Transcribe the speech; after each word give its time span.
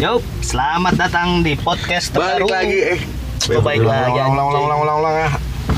Yup, 0.00 0.24
selamat 0.40 0.96
datang 0.96 1.44
di 1.44 1.52
podcast 1.54 2.08
terbaru. 2.08 2.48
Balik 2.48 2.56
lagi 2.56 2.78
eh. 2.96 2.98
Oh, 3.52 3.60
baik 3.60 3.84
lagi, 3.84 4.16
Ulang, 4.16 4.32
ulang, 4.32 4.48
ulang, 4.48 4.64
ulang, 4.64 4.80
ulang, 4.80 4.96
ulang, 4.98 5.16
ah. 5.28 5.32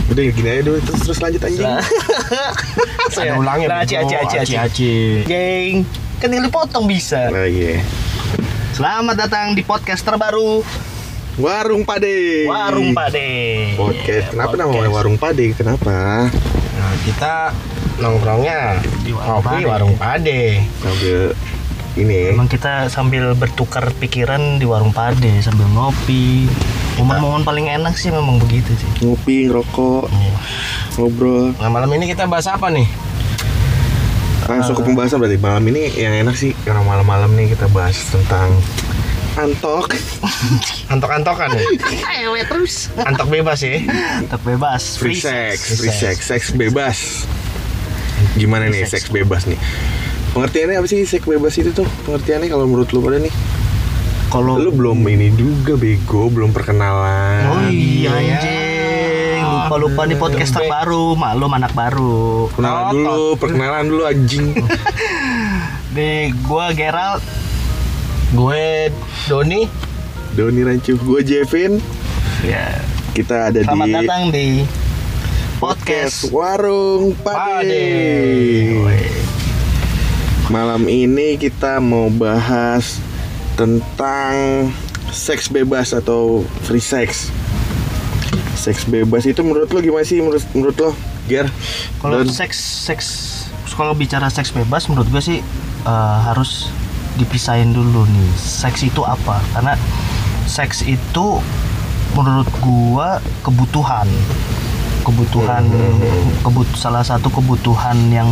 Udah 0.07 0.23
gini 0.23 0.47
aja 0.47 0.63
dulu 0.63 0.79
terus 0.79 1.01
terus 1.03 1.19
lanjut 1.19 1.43
anjing. 1.43 1.67
Saya 3.15 3.35
ulangnya, 3.35 3.67
Nah, 3.67 3.79
aci, 3.83 3.95
aci, 3.99 4.15
aci, 4.15 4.37
aci. 4.39 4.55
Aci. 4.55 4.93
Jeng, 5.27 5.83
kan 6.19 6.31
tinggal 6.31 6.47
dipotong 6.47 6.85
bisa. 6.87 7.29
Oh 7.29 7.43
iya. 7.43 7.83
Selamat 8.73 9.19
datang 9.19 9.53
di 9.53 9.67
podcast 9.67 10.07
terbaru 10.07 10.63
Warung 11.37 11.83
Pade. 11.83 12.47
Warung 12.47 12.95
Pade. 12.95 13.29
Podcast. 13.75 14.31
Kenapa 14.31 14.55
Podcast. 14.55 14.69
namanya 14.71 14.91
Warung 14.93 15.17
Pade? 15.19 15.47
Kenapa? 15.53 15.97
Nah, 16.73 16.93
kita 17.03 17.35
nongkrongnya 17.99 18.79
Di 19.03 19.11
warung 19.11 19.43
Pade. 19.43 19.65
warung 19.67 19.95
pade. 19.97 20.63
Sambil 20.79 21.35
ini. 21.95 22.31
Emang 22.31 22.47
kita 22.47 22.89
sambil 22.89 23.33
bertukar 23.33 23.93
pikiran 23.97 24.57
di 24.57 24.65
warung 24.65 24.91
Pade 24.91 25.41
sambil 25.41 25.69
ngopi. 25.69 26.49
Momen-momen 26.97 27.43
paling 27.43 27.67
enak 27.67 27.95
sih 27.95 28.09
memang 28.09 28.37
begitu 28.37 28.73
sih. 28.73 28.89
ngopi, 29.01 29.49
ngerokok, 29.49 30.07
Iya. 30.07 30.35
ngobrol. 30.95 31.57
Nah, 31.57 31.69
malam 31.69 31.89
ini 31.93 32.05
kita 32.07 32.25
bahas 32.25 32.45
apa 32.47 32.69
nih? 32.69 32.85
Langsung 34.43 34.75
ke 34.75 34.83
pembahasan 34.83 35.17
berarti 35.17 35.39
malam 35.39 35.63
ini 35.65 35.89
yang 35.95 36.13
enak 36.19 36.35
sih 36.35 36.51
karena 36.63 36.83
malam-malam 36.83 37.31
nih 37.33 37.55
kita 37.55 37.71
bahas 37.71 37.95
tentang 38.11 38.51
antok. 39.33 39.95
Antok-antokan 40.93 41.49
ya? 41.55 41.63
Ewe 42.27 42.45
terus. 42.45 42.91
Antok 42.99 43.31
bebas 43.31 43.63
ya? 43.63 43.81
Tetap 44.21 44.43
bebas. 44.43 44.99
Free 44.99 45.17
sex, 45.17 45.79
free 45.79 45.89
sex. 45.89 45.99
sex, 45.99 46.17
seks 46.27 46.47
bebas. 46.53 47.25
Gimana 48.35 48.69
nih 48.69 48.85
sex. 48.85 49.07
seks 49.07 49.09
bebas 49.09 49.47
nih? 49.47 49.57
Pengertiannya 50.33 50.81
apa 50.81 50.87
sih 50.87 51.05
seks 51.05 51.23
bebas 51.23 51.53
itu 51.55 51.71
tuh? 51.71 51.85
Pengertiannya 52.03 52.49
kalau 52.49 52.65
menurut 52.65 52.89
lu 52.89 53.01
pada 53.01 53.21
nih? 53.21 53.33
Kalau 54.27 54.57
Lu 54.57 54.73
belum 54.73 54.97
ini 55.05 55.29
juga 55.31 55.77
bego, 55.77 56.33
belum 56.33 56.51
perkenalan. 56.51 57.43
Oh 57.47 57.61
iya 57.69 58.09
Iya. 58.09 58.13
anjing 58.17 59.41
Lupa 59.43 59.77
lupa 59.77 60.03
nih 60.05 60.17
podcast 60.17 60.53
terbaru 60.55 61.13
Maklum 61.13 61.53
anak 61.53 61.73
baru 61.73 62.49
Perkenalan 62.49 62.81
Oh, 62.81 62.89
dulu, 62.91 63.25
perkenalan 63.37 63.85
dulu 63.87 64.03
anjing. 64.03 64.47
Nih 65.95 66.33
gua 66.41 66.73
Gerald 66.73 67.21
Gue 68.33 68.89
Doni. 69.29 69.69
Doni 70.33 70.65
Rancu, 70.65 70.97
gue 70.97 71.21
Jevin. 71.21 71.77
ya 72.41 72.81
Kita 73.13 73.53
ada 73.53 73.61
Selamat 73.61 73.85
di 73.85 73.93
datang 73.95 74.23
di 74.33 74.49
Podcast 75.61 76.33
Warung 76.33 77.13
Pade. 77.15 77.61
Pade. 77.61 79.22
Malam 80.51 80.91
ini 80.91 81.39
kita 81.39 81.79
mau 81.79 82.11
bahas 82.11 82.99
tentang 83.55 84.67
seks 85.13 85.47
bebas 85.47 85.95
atau 85.95 86.43
free 86.67 86.83
sex. 86.83 87.31
Seks 88.59 88.89
bebas 88.91 89.23
itu 89.29 89.39
menurut 89.47 89.71
lo 89.71 89.79
gimana 89.79 90.03
sih 90.03 90.19
menurut 90.19 90.43
menurut 90.55 90.77
lo, 90.83 90.91
Ger? 91.31 91.47
Kalau 92.03 92.27
seks 92.27 92.59
seks 92.59 93.07
Kalau 93.73 93.97
bicara 93.97 94.29
seks 94.29 94.53
bebas 94.53 94.85
menurut 94.91 95.09
gue 95.09 95.23
sih 95.23 95.39
eh, 95.87 96.19
Harus 96.29 96.69
dipisahin 97.17 97.73
dulu 97.73 98.05
nih 98.05 98.31
Seks 98.37 98.85
itu 98.85 99.01
apa 99.01 99.41
Karena 99.57 99.75
seks 100.45 100.85
itu 100.85 101.41
Menurut 102.13 102.49
gua 102.61 103.17
kebutuhan 103.41 104.05
Kebutuhan 105.09 105.65
kebut 106.45 106.69
Salah 106.77 107.01
satu 107.01 107.33
kebutuhan 107.33 107.97
yang 108.13 108.29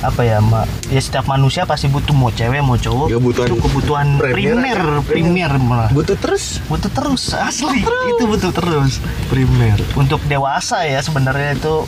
apa 0.00 0.24
ya 0.24 0.40
ma 0.40 0.64
ya 0.88 0.96
setiap 0.96 1.28
manusia 1.28 1.68
pasti 1.68 1.92
butuh 1.92 2.16
mau 2.16 2.32
cewek 2.32 2.64
mau 2.64 2.80
cowok 2.80 3.12
Kebutuhan 3.12 3.46
itu 3.52 3.56
kebutuhan 3.60 4.06
primer 4.16 4.32
primer 4.32 4.80
primer 5.04 5.52
malah 5.60 5.90
butuh 5.92 6.16
terus? 6.16 6.64
Butuh 6.72 6.88
terus 6.88 7.36
asli 7.36 7.84
itu 7.84 8.24
butuh 8.24 8.52
terus. 8.52 8.98
Primer. 9.28 9.76
Untuk 9.94 10.24
dewasa 10.24 10.88
ya 10.88 11.04
sebenarnya 11.04 11.60
itu 11.60 11.84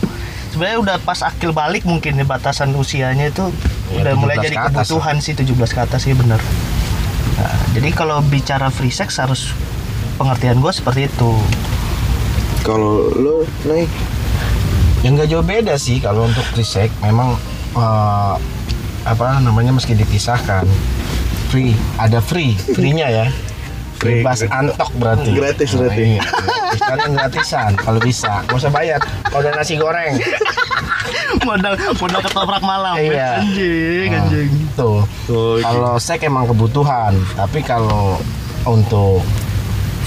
sebenarnya 0.52 0.78
udah 0.84 0.96
pas 1.00 1.24
akil 1.24 1.56
balik 1.56 1.88
mungkin 1.88 2.20
ya 2.20 2.24
batasan 2.28 2.76
usianya 2.76 3.32
itu 3.32 3.48
Ya, 3.92 4.08
udah 4.08 4.14
mulai 4.16 4.40
17 4.40 4.44
jadi 4.48 4.56
ke 4.56 4.68
atas 4.72 4.88
kebutuhan 4.88 5.16
sih 5.20 5.32
17 5.36 5.52
ke 5.52 5.80
atas 5.84 6.00
sih 6.08 6.16
bener 6.16 6.40
nah, 7.36 7.60
jadi 7.76 7.92
kalau 7.92 8.24
bicara 8.24 8.72
free 8.72 8.88
sex 8.88 9.20
harus 9.20 9.52
pengertian 10.16 10.62
gue 10.62 10.72
seperti 10.72 11.10
itu. 11.10 11.32
Kalau 12.62 13.10
lo 13.10 13.42
naik 13.66 13.90
Yang 15.02 15.12
gak 15.18 15.28
jauh 15.34 15.42
beda 15.42 15.74
sih 15.74 15.98
kalau 15.98 16.30
untuk 16.30 16.46
free 16.54 16.62
sex. 16.62 16.94
Memang 17.02 17.34
eh, 17.72 18.34
apa 19.02 19.24
namanya 19.38 19.72
meski 19.72 19.92
dipisahkan 19.92 20.62
free 21.48 21.72
ada 21.96 22.18
free 22.18 22.54
free-nya 22.54 23.08
ya 23.08 23.26
Free. 23.94 24.18
bebas 24.18 24.42
antok 24.48 24.90
berarti 24.96 25.30
Gratis 25.30 25.70
Nah, 25.72 25.86
berarti. 25.86 26.02
iya, 26.08 26.22
gratis. 26.22 26.80
Karena 26.80 27.04
gratisan 27.12 27.70
kalau 27.76 28.00
bisa 28.00 28.32
gak 28.42 28.56
usah 28.56 28.70
bayar 28.70 28.98
kalau 29.22 29.40
ada 29.40 29.50
nasi 29.54 29.74
goreng 29.76 30.18
modal 31.42 31.74
modal 31.96 32.20
ketoprak 32.20 32.62
malam 32.62 32.94
Iya. 32.96 33.38
anjing 33.38 34.08
Nah, 34.08 34.22
anjing 34.22 34.50
tuh 34.74 35.06
Oh, 35.28 35.54
iya. 35.54 35.64
kalau 35.64 35.94
seks 35.98 36.22
emang 36.22 36.46
kebutuhan 36.46 37.14
tapi 37.34 37.60
kalau 37.60 38.18
untuk 38.62 39.22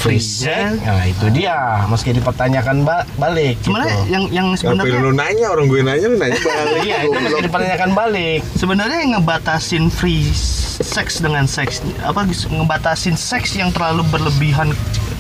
free 0.06 0.22
sex 0.22 0.78
nah 0.80 1.02
itu 1.04 1.26
dia. 1.34 1.82
Meski 1.90 2.14
dipertanyakan 2.14 2.86
ba- 2.86 3.06
balik 3.18 3.58
sebenarnya 3.60 3.98
gitu. 3.98 4.14
yang 4.14 4.24
yang 4.30 4.48
sebenarnya 4.54 5.02
lu 5.02 5.12
nanya? 5.12 5.46
Orang 5.50 5.66
gue 5.66 5.82
nanya 5.82 6.06
lu 6.06 6.16
nanya 6.16 6.38
balik. 6.38 6.82
iya 6.88 6.98
itu 7.04 7.18
meski 7.18 7.42
dipertanyakan 7.42 7.92
balik. 7.92 8.40
Sebenarnya 8.54 8.98
yang 9.02 9.12
ngebatasin 9.18 9.90
free 9.90 10.30
sex 10.76 11.18
dengan 11.18 11.50
seks 11.50 11.82
apa 12.04 12.24
ngebatasin 12.28 13.18
seks 13.18 13.58
yang 13.58 13.74
terlalu 13.74 14.06
berlebihan 14.08 14.70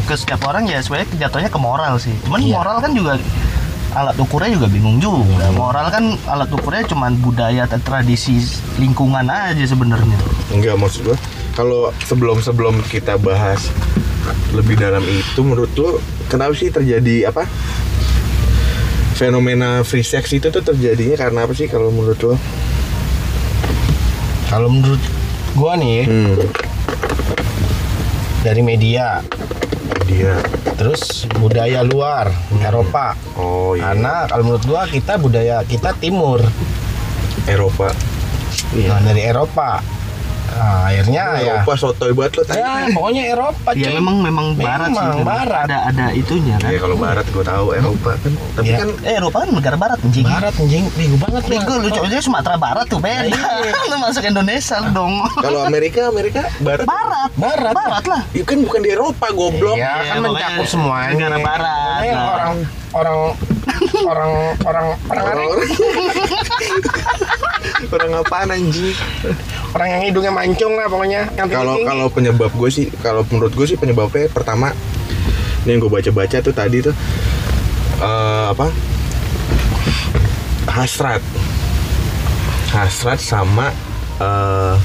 ke 0.05 0.13
setiap 0.13 0.45
orang 0.45 0.69
ya 0.69 0.77
sebenarnya 0.79 1.09
jatuhnya 1.17 1.49
ke 1.49 1.57
moral 1.57 1.97
sih. 1.97 2.13
Cuman 2.23 2.39
Iya. 2.39 2.53
moral 2.53 2.77
kan 2.77 2.91
juga 2.93 3.13
alat 3.95 4.19
ukurnya 4.19 4.51
juga 4.53 4.67
bingung 4.67 4.99
juga. 4.99 5.47
Moral 5.49 5.87
kan 5.87 6.19
alat 6.27 6.51
ukurnya 6.51 6.83
cuman 6.85 7.15
budaya 7.17 7.63
dan 7.63 7.79
tradisi 7.81 8.37
lingkungan 8.75 9.25
aja 9.25 9.63
sebenarnya. 9.63 10.19
Enggak 10.51 10.75
maksud 10.75 11.07
gua 11.07 11.17
kalau 11.55 11.89
sebelum 12.03 12.43
sebelum 12.43 12.83
kita 12.85 13.15
bahas 13.15 13.71
lebih 14.51 14.75
dalam 14.75 15.01
itu 15.01 15.41
menurut 15.41 15.71
lo 15.75 15.97
kenapa 16.25 16.53
sih 16.53 16.69
terjadi 16.69 17.29
apa 17.29 17.45
fenomena 19.13 19.79
free 19.81 20.03
sex 20.03 20.27
itu 20.29 20.49
tuh 20.49 20.61
terjadinya 20.61 21.15
karena 21.17 21.39
apa 21.41 21.51
sih 21.51 21.65
kalau 21.65 21.87
menurut 21.87 22.19
lo? 22.21 22.35
kalau 24.45 24.69
menurut 24.69 25.01
gua 25.53 25.73
nih 25.75 26.03
Hmm, 26.03 26.35
dari 28.41 28.61
media 28.61 29.23
dia. 30.05 30.37
terus 30.75 31.23
budaya 31.33 31.81
luar 31.81 32.29
Eropa 32.59 33.15
Oh 33.33 33.73
iya. 33.73 33.89
karena 33.89 34.27
kalau 34.27 34.43
menurut 34.45 34.65
gua 34.65 34.83
kita 34.85 35.15
budaya 35.15 35.63
kita 35.63 35.95
timur 35.95 36.43
Eropa. 37.45 37.89
nah 38.75 38.99
dari 38.99 39.23
Eropa 39.23 39.79
nah, 40.55 40.87
akhirnya 40.87 41.23
ya 41.35 41.53
Eropa 41.53 41.73
sotoy 41.75 42.11
banget 42.11 42.31
lo 42.33 42.43
tadi. 42.43 42.57
ya 42.57 42.71
pokoknya 42.89 43.23
Eropa 43.27 43.69
ya 43.71 43.85
cuy. 43.85 43.93
memang 43.93 44.15
memang 44.21 44.45
barat 44.55 44.89
sih 44.89 45.07
barat. 45.21 45.65
ada 45.67 45.77
ada 45.85 46.05
itunya 46.11 46.55
kan 46.57 46.71
Ya 46.71 46.79
kalau 46.79 46.95
barat 46.95 47.25
gua 47.29 47.43
tahu 47.43 47.65
Eropa 47.71 48.11
kan. 48.15 48.31
Tapi 48.55 48.65
Iya. 48.65 48.77
kan 48.79 48.89
eh 49.03 49.13
Eropa 49.15 49.37
kan 49.37 49.49
negara 49.51 49.75
barat 49.75 49.97
anjing 49.99 50.25
barat 50.25 50.53
anjing 50.55 50.83
bego 50.91 51.17
banget 51.19 51.43
lu. 51.43 51.51
Bego 51.53 51.73
lu 51.77 51.87
coba 51.89 52.07
Sumatera 52.15 52.55
Barat 52.55 52.85
tuh 52.87 52.97
beda. 52.97 53.27
Iya. 53.27 53.51
lu 53.91 53.95
masuk 53.99 54.23
Indonesia 54.23 54.75
lu 54.79 54.89
dong. 54.91 55.13
kalau 55.45 55.59
Amerika 55.61 56.07
Amerika 56.07 56.47
barat. 56.59 56.85
Barat. 56.85 57.29
Barat. 57.35 57.73
Barat 57.73 58.03
lah. 58.07 58.21
Ya 58.31 58.41
kan 58.41 58.57
bukan 58.59 58.79
di 58.79 58.89
Eropa 58.89 59.27
goblok. 59.29 59.75
Iya, 59.75 59.91
Iya, 59.93 60.09
kan 60.09 60.23
pokoknya 60.23 60.31
mencakup 60.31 60.65
semuanya. 60.65 61.11
negara 61.13 61.37
barat. 61.37 61.99
Nah. 62.05 62.23
orang 62.25 62.55
orang 62.95 63.19
orang 64.05 64.31
orang 64.63 64.85
orang 65.11 65.25
Orang 65.25 65.47
orang, 65.51 65.67
orang 67.87 68.11
apaan 68.15 68.49
anjing? 68.49 68.95
orang 69.71 69.87
yang 69.89 70.01
hidungnya 70.03 70.31
mancung 70.31 70.73
lah 70.73 70.87
pokoknya. 70.87 71.27
Yang 71.33 71.47
kalau 71.51 71.75
kalau 71.81 72.05
penyebab 72.07 72.49
gue 72.49 72.69
sih 72.69 72.85
kalau 72.99 73.27
menurut 73.27 73.51
gue 73.51 73.65
sih 73.65 73.75
penyebabnya 73.75 74.27
pertama 74.27 74.71
ini 75.61 75.69
yang 75.69 75.79
gue 75.79 75.91
baca-baca 75.91 76.37
tuh 76.39 76.51
tadi 76.51 76.79
tuh 76.79 76.95
eh, 77.97 78.45
apa 78.47 78.71
hasrat 80.67 81.21
hasrat 82.69 83.17
sama 83.17 83.71
eh, 84.17 84.75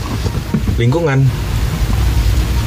lingkungan 0.76 1.22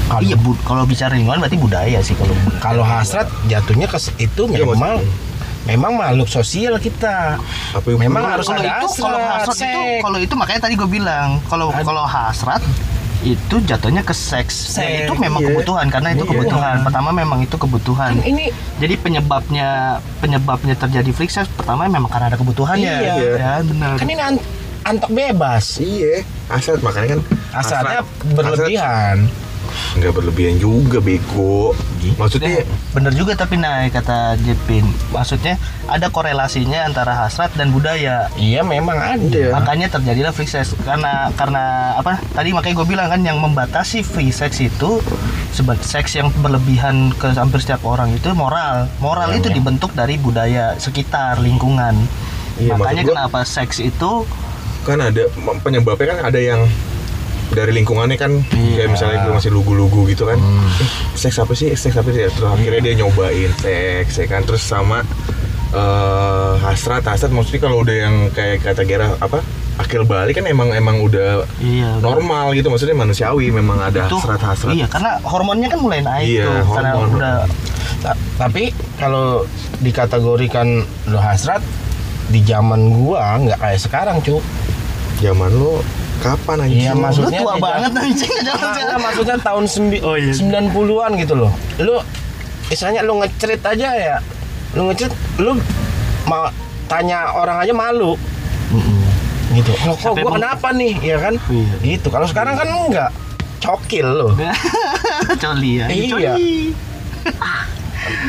Kalau- 0.03 0.21
Iya, 0.21 0.35
bu, 0.35 0.53
kalau 0.61 0.83
bicara 0.83 1.11
lingkungan 1.11 1.39
berarti 1.39 1.57
budaya 1.57 1.99
sih 1.99 2.13
kalau 2.13 2.35
kalau 2.59 2.83
hasrat 2.83 3.25
jatuhnya 3.47 3.85
ke 3.85 3.97
itu 4.19 4.43
Iya, 4.45 4.61
memang 4.63 4.99
maksudnya. 4.99 5.31
Memang 5.63 5.95
makhluk 5.95 6.27
sosial 6.27 6.75
kita. 6.77 7.39
apa 7.71 7.85
yang 7.85 7.99
Memang 8.01 8.23
harus 8.25 8.45
kalau 8.45 8.59
ada 8.59 8.71
itu 8.75 8.87
kalau 8.97 9.19
hasrat, 9.19 9.47
hasrat 9.47 9.57
itu 9.63 9.81
kalau 10.01 10.17
itu 10.19 10.33
makanya 10.35 10.61
tadi 10.61 10.73
gue 10.75 10.89
bilang 10.89 11.39
kalau 11.47 11.67
Ada. 11.69 11.83
kalau 11.83 12.03
hasrat 12.03 12.63
itu 13.23 13.55
jatuhnya 13.63 14.03
ke 14.03 14.11
seks. 14.11 14.75
Ya, 14.75 14.83
Seks, 14.83 14.99
itu 15.07 15.13
memang 15.15 15.39
iya. 15.39 15.47
kebutuhan 15.49 15.87
karena 15.87 16.11
itu 16.11 16.27
Iya. 16.27 16.31
kebutuhan. 16.35 16.75
Pertama 16.83 17.09
memang 17.09 17.39
itu 17.39 17.55
kebutuhan. 17.55 18.11
Kan 18.13 18.27
ini 18.27 18.51
Jadi 18.75 18.95
penyebabnya 18.99 19.67
penyebabnya 20.19 20.75
terjadi 20.75 21.07
sex 21.23 21.47
pertama 21.49 21.87
memang 21.87 22.11
karena 22.11 22.27
ada 22.27 22.35
kebutuhannya. 22.35 22.83
Iya. 22.99 23.15
Ya, 23.33 23.53
benar. 23.63 23.95
kan 23.95 24.07
ini 24.07 24.19
an- 24.19 24.43
antok 24.83 25.15
bebas. 25.15 25.79
iya 25.79 26.19
hasrat 26.51 26.83
makanya 26.83 27.15
kan 27.15 27.19
Hasratnya 27.55 27.99
hasrat- 28.03 28.35
berlebihan. 28.35 29.17
hasrat- 29.23 29.42
nggak 29.95 30.11
berlebihan 30.11 30.55
juga 30.57 30.97
bego. 30.97 31.71
Maksudnya 32.15 32.67
bener 32.91 33.13
juga 33.13 33.33
tapi 33.33 33.55
naik 33.55 33.93
kata 33.93 34.35
Jepin. 34.39 34.83
Maksudnya 35.09 35.55
ada 35.85 36.07
korelasinya 36.07 36.83
antara 36.83 37.13
hasrat 37.15 37.53
dan 37.53 37.69
budaya. 37.69 38.27
Iya 38.33 38.61
memang 38.61 38.97
ada. 38.97 39.21
Iya. 39.23 39.51
makanya 39.51 39.87
terjadilah 39.89 40.31
free 40.31 40.47
sex. 40.47 40.73
Karena 40.79 41.29
karena 41.33 41.63
apa? 41.95 42.19
Tadi 42.31 42.51
makanya 42.51 42.75
gue 42.75 42.87
bilang 42.87 43.07
kan 43.07 43.21
yang 43.21 43.37
membatasi 43.37 44.01
free 44.01 44.29
sex 44.29 44.59
itu 44.59 44.99
sebab 45.51 45.77
seks 45.79 46.13
yang 46.13 46.33
berlebihan 46.35 47.13
ke 47.13 47.31
hampir 47.31 47.59
setiap 47.59 47.83
orang 47.83 48.11
itu 48.11 48.27
moral. 48.33 48.89
Moral 48.97 49.31
Iya, 49.31 49.39
itu 49.39 49.47
iya. 49.49 49.55
dibentuk 49.55 49.91
dari 49.93 50.17
budaya 50.17 50.75
sekitar 50.75 51.39
lingkungan. 51.39 51.95
Iya, 52.57 52.75
makanya 52.75 53.03
gua- 53.03 53.11
kenapa 53.17 53.39
seks 53.43 53.77
itu 53.77 54.25
kan 54.83 54.99
ada 54.99 55.25
penyebabnya 55.63 56.05
kan 56.11 56.19
ada 56.27 56.37
yang 56.37 56.61
dari 57.53 57.71
lingkungannya 57.71 58.15
kan 58.15 58.31
Iya. 58.51 58.73
kayak 58.77 58.89
misalnya 58.91 59.17
gue 59.21 59.33
masih 59.33 59.49
lugu-lugu 59.49 60.05
gitu 60.07 60.25
kan 60.25 60.35
Hmm. 60.35 60.65
eh, 60.75 60.89
seks 61.13 61.37
apa 61.37 61.53
sih 61.53 61.71
seks 61.73 61.93
apa 61.93 62.09
sih 62.09 62.25
terus 62.25 62.49
akhirnya 62.49 62.81
dia 62.83 62.93
nyobain 62.97 63.51
seks 63.55 64.17
ya 64.17 64.27
kan 64.27 64.41
terus 64.41 64.61
sama 64.61 65.05
eh, 65.71 66.53
hasrat 66.59 67.01
hasrat 67.03 67.29
maksudnya 67.29 67.61
kalau 67.61 67.81
udah 67.81 67.95
yang 67.95 68.15
kayak 68.29 68.61
kata 68.61 68.83
Gera 68.83 69.13
apa 69.17 69.41
akil 69.75 70.03
balik 70.03 70.37
kan 70.37 70.45
emang 70.45 70.69
emang 70.69 71.01
udah 71.01 71.49
iya 71.57 71.97
normal 71.97 72.53
gitu 72.53 72.69
maksudnya 72.69 72.93
manusiawi 72.95 73.49
memang 73.49 73.81
ada 73.81 74.05
hasrat 74.05 74.37
hasrat 74.39 74.69
iya 74.71 74.85
karena 74.85 75.17
hormonnya 75.23 75.65
kan 75.67 75.79
mulai 75.79 75.99
naik 75.99 76.29
Iya, 76.31 76.45
tuh 76.61 76.73
karena 76.73 76.91
hormon. 76.93 77.17
udah 77.17 77.35
Ta- 77.99 78.19
Tapi 78.37 78.69
kalau 78.97 79.47
dikategorikan 79.79 80.67
lo 81.07 81.17
hasrat 81.17 81.63
di 82.25 82.41
zaman 82.41 82.91
gua 82.91 83.39
nggak 83.39 83.57
kayak 83.57 83.79
sekarang 83.79 84.17
cu. 84.19 84.43
zaman 85.15 85.47
lo 85.49 85.79
kapan 86.23 86.57
anjing 86.63 86.79
Iya, 86.79 86.91
lu 86.91 87.01
maksudnya 87.01 87.39
tua 87.39 87.53
tidak- 87.53 87.63
banget 87.67 87.91
anjing 87.99 88.33
jangan 88.41 88.69
jangan 88.71 88.99
maksudnya 89.03 89.35
tahun 89.37 89.65
sembi 89.67 89.97
Oh, 89.99 90.15
iya. 90.15 90.31
90-an 90.31 91.11
gitu 91.19 91.33
loh. 91.35 91.51
Lu 91.77 91.95
misalnya 92.65 93.01
lu 93.03 93.13
ngecerit 93.19 93.59
aja 93.61 93.89
ya. 93.91 94.17
Lu 94.71 94.87
ngecerit 94.87 95.11
lu 95.37 95.59
mau 96.23 96.47
tanya 96.87 97.29
orang 97.33 97.59
aja 97.59 97.73
malu. 97.73 98.15
Gitu. 99.51 99.69
Loh, 99.83 99.93
kok 99.93 100.15
gua 100.17 100.31
kenapa 100.33 100.71
nih? 100.71 100.95
Ya 100.97 101.17
kan? 101.19 101.35
Iya. 101.45 101.75
Gitu. 101.83 102.07
Kalau 102.07 102.25
sekarang 102.25 102.55
kan 102.55 102.67
enggak. 102.87 103.11
Cokil 103.59 104.07
loh. 104.07 104.31
coli 105.43 105.71
ya 105.77 105.85
Iya. 105.87 106.07
coli. 106.09 106.51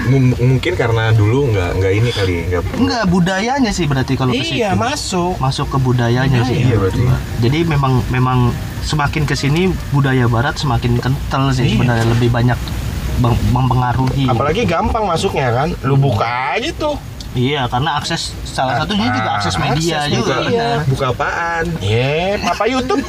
M- 0.06 0.36
mungkin 0.36 0.72
karena 0.72 1.10
dulu 1.10 1.48
nggak 1.48 1.70
nggak 1.76 1.92
ini 1.92 2.10
kali 2.10 2.34
nggak 2.46 2.62
enggak 2.76 3.04
budayanya 3.06 3.70
sih 3.70 3.84
berarti 3.84 4.14
kalau 4.14 4.30
ke 4.30 4.40
Iya, 4.40 4.72
masuk. 4.72 5.34
masuk 5.36 5.66
ke 5.68 5.78
budayanya 5.78 6.42
sih 6.42 6.62
Iya, 6.62 6.76
berarti. 6.76 7.02
jadi 7.40 7.58
memang 7.64 8.02
memang 8.08 8.54
semakin 8.80 9.22
ke 9.22 9.34
sini 9.34 9.66
budaya 9.90 10.24
barat 10.24 10.54
semakin 10.54 10.96
kental 10.96 11.50
sih 11.50 11.64
Iya. 11.64 11.72
sebenarnya 11.74 12.06
lebih 12.08 12.30
banyak 12.30 12.58
mempengaruhi 13.48 14.26
Apalagi 14.26 14.62
gampang 14.64 15.04
masuknya 15.04 15.48
kan. 15.52 15.68
Lu 15.80 15.94
buka 15.94 16.26
aja 16.52 16.70
tuh. 16.72 16.98
iya 17.32 17.66
karena 17.66 17.98
akses 17.98 18.30
salah 18.44 18.78
satunya 18.78 19.10
juga 19.10 19.30
akses 19.34 19.54
media 19.56 19.98
akses 20.00 20.14
juga 20.14 20.34
benar 20.40 20.78
buka 20.86 21.06
apaan 21.10 21.66
Iya, 21.80 22.38
Papa 22.40 22.64
YouTube. 22.64 23.02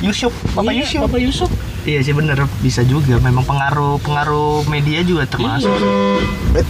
Yusuf 0.00 0.32
Bapak 0.56 0.72
Iya, 0.72 0.80
Yusuf 0.80 0.98
Bapak 1.04 1.20
Yusuf. 1.20 1.50
Iya 1.82 2.00
sih 2.00 2.12
bener 2.12 2.36
bisa 2.60 2.82
juga 2.82 3.16
memang 3.18 3.42
pengaruh 3.42 3.96
pengaruh 3.98 4.64
media 4.66 5.00
juga 5.00 5.24
termasuk 5.24 5.72
Bet. 6.50 6.66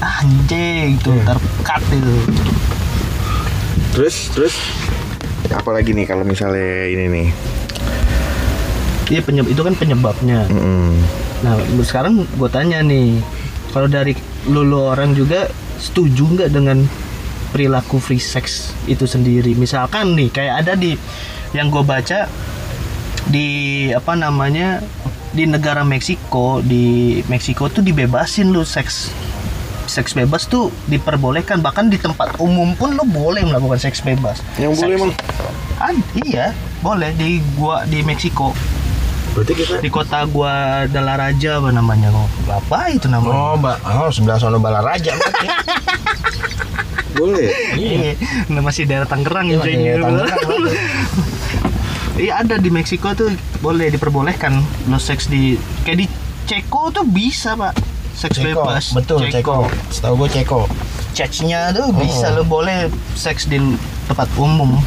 anjing 0.00 0.96
tuh 0.98 1.12
Iya. 1.14 1.24
terkat 1.26 1.82
itu 1.90 2.14
terus 3.92 4.16
terus 4.30 4.54
apalagi 5.50 5.92
nih 5.92 6.04
kalau 6.04 6.24
misalnya 6.24 6.88
ini 6.88 7.04
nih 7.06 7.28
iya 9.08 9.20
penyebab 9.20 9.48
itu 9.48 9.62
kan 9.62 9.74
penyebabnya 9.74 10.48
Mm-mm. 10.48 10.96
Nah, 11.44 11.60
sekarang 11.84 12.24
gue 12.24 12.48
tanya 12.48 12.80
nih, 12.80 13.20
kalau 13.68 13.84
dari 13.84 14.16
lulu 14.48 14.88
orang 14.88 15.12
juga 15.12 15.44
setuju 15.76 16.24
nggak 16.24 16.48
dengan 16.48 16.88
perilaku 17.52 18.00
free 18.00 18.16
sex 18.16 18.72
itu 18.88 19.04
sendiri? 19.04 19.52
Misalkan 19.52 20.16
nih, 20.16 20.32
kayak 20.32 20.64
ada 20.64 20.72
di 20.72 20.96
yang 21.52 21.68
gue 21.68 21.84
baca 21.84 22.24
di 23.28 23.48
apa 23.92 24.16
namanya 24.16 24.80
di 25.34 25.44
negara 25.48 25.82
Meksiko, 25.82 26.62
di 26.62 27.18
Meksiko 27.26 27.66
tuh 27.72 27.82
dibebasin 27.82 28.54
lu 28.54 28.62
seks 28.62 29.10
seks 29.84 30.16
bebas 30.16 30.48
tuh 30.48 30.72
diperbolehkan 30.88 31.60
bahkan 31.60 31.92
di 31.92 32.00
tempat 32.00 32.40
umum 32.40 32.72
pun 32.74 32.96
lo 32.96 33.04
boleh 33.04 33.44
melakukan 33.44 33.76
seks 33.76 34.00
bebas. 34.00 34.40
Yang 34.56 34.80
boleh 34.80 34.94
emang? 34.96 35.12
Ah, 35.76 35.92
iya, 36.24 36.56
boleh 36.80 37.12
di 37.16 37.42
gua 37.58 37.84
di 37.84 38.00
Meksiko 38.00 38.54
berarti 39.34 39.52
kita 39.58 39.74
di 39.82 39.90
kota 39.90 40.22
gua 40.30 40.86
Raja 40.86 41.58
apa 41.58 41.74
namanya 41.74 42.14
kok 42.14 42.28
apa 42.54 42.78
itu 42.94 43.06
namanya 43.10 43.34
Oh, 43.34 43.54
Mbak. 43.58 43.76
Oh, 43.82 44.10
sebelah 44.14 44.38
sono 44.38 44.62
Balaraja 44.62 45.10
berarti. 45.10 45.46
boleh 47.14 47.46
iya 47.78 48.18
nah, 48.50 48.58
masih 48.58 48.90
daerah 48.90 49.06
Tangerang 49.06 49.46
Iya, 49.46 49.62
ya 49.62 50.02
daerah 50.02 50.02
Tangerang. 50.10 50.34
iya 52.16 52.40
ada 52.40 52.56
di 52.56 52.68
Meksiko 52.68 53.12
tuh 53.12 53.30
boleh 53.58 53.90
diperbolehkan 53.90 54.58
lo 54.86 54.98
seks 54.98 55.26
di 55.26 55.54
kayak 55.82 55.98
di 55.98 56.06
Ceko 56.44 56.92
tuh 56.92 57.04
bisa 57.04 57.54
pak 57.54 57.72
seks 58.12 58.36
Ceko, 58.36 58.62
bebas 58.62 58.84
betul 58.92 59.18
Ceko. 59.26 59.66
Setahu 59.88 60.14
gue 60.20 60.28
Ceko. 60.30 60.60
churchnya 61.10 61.70
tuh 61.70 61.94
bisa 61.94 62.30
Oh. 62.30 62.38
lo 62.38 62.42
boleh 62.44 62.90
seks 63.14 63.46
di 63.46 63.58
tempat 64.04 64.26
umum 64.34 64.78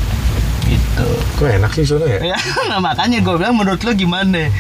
gitu 0.64 1.08
kok 1.34 1.48
enak 1.48 1.72
sih 1.72 1.84
soalnya 1.84 2.20
ya 2.20 2.36
ya 2.36 2.38
nah, 2.70 2.80
makanya 2.80 3.24
gue 3.24 3.36
bilang 3.36 3.56
menurut 3.56 3.80
lo 3.82 3.92
gimana 3.92 4.52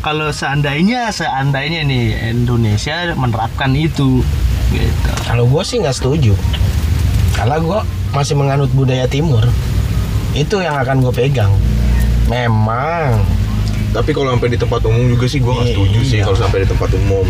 kalau 0.00 0.32
seandainya 0.32 1.12
seandainya 1.12 1.84
nih 1.84 2.32
Indonesia 2.32 3.12
menerapkan 3.14 3.70
itu 3.72 4.24
gitu 4.72 5.10
Kalau 5.22 5.44
gue 5.44 5.62
sih 5.62 5.78
nggak 5.78 5.94
setuju. 5.94 6.32
Karena 7.32 7.56
gue 7.56 7.78
masih 8.10 8.34
menganut 8.34 8.72
budaya 8.72 9.04
timur. 9.04 9.44
Itu 10.32 10.58
yang 10.58 10.74
akan 10.74 11.00
gue 11.00 11.12
pegang. 11.12 11.52
Memang. 12.32 13.20
tapi 13.92 14.16
kalau 14.16 14.32
sampai 14.32 14.48
di 14.48 14.56
tempat 14.56 14.80
umum 14.88 15.04
juga 15.04 15.28
sih 15.28 15.36
gua 15.36 15.52
nggak 15.52 15.68
Iya. 15.68 15.74
setuju 15.76 16.00
sih 16.00 16.18
kalau 16.24 16.32
sampai 16.34 16.64
di 16.64 16.68
tempat 16.72 16.90
umum. 16.96 17.28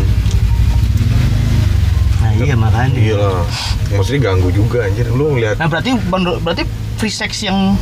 Nah 2.22 2.30
iya 2.38 2.54
makanya. 2.54 2.94
Iya. 2.94 3.18
Lah 3.18 3.42
maksudnya 3.90 4.20
ganggu 4.22 4.48
juga 4.48 4.86
anjir. 4.86 5.10
Lu 5.10 5.34
ngeliat 5.34 5.58
Nah 5.58 5.66
berarti 5.66 5.90
berarti 6.38 6.62
free 6.96 7.10
sex 7.10 7.42
yang 7.42 7.74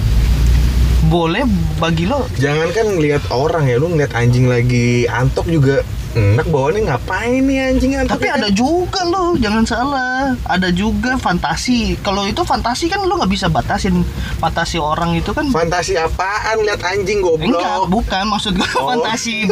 boleh 1.02 1.44
bagi 1.76 2.04
lo 2.04 2.28
jangan 2.36 2.68
kan 2.70 2.86
ngeliat 2.86 3.24
orang 3.28 3.64
ya 3.66 3.76
lu 3.76 3.88
ngeliat 3.88 4.12
anjing 4.12 4.46
lagi 4.46 5.08
antok 5.08 5.48
juga 5.48 5.80
enak 6.10 6.42
bawaannya 6.44 6.80
ngapain 6.84 7.38
nih 7.40 7.58
anjing 7.64 7.90
tapi 8.04 8.26
ada 8.26 8.50
juga 8.50 9.04
lo 9.04 9.36
jangan 9.36 9.62
salah 9.62 10.34
ada 10.44 10.68
juga 10.68 11.14
fantasi 11.14 11.94
kalau 11.98 12.24
itu 12.24 12.42
fantasi 12.42 12.86
kan 12.86 12.98
lo 13.00 13.14
nggak 13.14 13.30
bisa 13.30 13.46
batasin 13.46 14.02
fantasi 14.36 14.76
orang 14.76 15.14
itu 15.14 15.30
kan 15.30 15.46
fantasi 15.48 15.94
apaan 15.94 16.60
lihat 16.60 16.82
anjing 16.82 17.22
enggak 17.22 17.38
goblok 17.38 17.86
bukan 17.88 18.24
maksud 18.26 18.52
gue 18.52 18.68
Oh. 18.72 18.90
fantasi 18.90 19.46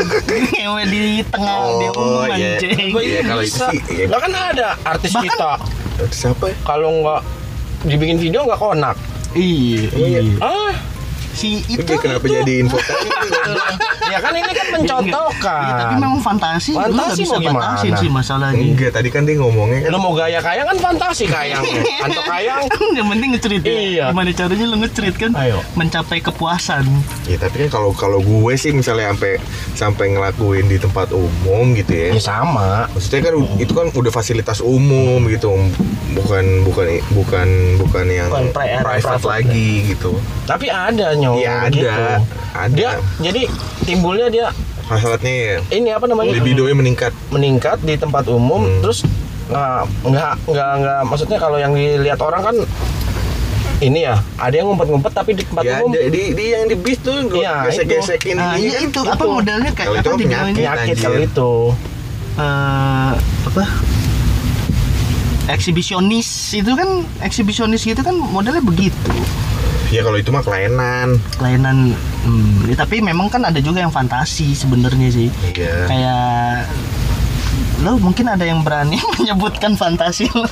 ngewe 0.51 0.83
di 0.85 1.03
tengah 1.25 1.59
di 1.77 1.87
umum 1.93 2.27
iya. 2.29 2.57
anjing 2.57 2.91
Iya, 2.99 3.21
kalau 3.23 3.43
itu 3.45 3.65
iya. 3.89 4.05
Lah 4.09 4.19
kan 4.19 4.33
ada 4.33 4.69
artis 4.85 5.11
Bahkan- 5.11 5.25
kita. 5.25 5.51
siapa 6.11 6.45
ya? 6.45 6.55
Kalau 6.65 6.89
nggak 6.97 7.21
dibikin 7.85 8.17
video 8.17 8.43
nggak 8.43 8.57
konak. 8.57 8.97
iya 9.33 9.87
Iya. 9.93 10.19
iya 10.25 10.37
Ah, 10.41 10.75
si 11.31 11.63
Itu 11.63 11.83
itu 11.85 11.93
kenapa 11.99 12.25
itu. 12.25 12.35
jadi 12.37 12.53
info 12.59 12.79
tadi? 12.79 13.09
ya 14.09 14.19
kan 14.19 14.33
ini 14.33 14.51
kan 14.51 14.67
mencontohkan. 14.73 15.63
Iya, 15.63 15.73
tapi 15.79 15.95
memang 15.97 16.21
fantasi, 16.21 16.73
Fantasi 16.73 17.23
mau 17.25 17.39
gimana? 17.39 17.55
batasin 17.75 17.93
sih 17.95 18.09
masalahnya 18.09 18.65
Enggak, 18.65 18.91
tadi 18.93 19.09
kan 19.09 19.23
dia 19.23 19.37
ngomongnya 19.37 19.85
kan 19.85 19.91
Lu 19.91 19.99
mau 19.99 20.13
gaya 20.13 20.41
kayang 20.41 20.67
kan 20.67 20.79
fantasi 20.79 21.25
kayang. 21.27 21.63
Antok 22.05 22.25
kayang. 22.25 22.63
yang 22.97 23.07
penting 23.09 23.29
ngecerit 23.33 23.63
ya. 23.63 23.71
Iya. 23.71 24.05
Gimana 24.11 24.31
caranya 24.33 24.67
lu 24.67 24.77
ngecerit 24.79 25.17
kan? 25.17 25.31
Ayo. 25.35 25.59
Mencapai 25.75 26.19
kepuasan. 26.19 26.85
Ya 27.25 27.37
tapi 27.37 27.65
kan 27.65 27.69
kalau 27.71 27.91
kalau 27.93 28.19
gue 28.19 28.55
sih 28.55 28.73
misalnya 28.73 29.11
sampai 29.11 29.33
sampai 29.75 30.05
ngelakuin 30.11 30.67
di 30.67 30.77
tempat 30.77 31.11
umum 31.11 31.73
gitu 31.73 31.93
ya. 31.93 32.09
Ya 32.13 32.23
sama. 32.23 32.89
Maksudnya 32.91 33.21
kan 33.25 33.35
itu 33.57 33.73
kan 33.73 33.87
udah 33.91 34.11
fasilitas 34.11 34.59
umum 34.59 35.23
gitu, 35.27 35.53
bukan 36.15 36.45
bukan 36.65 36.87
bukan 37.13 37.49
bukan 37.77 38.05
yang 38.07 38.29
Bukan 38.29 38.51
pri- 38.51 38.81
private, 38.81 39.05
private 39.05 39.25
lagi 39.25 39.71
gitu. 39.89 40.13
Tapi 40.45 40.67
ada 40.67 41.13
nyong. 41.13 41.37
Iya, 41.37 41.55
ada. 41.61 41.69
gitu. 41.69 41.91
Ada. 42.49 42.75
Dia 42.75 42.91
jadi 43.21 43.43
timbulnya 43.99 44.29
dia 44.29 44.47
Hasratnya 44.85 45.29
ya, 45.29 45.57
ini 45.71 45.91
apa 45.91 46.07
namanya? 46.07 46.33
libidonya 46.33 46.73
meningkat. 46.73 47.13
meningkat 47.29 47.77
di 47.83 47.95
tempat 47.95 48.25
umum 48.27 48.63
Hmm. 48.63 48.81
terus 48.81 49.03
nggak 49.45 49.81
nggak 50.07 50.33
nggak 50.47 50.71
nggak 50.79 51.01
maksudnya 51.05 51.37
kalau 51.37 51.57
yang 51.57 51.73
dilihat 51.73 52.17
orang 52.19 52.41
kan 52.43 52.57
ini 53.79 54.03
ya 54.03 54.17
ada 54.35 54.55
yang 54.55 54.67
ngumpet-ngumpet 54.67 55.13
tapi 55.13 55.31
di 55.33 55.43
tempat 55.43 55.63
Ya 55.63 55.79
umum 55.79 55.95
di, 55.95 56.33
di 56.33 56.45
yang 56.49 56.67
di 56.67 56.75
bis 56.75 56.99
tuh 56.99 57.15
Iya, 57.29 57.63
gesek-gesekin 57.65 58.35
Nah, 58.35 58.55
ini 58.55 58.71
iya 58.71 58.79
itu 58.83 59.01
apa 59.01 59.23
modelnya 59.23 59.71
kayak 59.71 59.87
Kalau 59.87 59.95
itu 59.95 60.01
apa 60.01 60.11
kan 60.11 60.19
dibilangnya? 60.19 60.55
penyakit. 60.57 60.97
kalau 60.99 61.19
itu 61.21 61.51
eh 62.37 63.13
apa 63.19 63.63
eksibisionis 65.49 66.29
itu 66.53 66.71
kan 66.71 66.89
eksibisionis 67.21 67.83
gitu 67.83 67.99
kan 67.99 68.15
modelnya 68.15 68.61
begitu 68.61 69.11
Ya 69.89 70.01
kalau 70.01 70.15
itu 70.15 70.29
mah 70.29 70.41
kelainan. 70.41 71.17
kelainan 71.35 71.97
hmm, 72.23 72.69
ya, 72.69 72.77
tapi 72.77 73.01
memang 73.01 73.27
kan 73.27 73.41
ada 73.43 73.57
juga 73.57 73.81
yang 73.81 73.89
fantasi 73.89 74.53
sebenarnya 74.53 75.09
sih 75.09 75.29
Iya. 75.49 75.89
kayak 75.89 76.69
lo 77.79 77.95
mungkin 77.97 78.27
ada 78.27 78.43
yang 78.43 78.61
berani 78.61 78.99
menyebutkan 79.17 79.75
fantasi 79.75 80.29
lo 80.29 80.45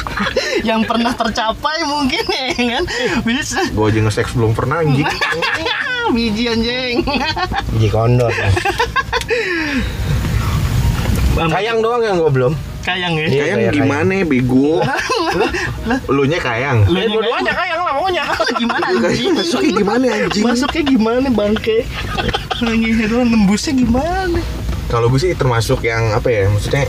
yang 0.68 0.82
pernah 0.82 1.12
tercapai 1.12 1.84
mungkin 1.84 2.24
ya 2.24 2.50
kan 2.72 2.84
bisa 3.22 3.62
Gue 3.70 3.88
aja 3.88 4.00
nge-sex 4.00 4.32
belum 4.32 4.52
pernah 4.52 4.80
anjing. 4.80 5.06
biji 6.14 6.44
anjing 6.46 6.96
Biji 7.70 7.88
kondor. 7.88 8.32
Kayang 11.34 11.78
doang 11.80 12.00
yang 12.00 12.16
gue 12.16 12.30
belum. 12.32 12.54
kayang 12.80 13.16
ya 13.16 13.26
Iya, 13.26 13.42
Kayang 13.48 13.60
gimana 13.72 14.12
bego? 14.22 14.84
Lu 16.06 16.22
nya 16.24 16.36
kayang. 16.38 16.84
Lu 16.84 17.00
nya 17.40 17.52
kayang 17.52 17.73
lah 18.10 18.26
pokoknya. 18.34 18.58
gimana 18.58 18.84
anjing 18.90 19.32
Masuknya 19.32 19.72
gimana 19.72 20.04
anjing? 20.10 20.42
masuknya 20.44 20.82
gimana 20.84 21.26
bangke 21.30 21.78
lagi 22.60 22.88
doang 23.06 23.28
nembusnya 23.28 23.72
gimana 23.74 24.40
Kalau 24.84 25.08
gue 25.08 25.18
sih 25.18 25.32
termasuk 25.32 25.80
yang 25.82 26.12
apa 26.12 26.28
ya? 26.28 26.44
Maksudnya 26.46 26.84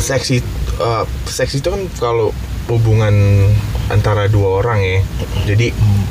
seksi 0.00 0.40
eh, 0.80 1.04
seks 1.26 1.52
itu 1.56 1.68
kan 1.68 1.82
kalau 1.96 2.32
hubungan 2.66 3.12
antara 3.86 4.26
dua 4.26 4.64
orang 4.64 4.80
ya. 4.80 4.98
Jadi 5.44 5.68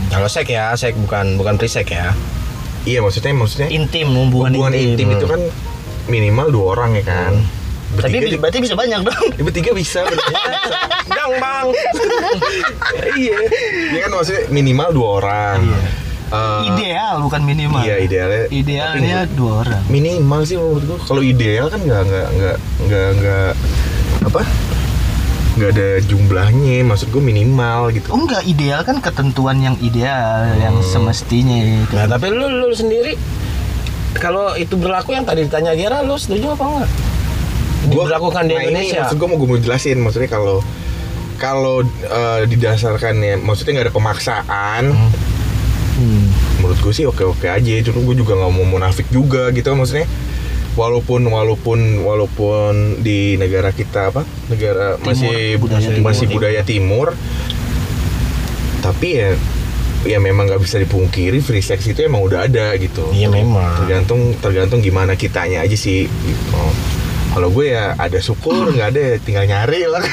Kalau 0.07 0.29
sek 0.29 0.45
ya, 0.47 0.77
sek 0.77 0.93
bukan 0.93 1.35
bukan 1.35 1.57
pre-sek 1.57 1.89
ya. 1.89 2.13
iya 2.83 2.99
maksudnya 2.99 3.33
maksudnya 3.33 3.71
intim 3.71 4.11
hubungan, 4.13 4.53
hubungan 4.53 4.73
intim 4.75 5.07
itu 5.09 5.25
kan 5.25 5.41
minimal 6.05 6.51
dua 6.51 6.65
orang 6.77 6.99
ya 6.99 7.03
kan. 7.03 7.33
tapi 7.39 7.62
Bertiga 7.93 8.25
di- 8.25 8.37
berarti 8.37 8.59
bisa 8.59 8.73
banyak 8.73 8.99
dong. 9.01 9.25
Ya, 9.31 9.41
bertiga 9.41 9.71
bisa 9.71 10.01
Gang 11.05 11.33
bang. 11.43 11.65
iya. 13.13 13.37
Dia 13.89 13.99
kan 14.01 14.11
maksudnya 14.13 14.41
minimal 14.49 14.89
dua 14.91 15.09
orang. 15.19 15.59
Eh, 16.25 16.61
ideal 16.67 17.21
bukan 17.21 17.41
minimal. 17.43 17.79
Iya 17.79 17.95
idealnya. 17.99 18.43
Idealnya 18.49 19.17
tapi 19.23 19.35
dua 19.35 19.51
orang. 19.61 19.81
Minimal 19.87 20.39
sih 20.43 20.55
menurut 20.57 20.83
gua. 20.83 20.97
Kalau 20.99 21.21
ideal 21.21 21.65
kan 21.67 21.79
nggak 21.79 22.01
nggak 22.03 22.27
nggak 22.31 22.57
nggak 22.81 23.07
nggak 23.15 23.49
apa? 24.23 24.41
Nggak 25.53 25.69
ada 25.71 25.89
jumlahnya. 26.01 26.77
Maksud 26.83 27.07
gue 27.07 27.21
minimal 27.21 27.93
gitu. 27.93 28.09
Oh 28.09 28.17
enggak 28.19 28.41
ideal 28.43 28.81
kan 28.81 28.97
ketentuan 28.97 29.61
yang 29.61 29.77
ideal 29.77 30.49
yang 30.57 30.81
semestinya 30.81 31.53
itu. 31.53 31.93
Nah 31.93 32.09
tapi 32.09 32.25
lu 32.27 32.49
lu 32.49 32.73
sendiri 32.73 33.13
kalau 34.15 34.53
itu 34.53 34.73
berlaku 34.73 35.13
yang 35.13 35.21
tadi 35.23 35.45
ditanya 35.45 35.73
Gera, 35.73 36.01
lu 36.01 36.13
setuju 36.15 36.53
apa 36.53 36.63
enggak? 36.63 36.89
Gua- 37.85 38.05
Diberlakukan 38.05 38.43
di 38.43 38.53
nah, 38.53 38.61
ini 38.61 38.69
Indonesia. 38.85 38.99
maksud 39.03 39.15
gue 39.15 39.27
mau 39.27 39.35
gue 39.35 39.49
mau 39.49 39.59
jelasin 39.59 39.97
maksudnya 39.97 40.29
kalau 40.29 40.57
kalau 41.35 41.75
eh, 42.01 42.41
didasarkan 42.45 43.13
ya 43.17 43.35
maksudnya 43.37 43.71
nggak 43.73 43.87
ada 43.87 43.95
pemaksaan 43.95 44.83
Hmm. 45.93 46.25
menurut 46.57 46.79
gue 46.79 46.89
sih 46.91 47.05
oke 47.05 47.21
oke 47.23 47.45
aja 47.45 47.75
cuma 47.83 48.01
gue 48.01 48.15
juga 48.15 48.33
nggak 48.33 48.49
mau 48.51 48.65
munafik 48.65 49.05
juga 49.07 49.51
gitu 49.51 49.69
maksudnya 49.71 50.09
walaupun 50.73 51.21
walaupun 51.23 51.79
walaupun 52.01 52.73
di 52.97 53.37
negara 53.37 53.69
kita 53.69 54.09
apa 54.09 54.25
negara 54.47 54.97
Timur, 54.97 55.05
masih 55.05 55.37
budaya 55.55 55.77
masih, 55.77 55.91
timur. 55.93 56.05
masih 56.07 56.25
budaya 56.27 56.61
timur 56.63 57.07
tapi 58.81 59.07
ya 59.15 59.29
ya 60.03 60.17
memang 60.17 60.43
nggak 60.45 60.59
bisa 60.59 60.75
dipungkiri 60.77 61.39
free 61.39 61.61
sex 61.61 61.85
itu 61.85 62.01
emang 62.01 62.19
udah 62.21 62.43
ada 62.43 62.75
gitu 62.75 63.07
Iya 63.09 63.29
memang. 63.29 63.79
tergantung 63.79 64.35
tergantung 64.35 64.79
gimana 64.79 65.13
kitanya 65.13 65.61
aja 65.61 65.77
sih 65.77 66.09
gitu 66.09 66.57
kalau 67.33 67.49
gue 67.49 67.65
ya 67.67 67.93
ada 67.95 68.17
syukur 68.17 68.69
nggak 68.69 68.87
ada 68.89 69.01
ya 69.01 69.15
tinggal 69.19 69.43
nyari 69.43 69.81
lah 69.85 70.03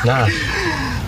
Nah, 0.00 0.24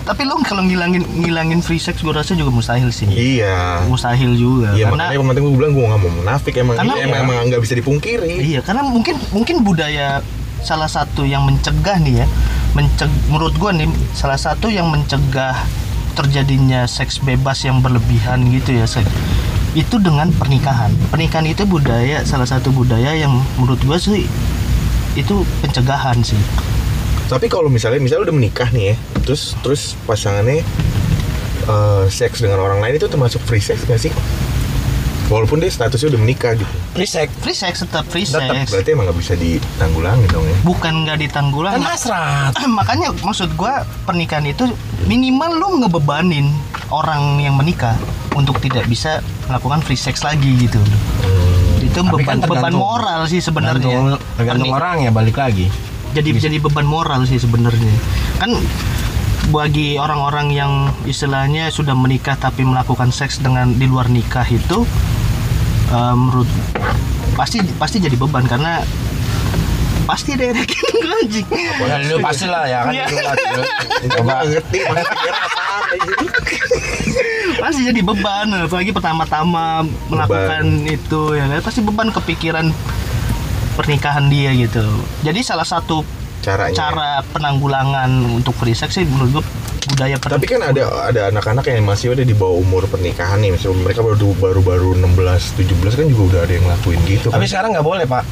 Tapi 0.03 0.21
lo 0.21 0.37
kalau 0.43 0.61
ngilangin 0.61 1.01
ngilangin 1.15 1.61
free 1.61 1.79
sex 1.79 1.97
gue 1.97 2.11
rasa 2.11 2.35
juga 2.35 2.51
mustahil 2.51 2.89
sih. 2.89 3.09
iya 3.09 3.81
Mustahil 3.83 4.35
juga 4.35 4.69
Iya 4.71 4.85
karena 4.87 5.09
makanya 5.09 5.25
penting 5.31 5.43
gue 5.43 5.55
bilang 5.55 5.73
gue 5.73 5.81
nggak 5.83 5.99
mau 5.99 6.11
munafik 6.13 6.53
emang 6.55 6.75
Karena- 6.77 6.97
emang 6.99 7.19
emang 7.23 7.35
nggak 7.47 7.57
bisa 7.59 7.73
dipungkiri 7.73 8.37
iya 8.37 8.59
karena 8.61 8.83
mungkin 8.83 9.17
mungkin 9.31 9.63
budaya 9.63 10.21
salah 10.61 10.85
satu 10.85 11.25
yang 11.25 11.43
mencegah 11.43 11.97
nih 11.99 12.21
ya. 12.21 12.27
Menceg, 12.71 13.09
menurut 13.27 13.51
gue 13.53 13.71
nih 13.75 13.87
salah 14.13 14.37
satu 14.37 14.65
yang 14.67 14.87
mencegah 14.87 15.57
terjadinya 16.13 16.85
seks 16.85 17.17
bebas 17.17 17.61
yang 17.61 17.81
berlebihan 17.81 18.45
gitu 18.47 18.71
ya. 18.73 18.85
Sek. 18.85 19.03
Itu 19.73 19.97
dengan 19.97 20.29
pernikahan. 20.29 20.93
Pernikahan 21.09 21.49
itu 21.49 21.65
budaya 21.65 22.21
salah 22.23 22.45
satu 22.45 22.69
budaya 22.69 23.17
yang 23.17 23.33
menurut 23.57 23.81
gue 23.81 23.97
sih 23.97 24.23
itu 25.13 25.35
pencegahan 25.61 26.21
sih. 26.21 26.37
Tapi 27.29 27.49
kalau 27.49 27.69
misalnya 27.69 27.97
misalnya 27.97 28.29
udah 28.29 28.35
menikah 28.37 28.69
nih 28.69 28.93
ya, 28.93 28.95
terus 29.25 29.57
terus 29.65 29.97
pasangannya 30.05 30.61
eh, 31.65 32.03
seks 32.09 32.45
dengan 32.45 32.61
orang 32.61 32.77
lain 32.81 33.01
itu 33.01 33.09
termasuk 33.09 33.41
free 33.41 33.61
sex 33.63 33.81
gak 33.89 33.97
sih? 33.97 34.13
Walaupun 35.31 35.63
dia 35.63 35.71
statusnya 35.71 36.13
udah 36.13 36.21
menikah 36.21 36.51
gitu. 36.53 36.69
pre-sek 36.93 37.31
Free 37.41 37.57
sex 37.57 37.81
tetap 37.81 38.05
free 38.05 38.27
Tetap 38.27 38.53
sex. 38.53 38.69
berarti 38.69 38.89
emang 38.93 39.09
nggak 39.09 39.17
bisa 39.17 39.33
ditanggulangi 39.33 40.27
dong 40.29 40.45
ya. 40.45 40.57
Bukan 40.61 40.93
nggak 41.07 41.17
ditanggulangi. 41.25 41.79
kan 41.79 41.85
hasrat. 41.89 42.53
makanya 42.77 43.09
maksud 43.23 43.49
gua 43.57 43.81
pernikahan 44.05 44.45
itu 44.45 44.69
minimal 45.09 45.57
lu 45.57 45.67
ngebebanin 45.81 46.51
orang 46.93 47.41
yang 47.41 47.55
menikah 47.57 47.97
untuk 48.33 48.57
tidak 48.57 48.85
bisa 48.85 49.19
melakukan 49.45 49.79
free 49.81 49.97
sex 49.97 50.21
lagi 50.21 50.57
gitu. 50.59 50.79
Itu 51.79 51.99
Tapi 51.99 52.09
beban 52.15 52.37
kan 52.37 52.37
beban 52.41 52.69
tergantung- 52.69 52.81
moral 52.81 53.21
sih 53.25 53.39
sebenarnya. 53.39 53.83
Tergantung, 53.83 54.19
tergantung 54.35 54.67
Perni- 54.67 54.77
orang 54.77 54.97
ya 55.01 55.11
balik 55.11 55.37
lagi. 55.37 55.67
jadi 56.13 56.29
jadi 56.39 56.57
beban 56.59 56.85
moral 56.85 57.25
sih 57.25 57.37
sebenarnya. 57.37 57.93
Kan 58.37 58.53
bagi 59.45 59.97
orang-orang 59.97 60.47
yang 60.49 60.71
istilahnya 61.03 61.67
sudah 61.67 61.93
menikah 61.93 62.33
tapi 62.33 62.63
melakukan 62.63 63.09
seks 63.09 63.37
dengan 63.37 63.71
di 63.71 63.83
luar 63.83 64.07
nikah 64.07 64.45
itu 64.45 64.87
eh, 65.89 66.15
menurut 66.15 66.47
pasti 67.33 67.59
pasti 67.75 67.97
jadi 67.97 68.13
beban 68.13 68.45
karena 68.45 68.85
pasti 70.03 70.29
ada 70.31 70.43
yang 70.45 70.57
rekening 70.57 71.03
anjing 71.13 71.47
Ya 71.81 71.95
lu 72.05 72.15
pastilah 72.19 72.63
ya 72.65 72.79
kan 72.81 72.93
Iya. 72.93 73.05
itu 73.07 73.17
lah. 73.17 73.35
Coba 74.11 74.33
ngerti 74.43 74.79
pasti 77.55 77.81
jadi 77.83 78.01
beban 78.01 78.47
apalagi 78.59 78.91
pertama-tama 78.91 79.81
melakukan 80.07 80.63
itu 80.85 81.21
ya 81.33 81.47
kan 81.47 81.61
pasti 81.61 81.79
beban 81.79 82.09
kepikiran 82.09 82.67
pernikahan 83.73 84.27
dia 84.27 84.51
gitu 84.53 84.83
jadi 85.21 85.39
salah 85.41 85.63
satu 85.63 86.03
caranya. 86.41 86.75
cara 86.75 87.09
penanggulangan 87.31 88.09
untuk 88.33 88.53
free 88.53 88.75
sex 88.75 88.93
sih 88.93 89.05
menurut 89.05 89.39
gue 89.39 89.43
budaya 89.85 90.15
per- 90.17 90.33
Tapi 90.33 90.47
kan 90.47 90.61
ada 90.65 90.83
ada 91.05 91.21
anak-anak 91.29 91.63
yang 91.65 91.83
masih 91.83 92.11
udah 92.11 92.23
di 92.23 92.33
bawah 92.33 92.55
umur 92.55 92.87
pernikahan 92.87 93.37
nih, 93.37 93.51
misalnya 93.51 93.83
mereka 93.83 93.99
baru 94.01 94.31
baru 94.33 94.61
baru 94.63 94.89
16 94.95 95.59
17 95.59 95.69
kan 95.93 96.05
juga 96.07 96.23
udah 96.25 96.39
ada 96.41 96.51
yang 96.51 96.63
ngelakuin 96.65 96.99
gitu 97.05 97.27
kan. 97.27 97.35
Tapi 97.37 97.45
sekarang 97.45 97.69
nggak 97.75 97.85
boleh 97.85 98.05
pak. 98.07 98.23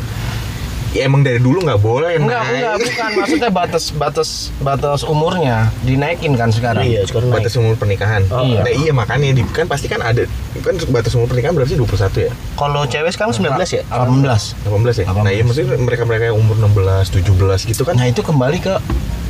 Ya, 0.92 1.08
emang 1.08 1.24
dari 1.24 1.40
dulu 1.40 1.64
nggak 1.64 1.80
boleh 1.80 2.20
Enggak, 2.20 2.44
Nay. 2.44 2.52
enggak, 2.60 2.76
bukan. 2.84 3.10
Maksudnya 3.16 3.50
batas 3.50 3.84
batas 3.96 4.30
batas 4.60 5.00
umurnya 5.02 5.72
dinaikin 5.82 6.36
kan 6.36 6.52
sekarang. 6.52 6.84
iya 6.84 7.08
sekarang 7.08 7.32
naik. 7.32 7.48
batas 7.48 7.56
umur 7.56 7.80
pernikahan. 7.80 8.28
Oh, 8.28 8.44
iya. 8.44 8.60
Nah, 8.60 8.74
iya 8.76 8.92
makanya 8.92 9.32
di, 9.32 9.48
kan 9.48 9.72
pasti 9.72 9.88
kan 9.88 10.04
ada 10.04 10.28
kan 10.60 10.76
batas 10.92 11.16
umur 11.16 11.32
pernikahan 11.32 11.56
berapa 11.56 11.66
sih 11.66 11.80
21 11.80 12.28
ya? 12.28 12.32
kalau 12.54 12.84
cewek 12.84 13.08
sekarang 13.10 13.32
19 13.32 13.56
ya 13.72 13.82
18. 13.88 14.68
18 14.68 15.00
ya? 15.00 15.06
Nah, 15.16 15.32
iya 15.32 15.42
18. 15.42 15.48
maksudnya 15.48 15.80
mereka-mereka 15.80 16.24
yang 16.28 16.38
umur 16.38 16.60
16, 16.60 17.24
17 17.24 17.72
gitu 17.72 17.82
kan. 17.82 17.96
Nah 17.96 18.06
itu 18.06 18.20
kembali 18.20 18.60
ke 18.60 18.76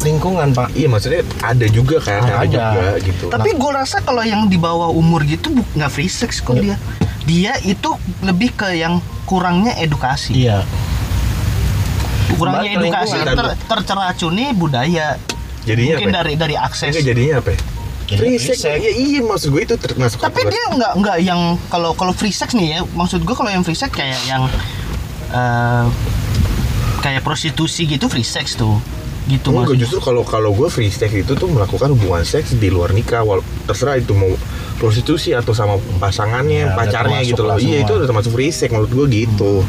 lingkungan 0.01 0.57
pak. 0.57 0.73
Iya 0.73 0.89
maksudnya 0.89 1.21
ada 1.39 1.65
juga 1.69 2.01
kan, 2.01 2.25
ada, 2.25 2.41
Ada. 2.41 2.49
juga 2.49 2.89
gitu. 3.05 3.25
tapi 3.29 3.49
gue 3.53 3.71
rasa 3.71 4.01
kalau 4.01 4.25
yang 4.25 4.49
di 4.49 4.57
bawah 4.57 4.89
umur 4.89 5.21
gitu 5.23 5.53
nggak 5.77 5.91
free 5.93 6.09
sex 6.09 6.41
kok 6.41 6.57
dia 6.57 6.73
dia 7.21 7.53
itu 7.61 7.93
lebih 8.25 8.49
ke 8.57 8.73
yang 8.73 8.97
kurangnya 9.23 9.77
edukasi 9.77 10.33
Iya. 10.41 10.65
Kurangnya 12.33 12.69
edukasi 12.73 13.17
ter, 13.17 13.37
terceracuni 13.65 14.45
budaya 14.51 15.15
jadinya 15.61 15.95
mungkin 15.95 16.09
apa? 16.09 16.17
dari 16.17 16.33
dari 16.35 16.55
akses 16.55 16.89
Enggak 16.89 17.05
jadinya 17.05 17.35
apa? 17.37 17.49
ya? 17.49 17.59
Jadinya 18.03 18.19
Free 18.19 18.37
sex. 18.43 18.55
sex. 18.59 18.75
Ya, 18.77 18.91
iya 18.91 19.19
maksud 19.21 19.49
gue 19.49 19.61
itu 19.63 19.75
termasuk 19.75 20.19
tapi 20.19 20.43
dia 20.43 20.63
nggak 20.69 20.91
nggak 20.97 21.17
yang 21.21 21.41
kalau 21.67 21.93
kalau 21.93 22.11
free 22.11 22.31
sex 22.31 22.51
nih 22.51 22.67
ya 22.69 22.79
maksud 22.85 23.21
gue 23.21 23.31
kalau 23.31 23.47
yang 23.47 23.61
free 23.61 23.73
sex 23.73 23.87
kayak 23.89 24.19
yang 24.25 24.51
eh, 25.31 25.85
kayak 26.99 27.21
prostitusi 27.21 27.87
gitu 27.87 28.05
free 28.05 28.25
sex 28.25 28.53
tuh 28.53 28.75
gitu 29.27 29.49
Enggak 29.49 29.63
maksudnya. 29.71 29.81
justru 29.81 29.99
kalau 30.01 30.23
kalau 30.23 30.51
gue 30.51 30.67
free 30.67 30.89
sex 30.89 31.07
itu 31.13 31.31
tuh 31.31 31.47
melakukan 31.47 31.87
hubungan 31.89 32.21
seks 32.21 32.51
di 32.53 32.67
luar 32.67 32.91
nikah 32.91 33.21
wal 33.21 33.39
terserah 33.63 33.95
itu 33.95 34.11
mau 34.11 34.33
prostitusi 34.75 35.31
atau 35.31 35.53
sama 35.53 35.77
pasangannya 35.95 36.67
Ya, 36.67 36.73
pacarnya 36.73 37.21
gitu 37.21 37.41
loh 37.41 37.55
iya 37.55 37.85
itu 37.85 37.93
udah 37.93 38.03
termasuk 38.03 38.33
free 38.33 38.49
sex 38.49 38.67
menurut 38.67 38.91
gue 38.91 39.05
gitu 39.23 39.61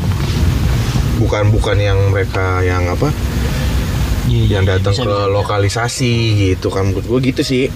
bukan 1.22 1.54
bukan 1.54 1.78
yang 1.78 1.98
mereka 2.10 2.58
yang 2.66 2.82
apa? 2.90 3.14
Iya, 4.26 4.42
iya, 4.42 4.54
yang 4.58 4.64
datang 4.66 4.94
ke 4.94 5.06
bisa. 5.06 5.30
lokalisasi 5.30 6.14
gitu 6.50 6.68
kan. 6.74 6.90
Menurut 6.90 7.06
gue 7.06 7.18
gitu 7.30 7.42
sih. 7.46 7.70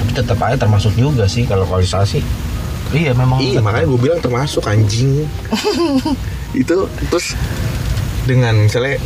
Tapi 0.00 0.10
tetap 0.12 0.38
aja 0.44 0.60
termasuk 0.60 0.92
juga 0.96 1.24
sih 1.24 1.48
kalau 1.48 1.64
lokalisasi. 1.64 2.20
iya 2.94 3.10
memang 3.10 3.42
iya 3.42 3.58
makanya 3.58 3.90
gue 3.90 3.98
bilang 3.98 4.20
termasuk 4.20 4.68
anjing. 4.68 5.26
Itu 6.62 6.86
terus 7.10 7.34
dengan 8.28 8.54
misalnya 8.54 9.02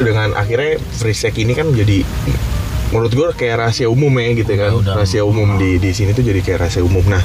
dengan 0.00 0.32
akhirnya 0.32 0.80
free 0.96 1.12
sex 1.12 1.36
ini 1.36 1.52
kan 1.52 1.68
jadi 1.74 2.00
menurut 2.94 3.12
gue 3.12 3.28
kayak 3.36 3.60
rahasia 3.66 3.92
umum 3.92 4.14
ya 4.16 4.32
gitu 4.38 4.52
kan. 4.56 4.72
Udah, 4.72 4.80
udah. 4.80 4.94
rahasia 5.02 5.22
umum 5.26 5.60
di 5.60 5.76
di 5.76 5.90
sini 5.92 6.16
tuh 6.16 6.24
jadi 6.24 6.40
kayak 6.40 6.64
rahasia 6.64 6.80
umum. 6.80 7.04
Nah 7.04 7.20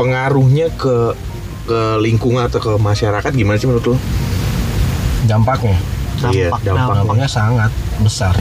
pengaruhnya 0.00 0.72
ke 0.72 1.12
ke 1.66 1.80
lingkungan 1.98 2.46
atau 2.46 2.62
ke 2.62 2.72
masyarakat 2.78 3.32
gimana 3.34 3.58
sih 3.58 3.66
menurut 3.66 3.84
lo 3.92 3.96
dampaknya 5.26 5.76
Iya, 6.24 6.48
dampak 6.48 6.60
dampak. 6.60 6.64
dampak 6.64 6.94
dampaknya 6.96 7.28
sangat 7.28 7.70
besar 7.98 8.34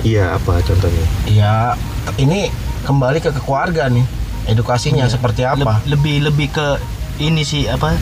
iya 0.00 0.32
apa 0.32 0.56
contohnya 0.60 1.04
ya 1.26 1.76
ini 2.16 2.48
kembali 2.80 3.18
ke 3.18 3.30
keluarga 3.36 3.86
nih 3.86 4.06
edukasinya 4.46 5.04
Iya. 5.04 5.12
seperti 5.12 5.42
Le- 5.42 5.52
apa 5.58 5.84
lebih 5.84 6.24
lebih 6.24 6.48
ke 6.48 6.66
ini 7.18 7.42
sih 7.42 7.66
apa 7.66 7.92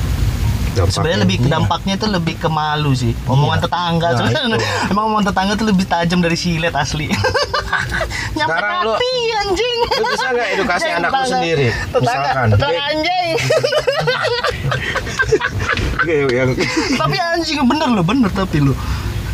dampaknya 0.71 0.95
sebenarnya 0.95 1.19
lebih 1.21 1.37
ke 1.37 1.43
Iya. 1.43 1.53
dampaknya 1.53 1.95
itu 1.97 2.07
lebih 2.07 2.35
ke 2.37 2.49
malu 2.49 2.93
sih 2.93 3.11
omongan 3.25 3.59
Iya. 3.59 3.65
tetangga 3.67 4.07
Nah, 4.07 4.17
sebenarnya 4.17 4.43
itu. 4.55 4.67
emang 4.93 5.05
omongan 5.09 5.27
tetangga 5.27 5.53
tuh 5.55 5.67
lebih 5.67 5.85
tajam 5.85 6.19
dari 6.21 6.37
silet 6.37 6.71
asli 6.73 7.11
nyampe 8.39 8.55
Sekarang 8.55 8.75
lu- 8.81 8.95
hati 8.95 9.13
anjing 9.37 9.79
lu 9.99 10.05
bisa 10.07 10.27
nggak 10.31 10.49
edukasi 10.55 10.87
anak 10.97 11.11
lu 11.11 11.23
sendiri? 11.27 11.69
tetangga 11.91 12.07
Misalkan. 12.23 12.47
tetangga 12.55 12.83
anjing 12.87 13.29
Oke, 16.09 16.25
yang 16.33 16.51
tapi 16.97 17.17
anjing 17.21 17.61
bener 17.63 17.89
loh 17.93 18.01
bener 18.01 18.33
tapi 18.33 18.65
lu 18.65 18.73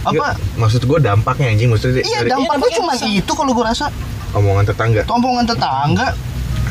apa? 0.03 0.11
Nggak, 0.11 0.35
maksud 0.59 0.83
gue 0.83 0.99
dampaknya 0.99 1.47
anjing 1.49 1.71
maksudnya 1.71 2.03
iya 2.03 2.21
dari 2.21 2.35
dampaknya 2.35 2.71
cuma 2.77 2.93
besar. 2.93 3.09
itu 3.09 3.33
kalau 3.33 3.55
gua 3.55 3.71
rasa. 3.71 3.87
Omongan 4.35 4.67
tetangga. 4.67 5.07
Omongan 5.07 5.45
tetangga. 5.47 6.09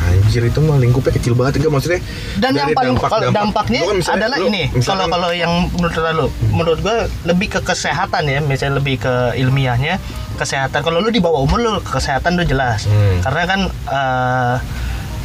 Anjir 0.04 0.44
itu 0.44 0.60
mah 0.60 0.76
lingkupnya 0.76 1.16
kecil 1.16 1.32
banget 1.32 1.64
enggak 1.64 1.72
maksudnya 1.72 2.02
dan 2.36 2.52
yang 2.52 2.76
paling 2.76 2.94
dampak- 2.94 3.24
dampak- 3.24 3.36
dampaknya 3.40 3.80
lu 3.80 3.88
kan 3.88 3.96
misalnya- 3.96 4.20
adalah 4.20 4.38
lu 4.38 4.48
ini 4.52 4.64
kalau 4.84 5.06
kalau 5.08 5.30
yang 5.32 5.54
menurut 5.72 5.96
lu 6.12 6.28
menurut 6.52 6.80
gua 6.84 6.98
lebih 7.24 7.48
ke 7.48 7.60
kesehatan 7.64 8.24
ya 8.28 8.40
misalnya 8.44 8.84
lebih 8.84 9.00
ke 9.00 9.14
ilmiahnya 9.40 10.04
kesehatan. 10.36 10.84
Kalau 10.84 11.00
lu 11.00 11.08
di 11.08 11.24
bawah 11.24 11.40
umur 11.40 11.58
lu 11.58 11.72
kesehatan 11.80 12.36
tuh 12.36 12.44
jelas. 12.44 12.84
Hmm. 12.86 13.24
karena 13.24 13.44
kan 13.48 13.60
eh, 13.72 14.56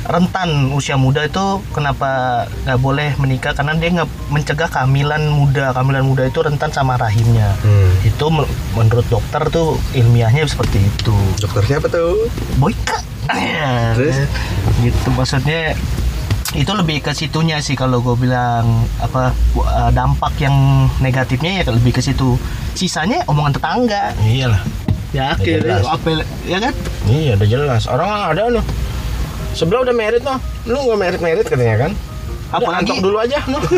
rentan 0.06 0.70
usia 0.70 0.94
muda 0.94 1.26
itu 1.26 1.58
kenapa 1.74 2.44
nggak 2.62 2.78
boleh 2.78 3.10
menikah? 3.18 3.52
Karena 3.56 3.74
dia 3.74 3.90
nggak 3.90 4.10
mencegah 4.30 4.68
kehamilan 4.70 5.26
muda. 5.32 5.74
Kehamilan 5.74 6.04
muda 6.06 6.28
itu 6.28 6.38
rentan 6.38 6.70
sama 6.70 6.94
rahimnya. 6.94 7.56
Hmm. 7.64 7.90
itu 8.06 8.26
men- 8.30 8.50
menurut 8.78 9.06
dokter 9.10 9.42
tuh 9.50 9.80
ilmiahnya 9.96 10.46
seperti 10.46 10.78
itu. 10.78 11.16
Dokter 11.42 11.62
siapa 11.66 11.90
tuh? 11.90 12.30
Boyka. 12.60 13.02
Terus? 13.98 14.24
gitu 14.78 15.08
maksudnya 15.12 15.74
itu 16.56 16.72
lebih 16.72 17.04
ke 17.04 17.12
situnya 17.12 17.60
sih 17.60 17.76
kalau 17.76 18.00
gue 18.00 18.16
bilang 18.16 18.88
apa 19.04 19.36
uh, 19.60 19.90
dampak 19.92 20.32
yang 20.40 20.88
negatifnya 21.02 21.60
ya 21.60 21.62
lebih 21.68 21.92
ke 21.92 22.00
situ. 22.00 22.38
Sisanya 22.72 23.26
omongan 23.28 23.58
tetangga. 23.58 24.16
Iyalah. 24.22 24.62
Ya 25.12 25.32
apa 25.88 26.08
ya 26.44 26.58
kan? 26.60 26.72
Iya 27.08 27.36
udah 27.36 27.48
jelas. 27.48 27.82
Orang 27.88 28.08
ada 28.08 28.48
loh 28.48 28.64
sebelah 29.52 29.84
udah 29.84 29.94
merit 29.94 30.22
noh. 30.22 30.38
Lu 30.64 30.78
nggak 30.80 30.98
merit 30.98 31.20
merit 31.20 31.46
katanya 31.46 31.88
kan? 31.88 31.92
Udah, 31.92 32.56
Apalagi- 32.58 32.80
antok 32.84 32.98
dulu 33.00 33.16
aja 33.16 33.38
noh? 33.46 33.62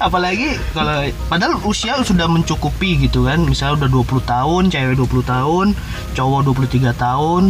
Apalagi 0.00 0.58
kalau 0.74 1.06
padahal 1.28 1.54
usia 1.64 1.94
sudah 2.00 2.26
mencukupi 2.26 2.98
gitu 3.00 3.24
kan. 3.24 3.40
Misalnya 3.40 3.84
udah 3.84 3.90
20 3.90 4.24
tahun 4.24 4.62
cewek 4.68 4.96
20 4.98 5.22
tahun 5.24 5.66
cowok 6.12 6.40
23 6.46 6.94
tahun 6.94 7.42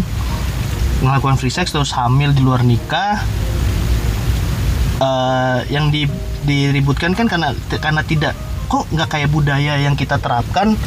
melakukan 1.02 1.36
free 1.36 1.52
sex 1.52 1.68
terus 1.68 1.92
hamil 1.92 2.32
di 2.32 2.40
luar 2.40 2.62
nikah 2.62 3.20
Eh, 4.94 5.58
yang 5.74 5.90
di, 5.90 6.06
diributkan 6.46 7.18
kan 7.18 7.26
karena 7.26 7.50
karena 7.68 8.00
tidak 8.06 8.32
kok 8.70 8.86
nggak 8.88 9.10
kayak 9.10 9.28
budaya 9.28 9.74
yang 9.76 9.98
kita 9.98 10.22
terapkan 10.22 10.78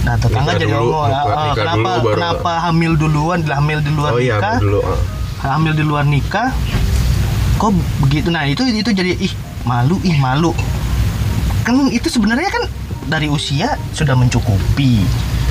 nah 0.00 0.14
tetangga 0.16 0.48
Nikah 0.48 0.58
jadi 0.58 0.72
dulu, 0.72 0.80
ngomong 0.86 1.06
nikah- 1.06 1.26
"Ah, 1.26 1.44
nikah 1.44 1.54
kenapa 1.54 1.76
dulu 1.76 2.00
baru- 2.00 2.14
kenapa 2.16 2.52
hamil 2.58 2.92
duluan? 2.94 3.38
Hamil 3.42 3.78
di 3.80 3.90
luar 3.90 4.10
oh 4.10 4.18
iya 4.18 4.34
nikah? 4.34 4.56
dulu 4.58 4.78
ah. 4.80 4.98
hamil 5.46 5.72
di 5.72 5.84
luar 5.84 6.04
nikah? 6.04 6.48
Kok 7.56 7.70
begitu? 8.00 8.28
Nah 8.28 8.44
itu 8.44 8.64
itu 8.64 8.90
jadi 8.90 9.12
ih 9.14 9.32
malu 9.62 10.00
ih 10.00 10.16
malu. 10.16 10.56
Kan 11.60 11.88
itu 11.88 12.08
sebenarnya 12.08 12.48
kan 12.48 12.64
dari 13.04 13.28
usia 13.28 13.74
sudah 13.90 14.14
mencukupi 14.14 15.04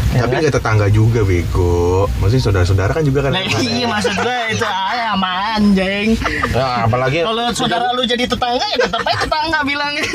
ya 0.09 0.25
tapi 0.25 0.33
kan? 0.33 0.41
nggak 0.41 0.55
tetangga 0.57 0.87
juga 0.89 1.21
bego 1.21 2.09
maksudnya 2.17 2.43
saudara-saudara 2.49 2.91
kan 2.97 3.03
juga 3.05 3.29
kan 3.29 3.31
Nah, 3.35 3.45
iya 3.61 3.85
maksud 3.85 4.13
gue 4.17 4.37
itu 4.57 4.65
aja 4.65 5.13
sama 5.13 5.31
anjing 5.53 6.17
ya, 6.49 6.89
apalagi 6.89 7.21
kalau 7.21 7.45
saudara 7.53 7.93
lu 7.93 8.03
jadi 8.09 8.25
tetangga 8.25 8.65
ya 8.73 8.77
tetap 8.89 9.01
aja 9.05 9.17
tetangga 9.21 9.59
bilangin 9.61 10.05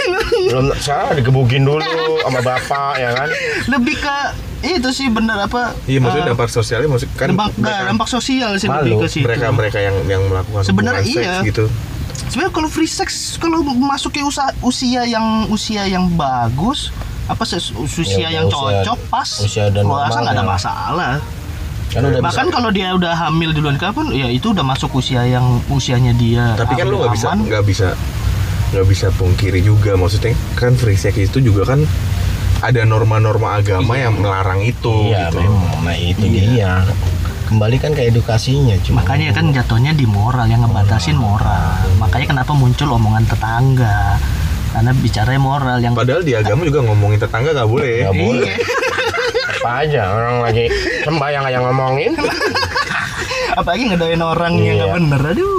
belum 0.50 0.66
saya 0.82 1.14
digebukin 1.14 1.62
dulu 1.62 2.18
sama 2.26 2.40
bapak 2.42 2.94
ya 2.98 3.10
kan 3.14 3.28
lebih 3.70 3.96
ke 4.02 4.18
itu 4.64 4.88
sih 4.90 5.06
bener 5.12 5.36
apa 5.46 5.76
iya 5.86 6.00
maksudnya 6.00 6.24
eh, 6.26 6.30
dampak 6.32 6.48
sosialnya 6.50 6.88
maksud 6.88 7.08
kan 7.14 7.28
dampak, 7.30 7.52
nah, 7.54 7.62
mereka 7.62 7.82
dampak 7.92 8.08
sosial 8.08 8.50
sih 8.56 8.66
Malu. 8.66 8.80
lebih 8.82 8.94
ke 9.04 9.08
situ 9.12 9.26
mereka 9.28 9.46
mereka 9.52 9.78
yang 9.78 9.96
yang 10.08 10.22
melakukan 10.26 10.62
Sebenarnya 10.64 11.04
hubungan 11.04 11.22
seks 11.22 11.36
iya. 11.38 11.48
gitu 11.52 11.64
sebenarnya 12.32 12.52
kalau 12.56 12.68
free 12.72 12.88
sex 12.88 13.36
kalau 13.36 13.60
memasuki 13.60 14.24
usia 14.24 14.50
usia 14.64 15.02
yang 15.04 15.46
usia 15.52 15.84
yang 15.86 16.08
bagus 16.16 16.90
apa 17.24 17.42
ses- 17.42 17.72
usia 17.72 18.28
Ya, 18.28 18.28
yang 18.36 18.46
usia- 18.46 18.84
cocok 18.84 18.98
pas. 19.08 19.28
usia 19.40 19.68
rasa 19.68 19.80
normal 19.80 20.08
nggak 20.20 20.34
ada 20.34 20.38
ya. 20.38 20.46
masalah. 20.46 21.14
Kan 21.86 22.02
udah 22.02 22.20
bahkan 22.20 22.44
bisa 22.44 22.54
kalau 22.54 22.70
dia 22.70 22.88
udah 22.90 23.14
hamil 23.14 23.50
di 23.50 23.60
luar 23.60 23.76
pun 23.90 24.10
ya 24.10 24.26
itu 24.26 24.50
udah 24.50 24.62
masuk 24.62 24.90
usia 24.94 25.22
yang 25.22 25.44
usianya 25.68 26.10
dia 26.12 26.52
tapi 26.54 26.74
kan 26.74 26.84
lu 26.84 26.98
nggak 26.98 27.12
bisa 27.12 27.26
nggak 27.32 27.62
bisa 27.62 27.88
nggak 28.72 28.86
bisa 28.88 29.06
pungkiri 29.14 29.60
juga 29.60 29.94
maksudnya 29.94 30.34
kan 30.52 30.74
free 30.74 30.96
sex 30.96 31.14
itu 31.14 31.38
juga 31.38 31.62
kan 31.68 31.86
ada 32.60 32.82
norma-norma 32.82 33.56
agama 33.56 33.94
yang 33.94 34.16
melarang 34.16 34.58
itu 34.60 34.90
iya 35.06 35.28
gitu. 35.28 35.38
memang. 35.40 35.84
Nah 35.84 35.94
itu 35.94 36.24
Iya. 36.24 36.40
dia. 36.42 36.72
Kembali 37.44 37.76
kan 37.76 37.92
ke 37.92 38.08
edukasinya 38.08 38.74
cuma 38.80 39.04
makanya 39.04 39.30
kan 39.30 39.52
jatuhnya 39.52 39.92
di 39.92 40.02
moral 40.04 40.48
yang 40.48 40.64
ngebatasin 40.64 41.14
moral. 41.14 41.76
Makanya 41.96 42.26
kenapa 42.32 42.52
muncul 42.52 42.88
omongan 42.90 43.22
tetangga 43.22 44.16
karena 44.74 44.90
bicaranya 44.90 45.38
moral 45.40 45.78
yang 45.78 45.94
padahal 45.94 46.26
di 46.26 46.34
agama 46.34 46.66
juga 46.66 46.82
ngomongin 46.82 47.22
tetangga 47.22 47.54
nggak 47.54 47.70
boleh. 47.70 47.94
Nggak 48.10 48.18
boleh. 48.18 48.54
Iya. 48.54 48.82
apa 49.64 49.70
aja 49.86 50.02
orang 50.12 50.36
lagi 50.44 50.64
sembahyang 51.06 51.44
aja 51.46 51.58
ngomongin. 51.62 52.12
Apalagi 53.54 53.82
ngedoain 53.86 54.18
orang 54.18 54.52
yang 54.58 54.76
nggak 54.82 54.90
Iya. 54.90 54.96
bener 54.98 55.20
aduh. 55.22 55.58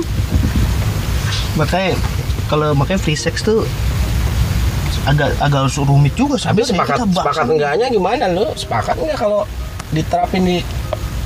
Makanya 1.56 1.92
kalau 2.52 2.76
makanya 2.76 3.00
free 3.00 3.16
sex 3.16 3.40
tuh 3.40 3.64
agak 5.08 5.32
agak 5.40 5.70
rumit 5.86 6.18
juga 6.18 6.36
tapi 6.36 6.66
sepakat 6.66 7.08
sepakat 7.08 7.46
enggaknya 7.48 7.88
gimana 7.88 8.26
lu? 8.30 8.46
Sepakat 8.60 9.00
enggak 9.00 9.18
kalau 9.18 9.48
diterapin 9.96 10.44
di 10.44 10.58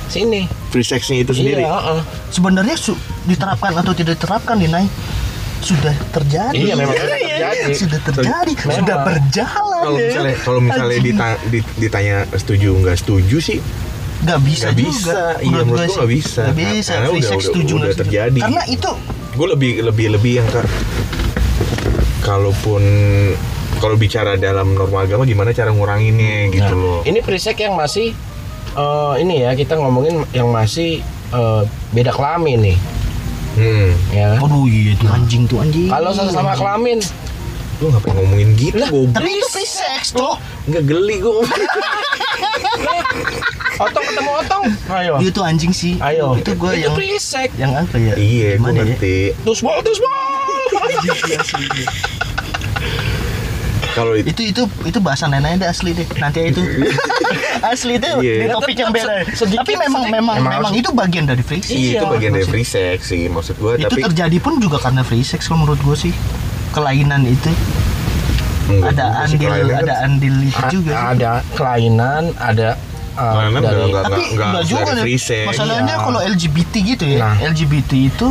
sini? 0.06 0.46
Free 0.70 0.86
sexnya 0.86 1.26
itu 1.26 1.34
sendiri? 1.34 1.66
iya 1.66 1.74
heeh. 1.74 2.00
sebenarnya 2.30 2.78
diterapkan 3.26 3.74
atau 3.74 3.90
tidak 3.90 4.14
diterapkan 4.22 4.56
di 4.62 4.70
Nai 4.70 4.86
sudah 5.60 5.92
terjadi 6.10 6.56
Iya, 6.56 6.74
memang 6.74 6.94
sudah 6.94 7.18
Iya, 7.18 7.36
terjadi. 7.38 7.72
sudah 7.74 8.00
terjadi 8.02 8.52
Memang. 8.56 8.76
sudah 8.76 8.96
berjalan 9.02 9.78
kalau 9.78 9.92
ya. 9.92 10.04
misalnya 10.06 10.34
kalau 10.38 10.60
misalnya 10.60 10.90
Anjing. 10.94 11.06
dita- 11.06 11.40
di- 11.46 11.68
ditanya 11.78 12.16
setuju 12.32 12.68
nggak 12.74 12.96
setuju 12.96 13.36
sih 13.38 13.58
nggak 14.20 14.40
bisa 14.42 14.64
nggak 14.66 14.76
juga 14.76 14.90
bisa. 14.90 15.18
Iya, 15.38 15.60
menurut 15.62 15.78
gue 15.78 15.94
nggak 15.94 16.10
bisa. 16.10 16.42
nggak 16.42 16.58
bisa 16.58 16.90
Karena 16.90 17.06
free 17.06 17.16
udah- 17.16 17.28
sex 17.28 17.38
udah- 17.38 17.46
setuju 17.46 17.72
udah 17.74 17.92
terjadi. 17.94 18.40
karena 18.40 18.62
itu 18.66 18.90
gue 19.30 19.46
lebih 19.48 19.70
lebih 19.82 20.06
lebih 20.10 20.32
yang 20.34 20.48
ke 20.48 20.60
kalaupun 22.20 22.82
kalau 23.76 23.96
bicara 23.96 24.36
dalam 24.36 24.74
norma 24.74 25.02
agama 25.02 25.24
gimana 25.24 25.50
cara 25.50 25.70
nguranginnya 25.70 26.50
gitu 26.50 26.68
Nah, 26.68 26.76
loh 26.76 27.00
ini 27.02 27.20
preset 27.20 27.56
yang 27.56 27.72
masih 27.74 28.12
eh, 28.70 29.14
ini 29.18 29.40
ya 29.40 29.54
kita 29.54 29.74
ngomongin 29.74 30.24
yang 30.30 30.48
masih 30.48 31.00
eh, 31.30 31.62
beda 31.90 32.10
kelamin 32.10 32.58
nih 32.62 32.78
hmm. 33.56 33.88
ya 34.14 34.36
kan? 34.36 34.46
aduh 34.46 34.64
iya 34.68 34.92
tuh. 34.98 35.08
Anjing 35.10 35.42
tuh 35.48 35.58
anjing. 35.62 35.88
Kalau 35.90 36.10
sama-sama 36.14 36.52
Anjing. 36.52 36.60
kelamin. 36.60 36.98
Lu 37.80 37.88
ngapain 37.88 38.12
ngomongin 38.12 38.48
gitu 38.60 38.76
goblok? 38.92 39.16
tapi 39.16 39.30
itu 39.40 39.48
free 39.48 39.64
sex 39.64 40.12
tuh 40.12 40.36
nggak 40.68 40.84
geli 40.84 41.16
gue 41.24 41.32
otong 43.80 44.04
ketemu 44.04 44.30
otong. 44.44 44.62
Ayo. 44.92 45.14
Itu 45.24 45.40
anjing 45.40 45.72
sih. 45.72 45.96
Ayo. 46.04 46.36
Itu 46.36 46.52
gue 46.52 46.70
itu 46.76 46.84
yang 46.84 46.92
preset 46.92 47.50
yang 47.56 47.72
apa 47.72 47.96
ya? 47.96 48.12
Iya 48.20 48.60
gue 48.60 48.68
Gimana 48.68 48.76
ya? 48.76 48.84
ngerti. 48.92 49.16
Tusbol 49.48 49.80
tusbol 49.80 50.40
kalau 53.90 54.14
itu 54.14 54.30
itu 54.30 54.42
itu 54.54 54.62
itu 54.86 54.98
bahasan 55.02 55.34
nenek 55.34 55.60
deh 55.60 55.68
asli 55.68 55.90
deh. 55.90 56.06
Nanti 56.22 56.54
itu 56.54 56.62
asli 57.70 57.92
itu 57.94 58.08
Iya. 58.18 58.34
di 58.36 58.46
topik 58.50 58.76
yang 58.76 58.90
beda 58.90 59.14
sedikit- 59.30 59.60
tapi 59.60 59.72
memang 59.74 60.02
sedikit. 60.02 60.14
memang 60.14 60.36
Emang 60.36 60.52
memang 60.52 60.70
harus- 60.70 60.80
itu 60.80 60.90
bagian 60.92 61.24
dari 61.24 61.42
free 61.42 61.60
sex 61.60 61.70
iya, 61.70 61.80
itu 61.90 61.96
Iya, 61.98 62.10
bagian 62.10 62.32
dari 62.32 62.46
free 62.46 62.66
sex 62.66 62.96
sih 63.06 63.22
maksud 63.26 63.54
gue 63.54 63.72
itu 63.76 63.84
tapi 63.86 64.00
terjadi 64.04 64.36
pun 64.38 64.52
juga 64.56 64.76
karena 64.78 65.02
free 65.02 65.22
sex 65.22 65.44
kalau 65.44 65.60
menurut 65.60 65.80
gue 65.80 65.96
sih 65.98 66.12
kelainan 66.70 67.24
itu 67.24 67.50
Enggak 68.66 68.94
ada 68.94 69.06
andil 69.20 69.50
kan 69.66 69.82
ada 69.82 69.94
andil 70.00 70.36
itu 70.40 70.62
juga 70.70 70.92
sih. 70.92 71.06
ada 71.10 71.30
kelainan 71.52 72.22
ada 72.36 72.68
Kelainan 73.10 73.60
dari 73.60 73.74
enggak- 73.74 73.84
enggak- 73.84 74.04
tapi 74.06 74.22
enggak 74.24 74.46
enggak 74.46 74.64
juga 74.64 74.80
dari 74.80 74.94
deh. 74.94 75.04
free 75.04 75.20
sex. 75.20 75.44
masalahnya 75.46 75.94
Iya. 75.94 76.04
kalau 76.06 76.20
LGBT 76.22 76.74
gitu 76.86 77.04
ya 77.06 77.18
Nah. 77.20 77.34
LGBT 77.42 77.90
itu 78.06 78.28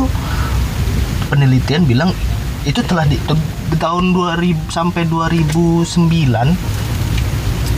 penelitian 1.28 1.82
bilang 1.84 2.10
itu 2.62 2.80
telah 2.82 3.04
di 3.04 3.16
te- 3.18 3.38
di 3.66 3.76
tahun 3.76 4.10
2000 4.10 4.56
sampai 4.68 5.04
2009 5.04 6.56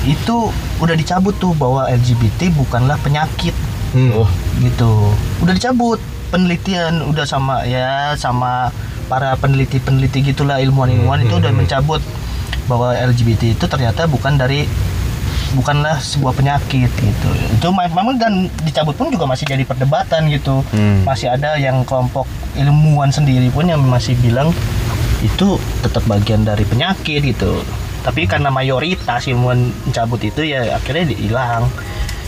itu 0.04 0.36
udah 0.82 0.92
dicabut 0.92 1.38
tuh 1.38 1.54
bahwa 1.54 1.86
LGBT 1.86 2.50
bukanlah 2.52 2.98
penyakit. 2.98 3.54
Hmm. 3.92 4.10
Oh, 4.12 4.28
gitu. 4.58 5.14
Udah 5.38 5.54
dicabut 5.54 6.02
penelitian 6.28 7.04
udah 7.04 7.22
sama 7.22 7.62
ya 7.62 8.16
sama 8.16 8.72
para 9.06 9.36
peneliti-peneliti 9.36 10.24
gitulah 10.26 10.56
ilmuwan-ilmuwan 10.58 11.22
itu 11.22 11.36
udah 11.36 11.52
mencabut 11.52 12.00
bahwa 12.64 12.90
LGBT 12.92 13.52
itu 13.52 13.64
ternyata 13.66 14.06
bukan 14.06 14.34
dari 14.34 14.64
bukanlah 15.52 16.00
sebuah 16.00 16.32
penyakit 16.32 16.88
gitu. 16.88 17.28
Itu 17.52 17.68
me- 17.70 17.84
memang 17.86 18.16
dan 18.16 18.32
dicabut 18.62 18.96
pun 18.96 19.12
juga 19.12 19.28
masih 19.28 19.44
jadi 19.44 19.62
perdebatan 19.62 20.26
gitu. 20.28 20.64
Hmm. 20.72 21.04
masih 21.04 21.28
ada 21.28 21.54
yang 21.56 21.84
kelompok 21.84 22.24
ilmuwan 22.54 23.12
sendiri 23.12 23.48
pun 23.48 23.68
yang 23.68 23.80
masih 23.82 24.16
bilang 24.18 24.50
itu 25.20 25.54
tetap 25.84 26.02
bagian 26.04 26.42
dari 26.42 26.64
penyakit 26.64 27.22
gitu 27.22 27.60
tapi 28.02 28.26
karena 28.26 28.50
mayoritas 28.50 29.30
ilmuwan 29.30 29.70
mencabut 29.86 30.20
itu 30.22 30.42
ya 30.42 30.74
akhirnya 30.74 31.14
hilang. 31.14 31.70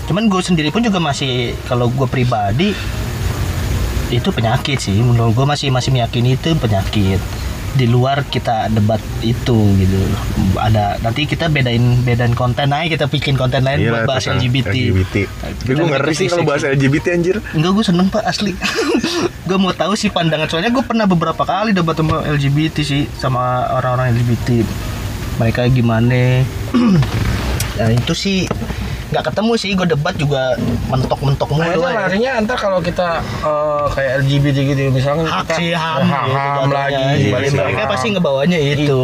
Cuman 0.06 0.30
gue 0.30 0.40
sendiri 0.40 0.70
pun 0.70 0.86
juga 0.86 1.02
masih 1.02 1.58
kalau 1.66 1.90
gue 1.90 2.06
pribadi 2.06 2.70
itu 4.14 4.28
penyakit 4.30 4.78
sih. 4.78 4.94
Menurut 5.02 5.34
gue 5.34 5.46
masih 5.46 5.68
masih 5.74 5.90
meyakini 5.90 6.38
itu 6.38 6.54
penyakit. 6.54 7.18
Di 7.74 7.90
luar 7.90 8.22
kita 8.30 8.70
debat 8.70 9.02
itu 9.26 9.58
gitu. 9.74 10.00
Ada 10.54 11.02
nanti 11.02 11.26
kita 11.26 11.50
bedain 11.50 12.06
bedain 12.06 12.30
konten 12.38 12.70
aja 12.70 12.86
kita 12.86 13.10
bikin 13.10 13.34
konten 13.34 13.66
lain 13.66 13.82
Iya 13.82 13.90
buat 13.90 14.02
bahas 14.06 14.30
LGBT, 14.30 14.70
LGBT. 14.70 15.14
Tapi 15.42 15.72
gue 15.74 15.86
ngeri 15.90 16.14
sih 16.14 16.30
kalau 16.30 16.46
bahas 16.46 16.62
LGBT 16.62 17.06
anjir. 17.18 17.36
Enggak 17.50 17.72
gue 17.74 17.84
seneng 17.90 18.06
pak 18.14 18.22
asli. 18.22 18.54
Gue 19.44 19.60
mau 19.60 19.76
tahu 19.76 19.92
sih 19.92 20.08
pandangan. 20.08 20.48
Soalnya 20.48 20.72
gue 20.72 20.80
pernah 20.80 21.04
beberapa 21.04 21.44
kali 21.44 21.76
debat 21.76 21.92
sama 21.92 22.24
LGBT 22.24 22.80
sih 22.80 23.04
Sama 23.20 23.68
orang-orang 23.76 24.16
LGBT 24.16 24.64
Mereka 25.36 25.68
gimana 25.68 26.42
Nah 27.74 27.88
itu 27.90 28.12
sih 28.12 28.46
nggak 29.04 29.30
ketemu 29.30 29.52
sih 29.54 29.70
gue 29.72 29.86
debat 29.86 30.10
juga 30.12 30.58
mentok-mentok 30.84 31.46
mulu 31.48 31.62
Kayaknya 31.62 31.86
aja. 31.86 31.98
larinya 32.02 32.30
ntar 32.42 32.58
kalau 32.58 32.78
kita 32.78 33.22
eh, 33.22 33.84
kayak 33.88 34.12
LGBT 34.20 34.56
gitu 34.64 34.80
misalkan 34.90 35.22
hak 35.22 35.44
kita 35.44 35.54
sih 35.54 35.70
ham, 35.70 36.02
hak 36.02 36.24
gitu 36.24 36.34
ham 36.34 36.50
jatuhnya. 36.66 36.74
lagi 36.74 37.06
mereka 37.52 37.78
ham. 37.78 37.90
pasti 37.94 38.06
ngebawanya 38.10 38.58
itu, 38.58 38.82
Itu. 38.82 38.98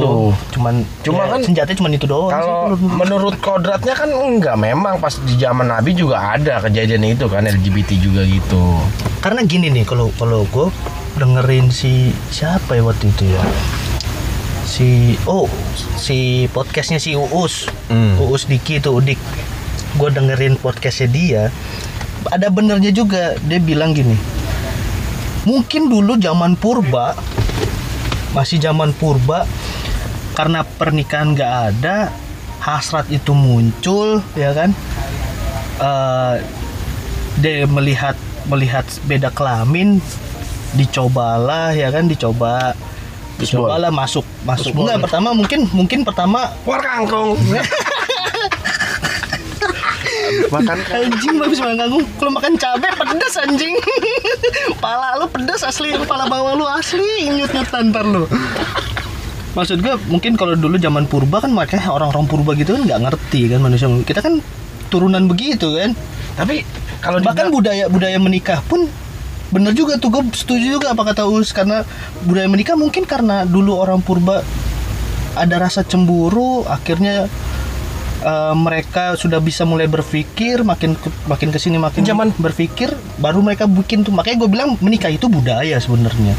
cuman 0.50 0.74
Cuma 1.00 1.22
ya, 1.22 1.30
kan 1.30 1.40
senjatanya 1.44 1.78
cuma 1.78 1.88
itu 1.92 2.06
doang 2.06 2.32
sih 2.32 2.42
kalau 2.42 2.58
menurut 2.66 2.80
gua. 2.80 2.98
menurut 2.98 3.34
kodratnya 3.38 3.94
kan 3.94 4.10
enggak 4.10 4.56
memang 4.56 4.94
pas 4.98 5.14
di 5.16 5.34
zaman 5.36 5.66
Nabi 5.68 5.90
juga 5.92 6.16
ada 6.18 6.58
kejadian 6.60 7.06
itu 7.06 7.26
kan 7.26 7.46
LGBT 7.46 7.90
juga 7.96 8.22
gitu 8.24 8.82
karena 9.20 9.40
gini 9.44 9.70
nih 9.70 9.84
kalau 9.84 10.10
kalau 10.12 10.42
gue 10.44 10.74
dengerin 11.14 11.70
si 11.70 12.10
siapa 12.30 12.74
ya 12.74 12.82
waktu 12.82 13.06
itu 13.08 13.30
ya 13.30 13.42
si 14.70 15.18
oh 15.26 15.50
si 15.98 16.46
podcastnya 16.54 17.02
si 17.02 17.18
Uus. 17.18 17.66
Hmm. 17.90 18.14
Uus 18.22 18.46
Diki 18.46 18.78
itu 18.78 18.94
Udik. 18.94 19.18
Gue 19.98 20.14
dengerin 20.14 20.54
podcastnya 20.54 21.08
dia. 21.10 21.42
Ada 22.30 22.46
benernya 22.54 22.94
juga 22.94 23.34
dia 23.42 23.58
bilang 23.58 23.90
gini 23.90 24.40
mungkin 25.48 25.88
dulu 25.88 26.20
zaman 26.20 26.52
purba 26.56 27.16
masih 28.36 28.60
zaman 28.60 28.92
purba 28.92 29.48
karena 30.36 30.62
pernikahan 30.62 31.32
nggak 31.34 31.54
ada 31.72 32.12
hasrat 32.60 33.08
itu 33.08 33.32
muncul 33.32 34.22
ya 34.36 34.52
kan? 34.52 34.70
Eh, 35.80 36.34
dia 37.40 37.64
melihat 37.66 38.14
melihat 38.46 38.84
beda 39.08 39.32
kelamin 39.32 39.98
dicobalah 40.76 41.72
ya 41.74 41.90
kan? 41.90 42.06
Dicoba 42.06 42.76
dicobalah 43.40 43.90
masuk 43.90 44.24
masuk. 44.44 44.72
Terus 44.72 44.84
enggak 44.84 44.98
pertama 45.08 45.28
mungkin 45.32 45.60
mungkin 45.72 46.04
pertama 46.04 46.52
war 46.68 46.80
kangkung. 46.84 47.34
Makan 50.30 50.78
kan. 50.86 51.02
anjing 51.10 51.36
habis 51.42 51.58
makan 51.58 51.76
kangkung. 51.78 52.04
Kalau 52.18 52.32
makan 52.34 52.52
cabai 52.54 52.90
pedes 52.94 53.34
anjing. 53.38 53.74
Pala 54.82 55.18
lu 55.18 55.26
pedes 55.26 55.62
asli. 55.66 55.90
Pala 56.06 56.30
bawah 56.30 56.54
lu 56.54 56.66
asli. 56.66 57.30
Nyut 57.34 57.50
nyut 57.50 57.70
ntar 57.90 58.06
lu. 58.06 58.26
Maksud 59.50 59.82
gue 59.82 59.94
mungkin 60.06 60.38
kalau 60.38 60.54
dulu 60.54 60.78
zaman 60.78 61.10
purba 61.10 61.42
kan 61.42 61.50
makanya 61.50 61.90
orang-orang 61.90 62.30
purba 62.30 62.54
gitu 62.54 62.78
kan 62.78 62.82
nggak 62.86 63.00
ngerti 63.10 63.50
kan 63.50 63.58
manusia. 63.58 63.90
Kita 64.06 64.22
kan 64.22 64.38
turunan 64.90 65.26
begitu 65.26 65.74
kan. 65.74 65.98
Tapi 66.38 66.62
kalau 67.02 67.18
bahkan 67.18 67.50
budaya 67.50 67.90
budaya 67.90 68.18
menikah 68.22 68.62
pun 68.70 68.86
bener 69.50 69.74
juga 69.74 69.98
tuh 69.98 70.10
gue 70.10 70.22
setuju 70.30 70.78
juga 70.78 70.94
apa 70.94 71.02
kata 71.02 71.26
Us 71.26 71.50
karena 71.50 71.82
budaya 72.22 72.46
menikah 72.46 72.74
mungkin 72.74 73.02
karena 73.02 73.42
dulu 73.42 73.74
orang 73.76 73.98
purba 73.98 74.46
ada 75.34 75.56
rasa 75.58 75.82
cemburu 75.82 76.62
akhirnya 76.64 77.26
eh, 78.20 78.54
mereka 78.54 79.14
sudah 79.14 79.38
bisa 79.38 79.62
mulai 79.62 79.86
berpikir 79.86 80.62
makin 80.62 80.94
ke- 80.94 81.10
makin 81.26 81.50
ke 81.50 81.58
sini 81.58 81.78
makin 81.78 82.02
Zaman- 82.02 82.36
berpikir 82.36 82.92
baru 83.16 83.40
mereka 83.40 83.66
bikin 83.66 84.02
tuh. 84.02 84.12
Makanya 84.12 84.36
gue 84.44 84.50
bilang 84.50 84.70
menikah 84.78 85.08
itu 85.08 85.26
budaya 85.26 85.78
sebenarnya. 85.78 86.34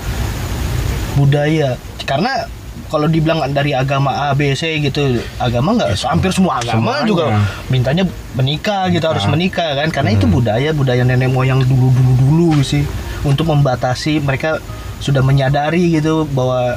Budaya. 1.16 1.76
Karena 2.04 2.48
kalau 2.92 3.08
dibilang 3.08 3.40
dari 3.56 3.72
agama 3.72 4.28
A 4.28 4.36
B 4.36 4.52
C 4.52 4.84
gitu 4.84 5.24
agama 5.40 5.80
nggak 5.80 5.96
hampir 6.04 6.36
semua 6.36 6.60
agama 6.60 7.00
semuanya. 7.00 7.08
juga 7.08 7.24
mintanya 7.72 8.04
menikah 8.36 8.92
gitu 8.92 9.08
harus 9.08 9.24
menikah 9.32 9.80
kan 9.80 9.88
karena 9.88 10.12
itu 10.12 10.28
budaya 10.28 10.76
budaya 10.76 11.08
nenek 11.08 11.32
moyang 11.32 11.64
dulu 11.64 11.88
dulu 11.96 12.14
dulu 12.20 12.50
sih 12.60 12.84
untuk 13.24 13.48
membatasi 13.48 14.20
mereka 14.20 14.60
sudah 15.00 15.24
menyadari 15.24 15.98
gitu 15.98 16.28
bahwa 16.30 16.76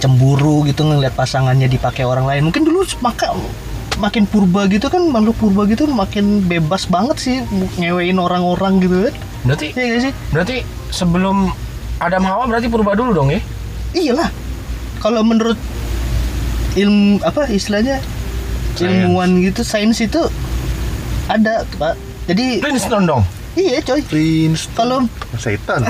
cemburu 0.00 0.68
gitu 0.68 0.84
ngelihat 0.84 1.16
pasangannya 1.16 1.64
dipakai 1.64 2.04
orang 2.04 2.28
lain. 2.28 2.44
Mungkin 2.44 2.64
dulu 2.64 2.84
maka 3.00 3.32
makin 3.96 4.28
purba 4.28 4.68
gitu 4.68 4.92
kan 4.92 5.00
makhluk 5.08 5.32
purba 5.40 5.64
gitu 5.64 5.88
makin 5.88 6.44
bebas 6.44 6.84
banget 6.84 7.16
sih 7.16 7.36
ngewein 7.80 8.20
orang-orang 8.20 8.84
gitu 8.84 9.08
kan. 9.08 9.14
Berarti 9.48 9.66
iya 9.72 9.84
gak 9.96 10.02
sih? 10.04 10.12
berarti 10.32 10.56
sebelum 10.92 11.52
Adam 12.00 12.24
Hawa 12.24 12.44
berarti 12.48 12.68
purba 12.68 12.92
dulu 12.92 13.16
dong 13.16 13.32
ya? 13.32 13.40
Iyalah 13.96 14.28
kalau 15.04 15.20
menurut 15.20 15.60
ilmu 16.74 17.20
apa 17.20 17.44
istilahnya 17.46 18.00
Sains. 18.72 19.04
ilmuwan 19.04 19.36
gitu 19.38 19.60
sains 19.60 20.00
itu 20.00 20.18
ada 21.26 21.68
pak 21.76 21.94
jadi 22.24 22.58
Flintstone 22.58 23.04
dong 23.04 23.22
iya 23.54 23.78
coy 23.78 24.00
Prince. 24.02 24.66
kalau 24.72 25.04
Setan. 25.36 25.84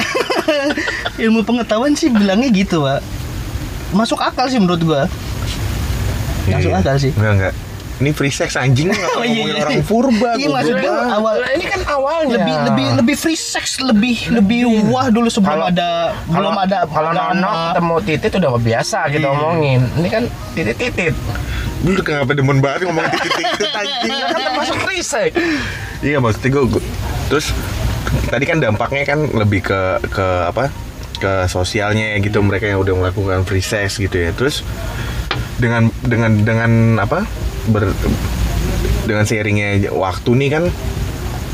ilmu 1.22 1.40
pengetahuan 1.40 1.94
sih 1.94 2.11
bilangnya 2.11 2.50
gitu 2.50 2.83
pak 2.83 3.00
masuk 3.94 4.18
akal 4.18 4.50
sih 4.50 4.59
menurut 4.59 4.83
gua 4.83 5.03
masuk 6.44 6.68
Iya. 6.68 6.83
akal 6.83 6.96
sih 6.98 7.14
Enggak 7.14 7.33
enggak. 7.38 7.55
Ini 7.94 8.11
free 8.11 8.28
sex 8.28 8.54
anjing 8.54 8.90
nggak 8.90 9.07
Oh, 9.12 9.22
iya, 9.22 9.30
ngomongin 9.30 9.54
iya. 9.54 9.62
orang 9.62 9.78
purba. 9.83 10.30
Iya, 10.33 10.35
goblok 10.40 10.50
maksud 10.52 10.74
gua 10.74 10.83
banget. 10.90 11.14
awal 11.14 11.35
Lah, 11.37 11.50
ini 11.52 11.64
kan 11.64 11.80
awalnya 11.87 12.35
lebih 12.35 12.54
lebih 12.64 12.87
lebih 12.98 13.16
free 13.16 13.38
sex 13.38 13.64
lebih 13.78 14.16
lebih 14.30 14.61
wah 14.88 15.07
dulu 15.09 15.28
sebelum 15.28 15.54
Kalau- 15.57 15.70
ada 15.70 15.90
belum 16.26 16.42
Kalau- 16.50 16.64
ada 16.64 16.78
kalau 16.85 17.11
nonok 17.12 17.54
ketemu 17.68 17.94
titit 18.04 18.33
udah 18.35 18.50
biasa 18.57 18.98
kita 19.09 19.22
Iya. 19.22 19.30
omongin 19.33 19.80
ini 19.94 20.09
kan 20.09 20.22
titit 20.52 20.76
titit 20.76 21.14
Lu 21.83 22.00
kenapa 22.00 22.33
demen 22.33 22.59
banget 22.59 22.88
ngomong 22.88 23.04
titik-titik 23.12 23.70
anjing? 23.78 24.11
kan 24.24 24.40
termasuk 24.42 24.78
risek 24.85 25.30
Iya 26.00 26.18
maksudnya 26.18 26.48
gue, 26.66 26.83
terus 27.26 27.52
tadi 28.26 28.44
kan 28.44 28.59
dampaknya 28.59 29.04
kan 29.04 29.24
lebih 29.28 29.61
ke 29.62 29.80
ke 30.04 30.26
apa 30.44 30.68
ke 31.14 31.46
sosialnya 31.46 32.18
gitu 32.18 32.40
mereka 32.40 32.66
yang 32.66 32.78
udah 32.78 32.92
melakukan 32.92 33.42
free 33.42 33.62
sex 33.62 33.96
gitu 33.96 34.18
ya 34.18 34.30
terus 34.30 34.61
dengan 35.54 35.87
dengan 36.00 36.33
dengan 36.37 36.70
apa 36.98 37.22
ber 37.70 37.92
dengan 39.05 39.24
sharingnya 39.29 39.92
waktu 39.92 40.31
nih 40.33 40.48
kan 40.53 40.64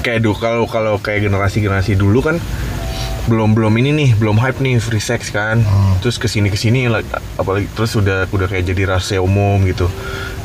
kayak 0.01 0.25
dulu 0.25 0.37
kalau 0.39 0.65
kalau 0.65 0.95
kayak 1.03 1.29
generasi 1.29 1.61
generasi 1.61 1.93
dulu 1.99 2.25
kan 2.25 2.39
belum 3.29 3.53
belum 3.53 3.75
ini 3.79 3.91
nih 3.93 4.11
belum 4.17 4.41
hype 4.41 4.59
nih 4.65 4.81
free 4.81 5.03
sex 5.03 5.29
kan. 5.31 5.61
Terus 6.01 6.17
ke 6.17 6.27
sini 6.27 6.49
ke 6.49 6.57
sini 6.57 6.89
lah, 6.89 7.05
apalagi 7.37 7.69
terus 7.77 7.93
udah 7.95 8.27
udah 8.33 8.47
kayak 8.49 8.65
jadi 8.73 8.97
rahasia 8.97 9.21
umum 9.21 9.61
gitu. 9.69 9.87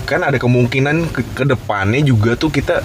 Kan 0.06 0.21
ada 0.21 0.38
kemungkinan 0.38 1.10
ke, 1.10 1.21
ke 1.34 1.43
depannya 1.47 2.04
juga 2.04 2.36
tuh 2.36 2.51
kita 2.51 2.84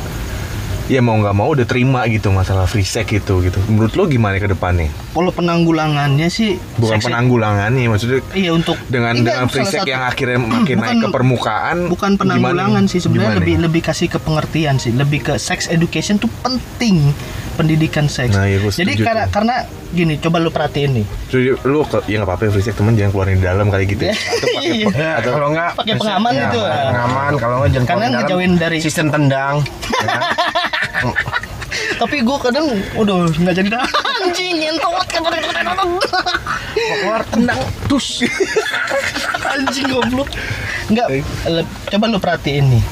ya 0.91 0.99
mau 0.99 1.15
nggak 1.15 1.33
mau 1.33 1.49
udah 1.49 1.63
terima 1.63 2.03
gitu 2.05 2.29
masalah 2.31 2.67
free 2.67 2.83
sex 2.85 3.07
gitu 3.07 3.39
gitu 3.41 3.63
menurut 3.65 3.95
lo 3.95 4.05
gimana 4.05 4.37
ke 4.37 4.51
depannya 4.51 4.91
kalau 5.15 5.31
penanggulangannya 5.31 6.27
sih 6.27 6.59
bukan 6.75 6.99
penanggulangannya 6.99 7.87
maksudnya 7.87 8.19
iya 8.33 8.51
untuk 8.51 8.75
dengan 8.85 9.15
Enggak, 9.15 9.39
dengan 9.39 9.47
free 9.47 9.65
sex 9.65 9.81
satu- 9.81 9.89
yang 9.89 10.03
akhirnya 10.03 10.39
makin 10.59 10.77
naik 10.77 10.91
ke 10.91 10.99
Bukan- 11.01 11.15
permukaan 11.15 11.79
bukan 11.87 12.11
gimana? 12.11 12.21
penanggulangan 12.27 12.85
sih 12.85 12.99
sebenarnya 12.99 13.31
Gimana? 13.31 13.41
lebih 13.41 13.57
lebih 13.63 13.83
kasih 13.85 14.09
ke 14.09 14.19
pengertian 14.19 14.77
sih 14.77 14.91
lebih 14.91 15.23
ke 15.23 15.35
sex 15.39 15.71
education 15.71 16.19
tuh 16.19 16.29
penting 16.43 17.15
pendidikan 17.61 18.07
seks 18.07 18.33
Nah, 18.33 18.45
iya, 18.45 18.57
gua 18.59 18.71
jadi 18.71 18.89
setuju 18.91 19.05
karena 19.05 19.23
tuh. 19.23 19.33
karena 19.33 19.55
gini 19.91 20.15
coba 20.17 20.37
lu 20.39 20.49
perhatiin 20.49 20.91
nih 20.93 21.07
Jadi 21.29 21.45
lu 21.63 21.79
ya 22.03 22.17
nggak 22.17 22.27
apa-apa 22.27 22.49
free 22.49 22.63
sex 22.63 22.75
temen 22.75 22.95
jangan 22.95 23.11
keluarin 23.11 23.37
di 23.37 23.45
dalam 23.45 23.67
kali 23.67 23.85
gitu 23.85 24.03
ya. 24.03 24.15
Atau 24.17 24.49
pakai 24.51 24.71
Iya. 24.71 24.87
ya, 24.91 25.11
atau 25.17 25.31
kalau 25.31 25.49
nggak 25.51 25.71
Pakai 25.77 25.95
pengaman 25.95 26.33
ya, 26.33 26.43
gitu. 26.43 26.61
pengaman 26.65 27.33
kalau 27.37 27.55
nggak 27.59 27.71
jangan 27.71 27.87
Karena 27.87 28.07
ngejauhin 28.15 28.53
dari- 28.57 28.81
sistem 28.81 29.07
tendang 29.09 29.55
ya. 29.93 30.19
tapi 31.97 32.17
gue 32.21 32.37
kadang 32.41 32.67
udah 32.95 33.15
nggak 33.31 33.55
jadi 33.55 33.69
dah 33.71 33.85
anjing 34.17 34.57
ngentot 34.59 35.05
Mau 35.21 35.77
keluar 36.97 37.23
tendang 37.27 37.61
anjing 39.47 39.87
goblok 39.87 40.29
nggak 40.89 41.07
coba 41.89 42.05
lu 42.07 42.19
perhatiin 42.19 42.65
nih 42.71 42.85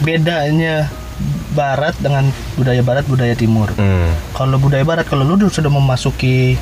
bedanya 0.00 0.90
barat 1.52 1.94
dengan 1.96 2.26
budaya 2.54 2.80
barat 2.80 3.04
budaya 3.04 3.32
timur 3.32 3.68
Hmm. 3.72 4.08
kalau 4.32 4.56
budaya 4.56 4.82
barat 4.82 5.04
kalau 5.04 5.22
lu 5.22 5.36
sudah 5.46 5.68
memasuki 5.68 6.56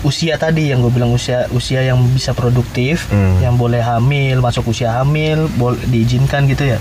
usia 0.00 0.34
tadi 0.34 0.66
yang 0.66 0.80
gue 0.80 0.88
bilang 0.88 1.10
usia 1.10 1.44
usia 1.50 1.82
yang 1.82 2.00
bisa 2.08 2.32
produktif 2.32 3.04
Hmm. 3.06 3.36
yang 3.38 3.54
boleh 3.54 3.78
hamil 3.78 4.40
masuk 4.40 4.64
usia 4.66 4.94
hamil 4.94 5.44
boleh 5.52 5.76
diizinkan 5.84 6.46
gitu 6.46 6.64
ya 6.66 6.78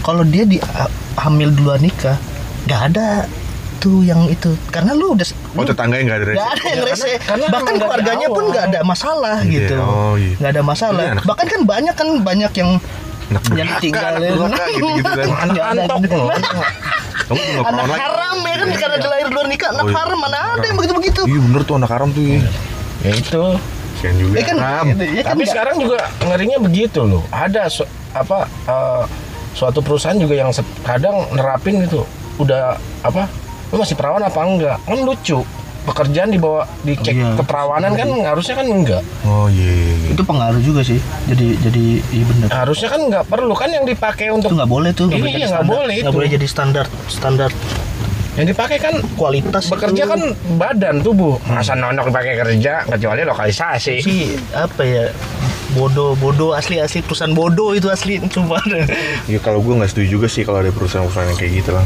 kalau 0.00 0.22
dia 0.22 0.42
di 0.42 0.58
ha- 0.58 0.90
hamil 1.20 1.48
duluan 1.48 1.78
nikah 1.78 2.18
nggak 2.64 2.80
ada 2.88 3.30
tuh 3.76 4.02
yang 4.02 4.26
itu 4.26 4.50
karena 4.68 4.90
lu 4.92 5.12
udah 5.12 5.22
Oh 5.52 5.62
lu- 5.62 5.68
tetangganya 5.68 6.02
nggak 6.06 6.18
ada 6.18 6.24
nggak 6.26 6.34
resiko. 6.34 6.50
ada 6.50 6.64
yang 6.64 6.74
Ya, 6.76 6.82
rese 6.82 7.04
karena- 7.06 7.20
karena 7.22 7.46
bahkan 7.46 7.74
keluarganya 7.76 8.26
pun 8.28 8.44
nggak 8.48 8.64
ada 8.66 8.80
masalah 8.82 9.36
Iya, 9.38 9.52
gitu 9.52 9.76
oh 9.78 10.14
iya. 10.16 10.34
nggak 10.34 10.50
ada 10.50 10.62
masalah 10.64 11.02
Iya, 11.04 11.22
bahkan 11.22 11.46
kan 11.46 11.60
banyak 11.62 11.94
kan 11.94 12.08
banyak 12.20 12.52
yang 12.56 12.70
Anak 13.26 13.42
yang 13.50 13.66
durhaka, 13.66 13.82
tinggalin 13.82 14.20
anak 14.22 14.30
durhaka, 14.38 14.64
gitu-gitu 14.70 15.10
kan. 15.10 15.26
Nggak 15.26 15.66
ada 15.66 15.80
antok 15.82 15.98
gitu. 16.00 16.18
Kamu 17.26 17.40
juga 17.42 17.60
anak 17.66 17.86
haram 17.90 18.36
ya 18.38 18.54
kan 18.54 18.68
karena 18.72 18.96
dilahir 18.96 19.28
luar 19.28 19.46
nikah 19.46 19.68
anak 19.68 19.82
Oh, 19.82 19.90
iya. 19.90 19.96
haram 19.98 20.18
mana 20.20 20.38
ada 20.54 20.62
yang 20.62 20.76
begitu 20.76 20.94
begitu 20.94 21.20
Iya 21.26 21.40
bener 21.42 21.62
tuh 21.62 21.74
anak 21.74 21.90
haram 21.90 22.08
tuh. 22.10 22.22
ya. 22.22 22.38
Ya 23.02 23.12
itu. 23.12 23.44
Juga. 23.96 24.34
ya 24.38 24.44
kan, 24.44 24.56
haram. 24.60 24.84
ya 24.92 25.22
kan 25.24 25.34
Tapi 25.34 25.42
sekarang 25.44 25.76
juga 25.80 25.98
ngerinya 26.22 26.58
begitu 26.60 27.00
loh. 27.02 27.24
Ada 27.28 27.66
apa 28.14 28.38
eh, 28.46 29.02
suatu 29.50 29.82
perusahaan 29.82 30.14
juga 30.14 30.36
yang 30.36 30.54
kadang 30.84 31.26
nerapin 31.32 31.82
itu 31.82 32.06
udah 32.36 32.76
apa? 33.02 33.26
Lu 33.72 33.82
masih 33.82 33.98
perawan 33.98 34.22
apa 34.22 34.38
enggak? 34.38 34.78
Kan 34.86 35.02
lucu. 35.02 35.42
Pekerjaan 35.86 36.28
dibawa 36.28 36.66
dicek 36.82 37.14
Iya. 37.14 37.34
keperawanan 37.36 37.94
kan 37.94 38.08
harusnya 38.26 38.54
kan 38.54 38.66
enggak. 38.66 39.02
Oh 39.22 39.46
iya. 39.46 39.62
iya, 39.62 39.94
iya. 39.96 40.08
itu 40.10 40.22
pengaruh 40.22 40.58
juga 40.58 40.82
sih 40.82 40.98
jadi 41.24 41.46
jadi 41.60 41.84
iya 42.10 42.24
bener 42.26 42.48
Harusnya 42.48 42.88
kan 42.88 43.00
enggak 43.00 43.24
perlu 43.24 43.54
kan 43.54 43.70
yang 43.70 43.82
dipakai 43.82 44.26
itu 44.26 44.34
untuk 44.34 44.50
nggak 44.50 44.66
boleh 44.66 44.90
tuh 44.90 45.06
nggak 45.06 45.14
Iya, 45.14 45.22
boleh 45.22 45.32
jadi 45.32 45.42
nggak 45.44 45.54
standar. 45.56 45.72
boleh 45.72 45.94
nggak 45.94 46.04
itu. 46.04 46.16
boleh 46.16 46.28
jadi 46.28 46.46
standar 46.46 46.84
standar 47.06 47.50
yang 48.34 48.46
dipakai 48.46 48.76
kan 48.76 48.94
kualitas 49.14 49.64
bekerja 49.66 50.02
itu. 50.02 50.10
kan 50.10 50.20
badan 50.54 51.00
tubuh. 51.00 51.40
Masa 51.46 51.72
nonok 51.72 52.10
dipakai 52.10 52.34
kerja 52.36 52.84
kecuali 52.84 53.22
lokalisasi. 53.22 53.94
sih 53.98 54.22
apa 54.52 54.82
ya 54.82 55.04
bodoh 55.72 56.12
bodoh 56.14 56.52
asli 56.52 56.76
asli 56.76 57.00
perusahaan 57.00 57.30
bodoh 57.30 57.72
itu 57.72 57.86
asli 57.86 58.20
cuma 58.26 58.60
Ya 59.30 59.38
kalau 59.38 59.58
gue 59.58 59.72
nggak 59.72 59.88
setuju 59.88 60.08
juga 60.12 60.26
sih 60.26 60.42
kalau 60.42 60.58
ada 60.58 60.68
perusahaan-perusahaan 60.68 61.26
yang 61.26 61.38
kayak 61.38 61.52
gitu 61.56 61.70
lah. 61.70 61.82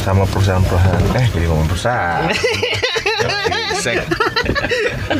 Sama 0.00 0.24
perusahaan-perusahaan. 0.26 1.02
Eh 1.12 1.26
jadi 1.30 1.46
ngomong 1.46 1.66
perusahaan. 1.66 2.24
Ngesek. 3.70 3.96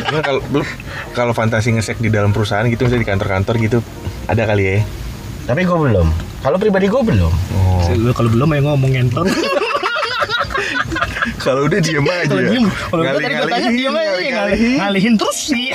Cuma 0.06 0.20
kalau 0.20 0.40
lu 0.50 0.64
kalau 1.10 1.32
fantasi 1.32 1.70
ngesek 1.70 1.98
di 1.98 2.08
dalam 2.08 2.30
perusahaan 2.30 2.64
gitu 2.64 2.82
misalnya 2.82 3.02
di 3.02 3.08
kantor-kantor 3.08 3.54
gitu 3.58 3.78
ada 4.26 4.42
kali 4.44 4.64
ya. 4.66 4.76
Tapi 5.44 5.62
gue 5.62 5.78
belum. 5.78 6.08
Kalau 6.40 6.56
pribadi 6.56 6.86
gue 6.86 7.02
belum. 7.02 7.32
Oh. 7.54 7.84
Kalau 8.12 8.28
belum 8.28 8.48
ya 8.50 8.60
ngomong 8.62 8.90
ngentot 8.90 9.26
Kalau 11.38 11.64
udah 11.64 11.80
diem 11.80 12.04
aja. 12.04 12.28
kalau 12.28 12.42
diem 12.42 12.64
kalau 12.68 13.00
gua 13.02 13.16
tadi 13.16 13.32
gua 13.34 13.48
tanya 13.48 13.70
diem 13.70 13.94
aja 13.94 14.12
ngalih- 14.12 14.76
ngalihin 14.76 15.14
terus 15.16 15.38
sih 15.42 15.72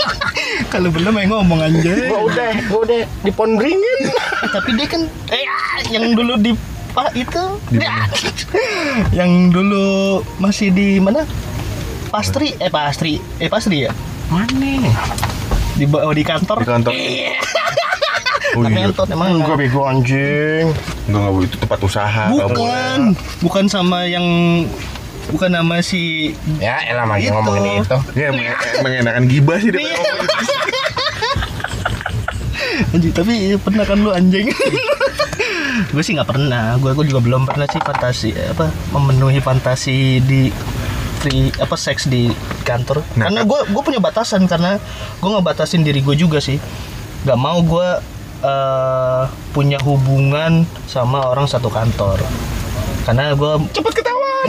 kalau 0.74 0.90
belum 0.90 1.14
ya 1.14 1.24
ngomong 1.28 1.60
aja 1.60 1.90
Gue 1.94 2.20
udah, 2.24 2.50
gue 2.60 2.80
udah 2.82 3.00
dipondringin. 3.22 4.00
tapi 4.50 4.74
dia 4.74 4.86
kan 4.88 5.02
eh 5.30 5.46
yang 5.88 6.14
dulu 6.14 6.34
di 6.36 6.50
pak 6.88 7.12
itu 7.12 7.42
yang 9.14 9.48
dulu 9.48 9.86
masih 10.36 10.68
di 10.68 10.98
mana 10.98 11.22
pastri 12.08 12.56
eh 12.56 12.68
pastri 12.68 13.20
eh 13.38 13.46
pastri 13.46 13.84
ya 13.84 13.92
Mana? 14.28 14.92
di 15.74 15.84
bawah 15.84 16.10
di 16.10 16.20
kantor 16.20 16.58
Di 16.58 16.68
kantor. 16.68 16.92
Oh 18.50 18.64
Tapi 18.64 18.72
iya. 18.72 18.80
ngentot 18.82 19.04
emang 19.08 19.28
Enggak 19.36 19.60
bego 19.60 19.84
anjing. 19.84 20.72
Enggak 21.04 21.20
enggak 21.22 21.44
itu 21.44 21.56
tempat 21.60 21.78
usaha. 21.80 22.24
bukan 22.32 23.00
bukan 23.38 23.64
sama 23.68 24.08
yang 24.08 24.24
bukan 25.28 25.52
nama 25.52 25.78
si 25.78 26.32
Ya, 26.56 26.80
elah 26.82 27.04
lagi 27.04 27.28
Gitu. 27.28 27.36
ngomongin 27.36 27.84
itu. 27.84 27.96
Ya 28.16 28.32
emang, 28.32 28.48
emang 28.74 28.92
enakan 28.98 29.24
gibah 29.28 29.60
sih 29.60 29.68
dia 29.68 29.84
Iya. 29.84 30.00
anjing 32.88 33.12
tapi 33.12 33.34
pernah 33.58 33.84
kan 33.84 34.00
lu 34.00 34.10
anjing 34.10 34.48
gue 35.88 36.02
sih 36.02 36.14
nggak 36.14 36.28
pernah. 36.28 36.76
Gue 36.76 36.92
gue 36.92 37.06
juga 37.06 37.20
belum 37.20 37.44
pernah 37.44 37.66
sih 37.66 37.78
fantasi 37.78 38.30
apa 38.34 38.68
memenuhi 38.90 39.38
fantasi 39.38 40.20
di 40.20 40.50
free 41.18 41.50
apa 41.58 41.74
seks 41.74 42.06
di 42.06 42.30
kantor. 42.62 43.02
Nah, 43.18 43.26
karena 43.26 43.42
gue 43.42 43.60
gue 43.68 43.82
punya 43.82 43.98
batasan 43.98 44.46
karena 44.46 44.78
gue 45.18 45.28
nggak 45.28 45.46
batasin 45.46 45.82
diri 45.82 45.98
gue 45.98 46.14
juga 46.14 46.38
sih. 46.38 46.58
Nggak 47.26 47.38
mau 47.38 47.58
gue 47.58 47.88
eh, 48.42 49.22
punya 49.50 49.78
hubungan 49.82 50.62
sama 50.86 51.26
orang 51.26 51.50
satu 51.50 51.66
kantor. 51.68 52.22
Karena 53.02 53.34
gue 53.34 53.52
Cepet 53.72 53.94
ketahuan. 53.94 54.46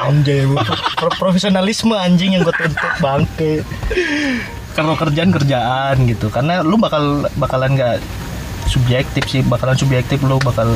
anjay 0.00 0.48
gua 0.48 0.64
pro- 0.96 1.12
profesionalisme 1.16 1.92
anjing 1.92 2.34
yang 2.34 2.42
gue 2.42 2.52
tuntut 2.52 2.92
bangke. 2.98 3.62
Kalau 4.72 4.94
kerjaan 4.94 5.30
kerjaan 5.30 5.96
gitu. 6.04 6.28
Karena 6.28 6.60
lu 6.60 6.76
bakal 6.76 7.24
bakalan 7.36 7.74
nggak 7.74 7.96
subjektif 8.70 9.26
sih 9.26 9.42
bakalan 9.42 9.74
subjektif 9.74 10.22
lu 10.22 10.38
bakal 10.38 10.70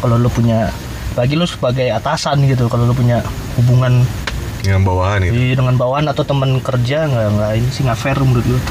kalau 0.00 0.16
lu 0.16 0.26
punya 0.26 0.72
bagi 1.12 1.36
lu 1.36 1.44
sebagai 1.44 1.86
atasan 1.88 2.42
gitu 2.44 2.66
kalau 2.66 2.84
lu 2.84 2.92
punya 2.92 3.20
hubungan 3.54 4.02
Dengan 4.58 4.80
bawahan 4.82 5.20
itu. 5.20 5.30
di 5.30 5.44
dengan 5.52 5.76
bawahan 5.76 6.08
atau 6.08 6.24
teman 6.24 6.56
kerja 6.58 7.04
nggak 7.04 7.26
nggak 7.30 7.50
ini 7.54 7.68
sih 7.68 7.84
nggak 7.84 7.94
fair 7.94 8.16
menurut 8.16 8.46
lu 8.46 8.56
nggak 8.56 8.64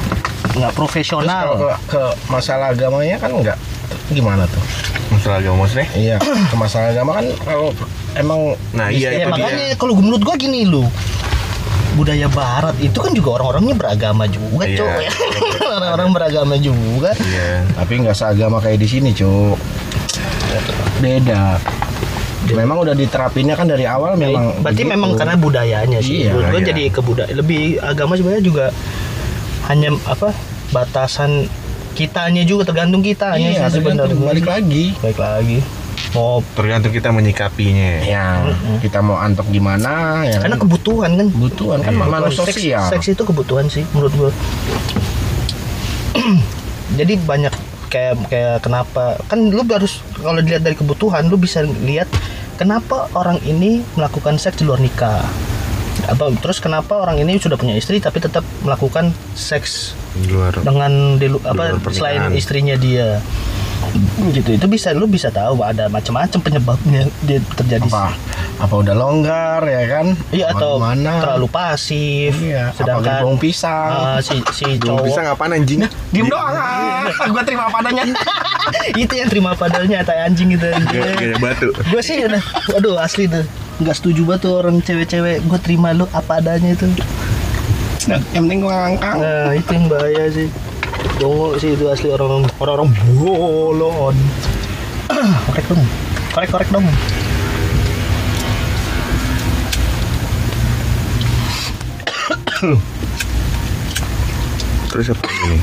Terus 0.51 0.59
kalau 0.59 0.75
profesional 0.75 1.45
ke, 1.55 1.69
ke 1.87 2.01
masalah 2.27 2.65
agamanya 2.69 3.15
kan 3.15 3.29
enggak. 3.31 3.57
Gimana 4.09 4.43
tuh? 4.45 4.61
Masalah 5.09 5.37
agama 5.39 5.63
maksudnya? 5.63 5.87
Iya, 5.93 6.15
ke 6.19 6.55
masalah 6.55 6.87
agama 6.89 7.11
kan 7.13 7.25
kalau 7.39 7.69
emang 8.13 8.57
Nah, 8.71 8.89
iya, 8.89 9.13
ya 9.13 9.23
itu 9.23 9.31
makanya 9.31 9.65
dia. 9.71 9.77
kalau 9.77 9.93
menurut 9.95 10.21
gua 10.21 10.35
gini 10.35 10.65
lu 10.65 10.85
budaya 11.93 12.27
barat 12.27 12.73
itu 12.77 12.95
kan 12.95 13.12
juga 13.12 13.29
orang-orangnya 13.36 13.75
beragama 13.75 14.25
juga 14.25 14.65
Iya. 14.65 14.77
cok 14.77 14.91
orang-orang 15.77 16.10
beragama 16.12 16.56
juga 16.58 17.12
Iya. 17.15 17.65
tapi 17.71 17.93
nggak 17.99 18.13
seagama 18.13 18.58
kayak 18.58 18.77
di 18.77 18.88
sini, 18.88 19.10
Cuk. 19.12 19.58
Beda. 20.99 21.58
Memang 22.45 22.77
udah 22.79 22.91
diterapinnya 22.91 23.56
kan 23.56 23.65
dari 23.65 23.84
awal 23.84 24.13
memang 24.15 24.60
berarti 24.60 24.84
begitu. 24.84 24.91
memang 24.91 25.12
karena 25.15 25.36
budayanya 25.36 25.99
sih 25.99 26.27
Iya, 26.27 26.36
iya. 26.36 26.60
jadi 26.62 26.84
kebudayaan 26.91 27.39
lebih 27.39 27.79
agama 27.79 28.13
sebenarnya 28.13 28.43
juga 28.43 28.65
hanya 29.65 29.95
apa 30.03 30.36
batasan 30.69 31.47
kitanya 31.93 32.43
juga 32.43 32.67
tergantung 32.67 32.99
kitanya 32.99 33.47
Iya, 33.49 33.69
sih 33.69 33.79
sebenarnya 33.79 34.17
balik 34.17 34.43
lagi. 34.43 34.91
baik 34.99 35.15
lagi 35.15 35.63
mau 36.13 36.45
Tergantung 36.54 36.89
kita 36.89 37.10
menyikapinya. 37.10 38.06
Ya, 38.06 38.45
kita 38.80 39.02
mau 39.02 39.17
antok 39.17 39.49
gimana 39.49 40.21
ya. 40.21 40.38
karena 40.39 40.56
kan? 40.56 40.62
kebutuhan 40.62 41.12
kan 41.13 41.28
kebutuhan 41.28 41.80
kan 41.82 41.93
Iya. 41.93 42.06
manusia 42.06 42.43
seks, 42.43 42.56
sosial. 42.56 42.84
seks 42.88 43.06
itu 43.10 43.23
kebutuhan 43.23 43.65
sih 43.67 43.84
menurut 43.91 44.13
gua 44.13 44.32
jadi 46.99 47.13
banyak 47.19 47.54
kayak 47.89 48.13
kayak 48.26 48.56
kenapa 48.60 49.17
kan 49.26 49.49
lu 49.49 49.62
harus 49.65 50.02
kalau 50.15 50.38
dilihat 50.38 50.62
dari 50.62 50.73
kebutuhan 50.73 51.26
lu 51.26 51.38
bisa 51.38 51.62
lihat 51.62 52.10
kenapa 52.56 53.10
orang 53.13 53.38
ini 53.43 53.82
melakukan 53.93 54.38
seks 54.38 54.58
di 54.58 54.65
luar 54.65 54.78
nikah 54.78 55.21
atau 56.10 56.34
terus 56.36 56.58
kenapa 56.58 56.97
orang 56.97 57.21
ini 57.21 57.38
sudah 57.38 57.54
punya 57.54 57.78
istri 57.78 58.02
tapi 58.02 58.17
tetap 58.17 58.41
melakukan 58.62 59.13
seks 59.34 59.93
Di 60.17 60.26
luar. 60.28 60.58
dengan 60.58 61.21
di 61.21 61.30
apa 61.30 61.78
luar 61.78 61.93
selain 61.93 62.34
istrinya 62.34 62.73
dia 62.73 63.21
gitu 64.34 64.49
itu 64.58 64.65
bisa 64.65 64.89
lu 64.91 65.06
bisa 65.06 65.29
tahu 65.29 65.62
ada 65.62 65.86
macam-macam 65.86 66.39
penyebabnya 66.41 67.06
dia 67.25 67.38
terjadi. 67.53 67.86
Apa? 67.86 68.17
Apa 68.62 68.73
udah 68.82 68.95
longgar 68.97 69.62
ya 69.69 69.84
kan? 69.86 70.06
Iya 70.34 70.49
Apa 70.49 70.58
atau 70.58 70.71
gimana? 70.82 71.12
terlalu 71.21 71.47
pasif. 71.49 72.34
Iya 72.41 72.73
apa 72.73 72.77
sedangkan 72.82 73.13
gembong 73.21 73.38
pisang? 73.38 73.91
Ah, 73.93 74.17
si 74.17 74.41
si 74.53 74.65
cowok. 74.82 75.06
bisa 75.06 75.19
ngapain 75.21 75.53
anjing? 75.53 75.79
diem 76.10 76.25
doang. 76.25 76.53
Ah. 76.53 77.06
gua 77.29 77.43
terima 77.45 77.69
padanya. 77.69 78.01
Itu 79.03 79.13
yang 79.13 79.29
terima 79.29 79.51
padanya 79.53 80.01
tai 80.01 80.25
anjing 80.25 80.56
itu. 80.56 80.65
Gaya 80.65 81.36
batu. 81.38 81.69
gue 81.75 82.01
sih 82.01 82.17
udah 82.25 82.41
aduh 82.73 82.97
asli 82.97 83.27
tuh. 83.29 83.43
Nggak 83.84 83.95
setuju 83.99 84.21
banget 84.25 84.41
tuh 84.49 84.53
orang 84.58 84.75
cewek-cewek. 84.82 85.43
Gue 85.45 85.60
terima 85.62 85.91
lu 85.91 86.08
apa 86.15 86.39
adanya 86.41 86.73
itu. 86.73 86.88
Yang 88.08 88.43
penting 88.47 88.60
gua 88.63 88.75
ngangkang. 88.88 89.17
Nah 89.19 89.51
itu 89.53 89.69
yang 89.75 89.86
bahaya 89.91 90.25
sih 90.32 90.47
dongo 91.15 91.55
sih 91.55 91.73
itu 91.73 91.85
asli 91.87 92.09
orang 92.09 92.43
orang 92.57 92.73
orang 92.77 92.89
bolon 93.17 94.15
korek 95.47 95.65
dong 95.67 95.83
korek 96.31 96.49
korek 96.49 96.69
dong 96.69 96.85
Terus 104.89 105.07
apa 105.09 105.25
ini? 105.25 105.57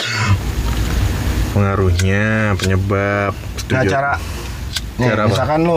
Pengaruhnya, 1.52 2.24
penyebab, 2.56 3.32
nah 3.68 3.84
setuju. 3.84 3.90
cara 3.90 4.12
nih 4.94 5.08
Cara 5.08 5.22
apa? 5.22 5.30
misalkan 5.30 5.60
lu 5.62 5.76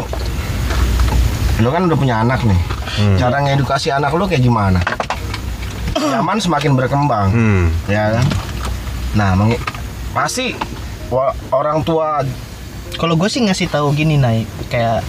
lu 1.58 1.70
kan 1.70 1.82
udah 1.84 1.98
punya 1.98 2.16
anak 2.20 2.44
nih 2.44 2.60
Hmm. 2.96 3.16
cara 3.18 3.40
ngedukasi 3.42 3.92
anak 3.92 4.08
lu 4.10 4.24
kayak 4.24 4.40
gimana 4.40 4.80
zaman 5.96 6.38
semakin 6.38 6.72
berkembang 6.74 7.28
Hmm. 7.28 7.68
ya 7.88 8.08
kan 8.10 8.24
nah 9.16 9.32
pasti 10.12 10.52
orang 11.52 11.84
tua 11.88 12.24
Kalau 12.96 13.20
gue 13.20 13.28
sih 13.28 13.44
ngasih 13.44 13.68
tahu 13.68 13.92
gini 13.92 14.16
naik 14.16 14.48
kayak 14.72 15.04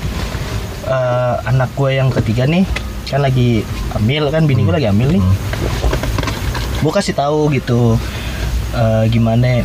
eh, 0.91 1.35
anak 1.47 1.71
gue 1.79 1.95
yang 1.95 2.11
ketiga 2.11 2.43
nih 2.43 2.67
kan 3.07 3.23
lagi 3.23 3.63
hamil 3.95 4.27
kan 4.35 4.43
bini 4.43 4.67
gue 4.67 4.75
lagi 4.75 4.91
hamil 4.91 5.15
nih. 5.15 5.23
Gue 6.83 6.91
kasih 6.91 7.15
tahu 7.15 7.47
gitu 7.55 7.95
eh, 8.75 9.07
gimana 9.07 9.63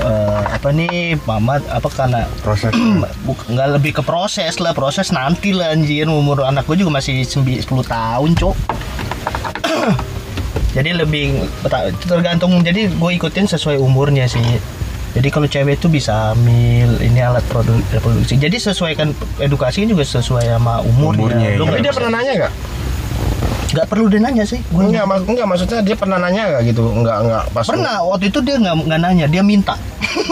eh, 0.00 0.42
apa 0.56 0.72
nih 0.72 1.20
mama 1.28 1.60
apa 1.68 1.84
karena 1.92 2.24
proses. 2.40 2.72
nggak 3.52 3.68
lebih 3.76 4.00
ke 4.00 4.02
proses 4.06 4.56
lah 4.56 4.72
proses 4.72 5.12
nanti 5.12 5.52
lah 5.52 5.76
anjir. 5.76 6.08
Umur 6.08 6.48
anak 6.48 6.64
gue 6.64 6.80
juga 6.80 6.96
masih 6.96 7.28
9 7.28 7.60
10 7.60 7.92
tahun 7.92 8.30
cok 8.40 8.56
jadi 10.74 10.90
lebih 10.98 11.46
tergantung 12.02 12.58
jadi 12.66 12.90
gue 12.90 13.10
ikutin 13.14 13.46
sesuai 13.46 13.78
umurnya 13.78 14.26
sih. 14.26 14.42
Jadi 15.14 15.30
kalau 15.30 15.46
cewek 15.46 15.78
itu 15.78 15.86
bisa 15.86 16.34
hamil 16.34 16.98
ini 16.98 17.22
alat 17.22 17.46
produ- 17.46 17.86
reproduksi. 17.94 18.34
Jadi 18.34 18.58
sesuaikan 18.58 19.14
edukasi 19.38 19.86
juga 19.86 20.02
sesuai 20.02 20.50
sama 20.50 20.82
umurnya, 20.82 21.38
Umurnya, 21.38 21.48
Lu 21.54 21.62
iya. 21.62 21.70
tapi 21.70 21.70
nggak 21.70 21.82
dia 21.86 21.92
pernah 21.94 22.10
nanya 22.18 22.32
nggak? 22.34 22.52
Nggak 23.74 23.86
perlu 23.90 24.04
dia 24.10 24.20
nanya 24.22 24.44
sih 24.46 24.58
gue 24.58 24.82
enggak 24.86 25.06
mak 25.06 25.22
enggak 25.26 25.46
maksudnya 25.46 25.78
dia 25.82 25.94
pernah 25.94 26.18
nanya 26.18 26.42
nggak 26.50 26.62
gitu? 26.74 26.84
Enggak 26.90 27.16
enggak 27.22 27.44
pas 27.54 27.64
pernah 27.70 27.96
waktu 28.02 28.24
itu 28.34 28.38
dia 28.42 28.56
nggak 28.58 28.74
nggak 28.90 29.00
nanya 29.06 29.26
dia 29.30 29.42
minta. 29.46 29.74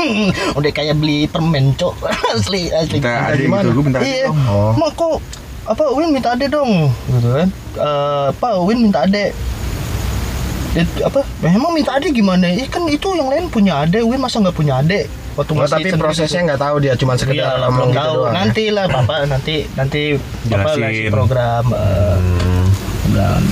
Udah 0.58 0.70
kayak 0.74 0.98
beli 0.98 1.30
permen 1.30 1.78
cok. 1.78 1.94
Asli 2.34 2.74
asli. 2.74 2.98
Minta 2.98 3.30
ade 3.30 3.46
gitu, 3.46 3.70
gue 3.70 3.84
minta 3.86 3.98
ade 4.02 4.10
iya. 4.10 4.28
Oh. 4.50 4.74
mak 4.74 4.98
kok 4.98 5.22
apa 5.62 5.84
Win 5.94 6.10
minta 6.10 6.34
ade 6.34 6.50
dong? 6.50 6.90
Gitu 7.06 7.28
kan. 7.30 7.48
Eh, 7.78 8.26
apa 8.34 8.48
Win 8.66 8.78
minta 8.82 9.06
ade 9.06 9.30
Dia, 10.72 10.84
apa 11.02 11.20
"Eh, 11.38 11.52
emang 11.52 11.70
minta 11.70 11.92
ade 11.92 12.08
gimana 12.08 12.48
Ih, 12.48 12.64
kan 12.64 12.80
itu 12.86 13.12
yang 13.12 13.28
lain 13.28 13.46
punya 13.46 13.82
ade 13.82 14.00
Win 14.00 14.16
masa 14.16 14.40
nggak 14.40 14.52
punya 14.52 14.78
ade 14.78 15.04
waktu 15.32 15.52
masih 15.54 15.72
tapi 15.74 15.88
prosesnya 15.94 16.28
gitu. 16.34 16.48
nggak 16.48 16.60
tahu 16.60 16.76
dia 16.78 16.92
cuma 16.94 17.12
Iya 17.12 17.20
sekedar 17.20 17.44
lah, 17.54 17.56
ngomong 17.66 17.72
belum 17.72 17.88
gitu 17.90 18.00
tahu. 18.00 18.14
doang 18.14 18.24
ya. 18.26 18.36
Nanti 18.38 18.64
lah 18.68 18.84
Bapak 18.86 19.18
nanti 19.26 19.56
nanti 19.74 20.02
Bapak 20.44 20.72
ngasih 20.74 21.06
program 21.08 21.64
eh, 21.68 22.16
Hmm. 22.16 22.66
program 23.02 23.42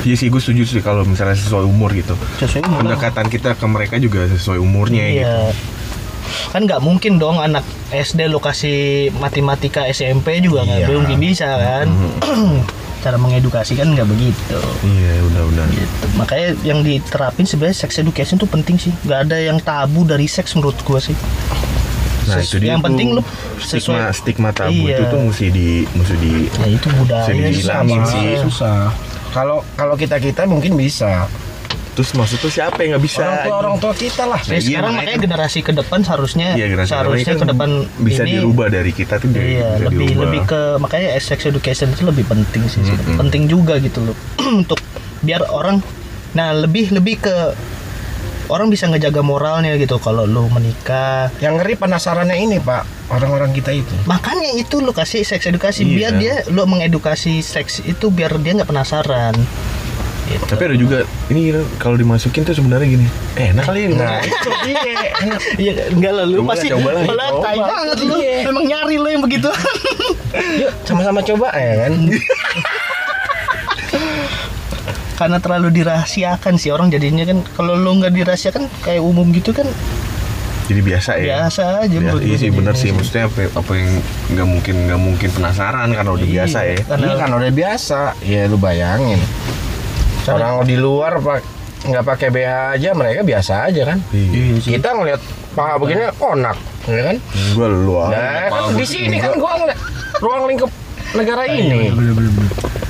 Iya 0.00 0.14
sih 0.16 0.28
gue 0.28 0.40
setuju 0.40 0.62
sih 0.66 0.80
kalau 0.80 1.04
misalnya 1.04 1.32
sesuai 1.34 1.60
umur 1.62 1.92
gitu. 1.92 2.16
sesuai 2.38 2.60
umur 2.62 2.76
lah. 2.78 2.96
Pendekatan 2.96 3.26
kita 3.28 3.50
ke 3.52 3.66
mereka 3.66 3.96
juga 3.96 4.24
sesuai 4.26 4.56
umurnya 4.56 5.04
gitu. 5.06 5.20
Iya. 5.20 5.52
Kan 6.52 6.64
nggak 6.64 6.80
mungkin 6.80 7.16
dong 7.16 7.36
anak 7.36 7.64
SD 7.90 8.24
lo 8.26 8.38
kasih 8.38 9.12
matematika 9.14 9.84
SMP 9.86 10.40
juga 10.40 10.64
nggak 10.64 10.78
Iya. 10.78 10.88
belum 10.88 11.04
bisa 11.16 11.48
kan. 11.52 11.86
Cara 13.00 13.16
mengedukasi 13.16 13.74
kan 13.74 13.90
nggak 13.90 14.04
begitu. 14.04 14.60
Iya, 14.82 15.24
udah-udah. 15.24 15.66
Gitu. 15.68 16.04
Makanya 16.14 16.48
yang 16.60 16.80
diterapin 16.80 17.44
sebenarnya 17.44 17.76
sex 17.78 17.96
education 17.96 18.36
tuh 18.36 18.44
penting 18.44 18.76
sih. 18.76 18.92
Nggak 19.02 19.20
ada 19.26 19.36
yang 19.36 19.56
tabu 19.58 20.04
dari 20.04 20.24
seks 20.24 20.52
menurut 20.52 20.76
gua 20.80 21.00
sih. 21.00 21.16
Nah, 22.20 22.36
Ses- 22.36 22.52
itu 22.52 22.56
dia 22.60 22.76
yang 22.76 22.78
tuh 22.78 22.92
penting 22.92 23.08
lu 23.16 23.22
stigma 23.58 24.06
sesuai- 24.06 24.14
stigma 24.14 24.50
tabu 24.52 24.76
Iya. 24.76 24.92
itu 24.94 25.04
tuh 25.08 25.20
mesti 25.24 25.46
di 25.48 25.68
mesti 25.88 26.14
di 26.14 26.32
Ya 26.46 26.68
itu 26.68 26.88
budaya 26.94 27.26
Susah, 27.50 27.80
sih. 28.06 28.28
susah 28.38 28.78
kalau 29.30 29.64
kalau 29.72 29.96
kita 29.96 30.20
kita 30.20 30.44
mungkin 30.44 30.76
bisa 30.76 31.26
terus 32.00 32.16
maksud 32.16 32.40
tuh 32.40 32.48
siapa 32.48 32.80
yang 32.80 32.96
nggak 32.96 33.04
bisa? 33.04 33.20
orang 33.20 33.44
tua 33.44 33.56
orang 33.60 33.76
tua 33.76 33.92
kita 33.92 34.24
lah 34.24 34.40
Ya, 34.40 34.48
Iya, 34.50 34.60
sekarang 34.62 34.72
makanya 34.90 35.04
makanya 35.04 35.20
generasi 35.20 35.58
ke 35.60 35.72
depan 35.74 35.98
seharusnya 36.00 36.48
Iya, 36.50 36.66
generasi 36.66 36.90
seharusnya 36.90 37.24
kan 37.26 37.36
ke 37.36 37.46
depan 37.46 37.70
bisa 38.00 38.22
ini 38.24 38.32
dirubah 38.34 38.66
dari 38.68 38.90
kita 38.90 39.14
tuh 39.16 39.28
Iya, 39.28 39.36
bisa 39.36 39.84
lebih 39.84 40.06
dirubah. 40.08 40.22
lebih 40.24 40.40
ke 40.48 40.60
makanya 40.80 41.08
sex 41.20 41.38
education 41.44 41.92
itu 41.92 42.02
lebih 42.02 42.24
penting 42.24 42.62
sih, 42.64 42.80
sebenarnya. 42.80 43.04
Mm-mm. 43.04 43.20
penting 43.20 43.42
juga 43.44 43.74
gitu 43.76 44.00
loh 44.02 44.16
untuk 44.60 44.80
biar 45.20 45.44
orang 45.46 45.84
nah 46.30 46.56
lebih 46.56 46.88
lebih 46.90 47.20
ke 47.20 47.36
orang 48.48 48.66
bisa 48.66 48.88
ngejaga 48.88 49.20
moralnya 49.20 49.76
gitu 49.76 49.98
kalau 49.98 50.24
lu 50.24 50.48
menikah 50.48 51.28
yang 51.38 51.54
ngeri 51.54 51.76
penasarannya 51.76 52.34
ini 52.34 52.58
pak 52.58 52.82
orang-orang 53.08 53.52
kita 53.52 53.70
itu 53.70 53.94
makanya 54.06 54.56
itu 54.56 54.80
lu 54.80 54.90
kasih 54.90 55.22
seks 55.22 55.44
edukasi 55.44 55.84
Iya. 55.84 55.92
biar 55.92 56.12
dia 56.16 56.34
lu 56.48 56.64
mengedukasi 56.64 57.44
seks 57.44 57.84
itu 57.84 58.08
biar 58.08 58.40
dia 58.40 58.56
nggak 58.56 58.66
penasaran 58.66 59.34
gitu. 60.30 60.44
Tapi 60.46 60.62
ada 60.64 60.76
juga 60.78 60.98
ini 61.28 61.50
kalau 61.76 61.94
dimasukin 61.94 62.42
tuh 62.42 62.54
sebenarnya 62.54 62.86
gini. 62.86 63.06
Eh, 63.34 63.50
enak 63.50 63.66
kali 63.66 63.90
ini. 63.90 63.94
nah 63.98 64.22
itu 64.30 64.48
dia 64.64 64.82
Iya, 65.62 65.72
enggak 65.90 66.12
lah 66.14 66.24
lu 66.24 66.40
pasti 66.44 66.70
coba 66.70 66.96
lah. 66.96 67.02
Malah 67.04 67.28
tai 67.42 67.58
banget 67.58 67.98
lu. 68.00 68.14
Iya. 68.16 68.48
Emang 68.48 68.64
nyari 68.64 68.96
lu 68.96 69.08
yang 69.08 69.20
begitu. 69.20 69.50
yuk 70.30 70.70
sama-sama 70.86 71.18
coba 71.20 71.50
ya 71.52 71.84
kan 71.84 71.92
Karena 75.18 75.36
terlalu 75.36 75.68
dirahasiakan 75.74 76.54
sih 76.56 76.72
orang 76.72 76.88
jadinya 76.88 77.28
kan 77.28 77.44
kalau 77.52 77.76
lu 77.76 78.00
nggak 78.00 78.14
dirahasiakan 78.14 78.64
kayak 78.80 79.04
umum 79.04 79.28
gitu 79.36 79.52
kan 79.52 79.68
Jadi 80.64 80.80
biasa 80.80 81.10
ya. 81.18 81.24
biasa 81.44 81.62
aja 81.84 81.96
Biasa, 81.98 82.22
iya 82.22 82.36
sih 82.38 82.48
bener 82.48 82.72
sih 82.72 82.94
maksudnya 82.94 83.26
apa, 83.28 83.52
apa 83.52 83.72
yang 83.74 83.90
nggak 84.32 84.48
mungkin 84.48 84.74
nggak 84.88 85.00
mungkin 85.02 85.28
penasaran 85.34 85.88
karena 85.92 86.10
udah 86.14 86.24
Iya, 86.24 86.34
biasa 86.40 86.58
ya 86.64 86.76
Karena 86.88 87.04
Iya 87.04 87.14
kan 87.18 87.30
udah 87.36 87.52
biasa 87.52 87.98
ya 88.22 88.42
lu 88.48 88.56
bayangin 88.56 89.20
orang 90.26 90.64
di 90.64 90.76
luar 90.76 91.16
pak 91.18 91.40
nggak 91.80 92.04
pakai 92.04 92.28
BH 92.28 92.50
aja 92.74 92.90
mereka 92.92 93.20
biasa 93.22 93.52
aja 93.64 93.82
kan? 93.86 93.98
Iya 94.10 94.28
Iya 94.28 94.56
sih. 94.58 94.70
kita 94.76 94.88
ngeliat 94.92 95.20
paha 95.50 95.74
begini 95.76 96.12
konak 96.14 96.56
ya 96.84 97.02
kan? 97.04 97.16
Gue 97.50 97.66
lu 97.66 97.94
ah. 97.96 98.08
nah 98.08 98.40
kan 98.50 98.62
di 98.74 98.84
sini 98.84 99.16
kan 99.16 99.32
gua 99.34 99.52
ngeliat 99.56 99.80
ruang 100.18 100.44
lingkup 100.46 100.70
negara 101.12 101.42
ini. 101.44 101.88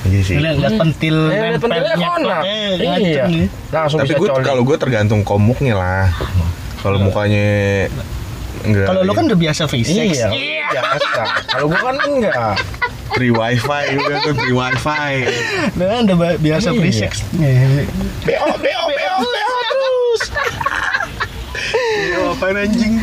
iya 0.04 0.20
sih. 0.20 0.36
Lihat 0.36 0.56
lihat 0.58 0.74
pentil 0.76 1.16
Eh, 1.28 1.38
lihat 1.48 1.60
pentilnya 1.60 1.96
konak. 1.96 2.42
eh, 2.42 2.70
Iya. 2.98 3.24
langsung 3.70 3.98
tapi 4.00 4.12
gue 4.12 4.28
kalau 4.42 4.62
gue 4.62 4.76
tergantung 4.76 5.22
komuknya 5.22 5.74
lah. 5.74 6.10
Kalau 6.76 6.98
mukanya 6.98 7.86
enggak 8.60 8.86
Kalau 8.86 9.00
lu 9.00 9.12
kan 9.12 9.24
udah 9.24 9.38
biasa 9.38 9.62
sex. 9.64 9.86
iya 9.86 10.04
biasa. 10.68 11.22
Kalau 11.48 11.66
gua 11.68 11.80
kan 11.80 11.96
enggak 12.02 12.34
free 13.12 13.30
wifi 13.30 13.82
juga 13.90 14.14
tuh 14.22 14.34
free 14.34 14.52
wifi 14.52 15.10
kan 15.72 16.00
udah 16.04 16.16
biasa 16.36 16.68
free 16.72 16.88
Iya. 16.88 17.00
sex. 17.06 17.12
Nih. 17.32 17.86
BO 18.24 18.48
BO 18.54 18.82
BO 18.86 19.14
BO 19.20 19.56
terus 19.66 20.22
apa 22.30 22.44
anjing 22.56 22.94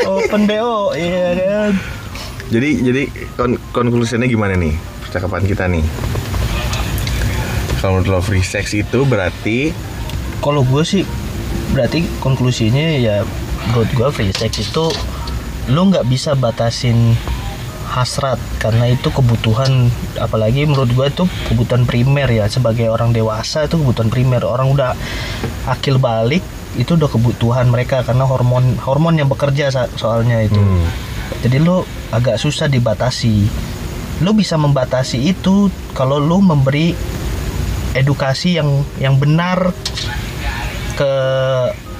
Open 0.00 0.42
BO, 0.44 0.94
iya 0.94 1.34
kan. 1.34 1.72
jadi 2.48 2.70
jadi 2.80 3.02
kon 3.34 3.52
konklusinya 3.70 4.24
gimana 4.24 4.54
nih 4.54 4.72
percakapan 5.02 5.42
kita 5.44 5.64
nih 5.66 5.84
kalau 7.76 7.98
menurut 7.98 8.08
lo 8.10 8.20
free 8.20 8.44
sex 8.44 8.72
itu 8.72 9.04
berarti 9.04 9.72
Kalau 10.38 10.64
gue 10.64 10.80
sih 10.80 11.04
berarti 11.70 12.04
konklusinya 12.18 12.96
ya 12.96 13.24
menurut 13.66 13.90
gue 13.90 14.08
free 14.10 14.32
sex 14.32 14.60
itu 14.62 14.88
lu 15.68 15.80
nggak 15.86 16.08
bisa 16.08 16.32
batasin 16.32 17.12
hasrat. 17.90 18.38
Karena 18.62 18.86
itu 18.86 19.10
kebutuhan 19.10 19.90
apalagi 20.16 20.64
menurut 20.64 20.90
gue 20.94 21.06
itu 21.10 21.24
kebutuhan 21.50 21.84
primer 21.84 22.30
ya. 22.30 22.46
Sebagai 22.46 22.86
orang 22.88 23.10
dewasa 23.10 23.66
itu 23.66 23.76
kebutuhan 23.82 24.08
primer. 24.08 24.46
Orang 24.46 24.70
udah 24.70 24.94
akil 25.66 25.98
balik 25.98 26.40
itu 26.78 26.94
udah 26.94 27.10
kebutuhan 27.10 27.66
mereka. 27.68 28.06
Karena 28.06 28.24
hormon 28.24 28.78
hormon 28.78 29.18
yang 29.18 29.26
bekerja 29.26 29.74
soalnya 29.98 30.40
itu. 30.46 30.62
Hmm. 30.62 30.86
jadi 31.42 31.62
lu 31.62 31.82
agak 32.14 32.38
susah 32.38 32.70
dibatasi. 32.70 33.50
Lu 34.22 34.36
bisa 34.36 34.54
membatasi 34.54 35.30
itu 35.30 35.72
kalau 35.96 36.22
lu 36.22 36.38
memberi 36.44 36.92
edukasi 37.94 38.54
yang 38.54 38.86
yang 39.02 39.18
benar 39.18 39.74
ke 40.94 41.12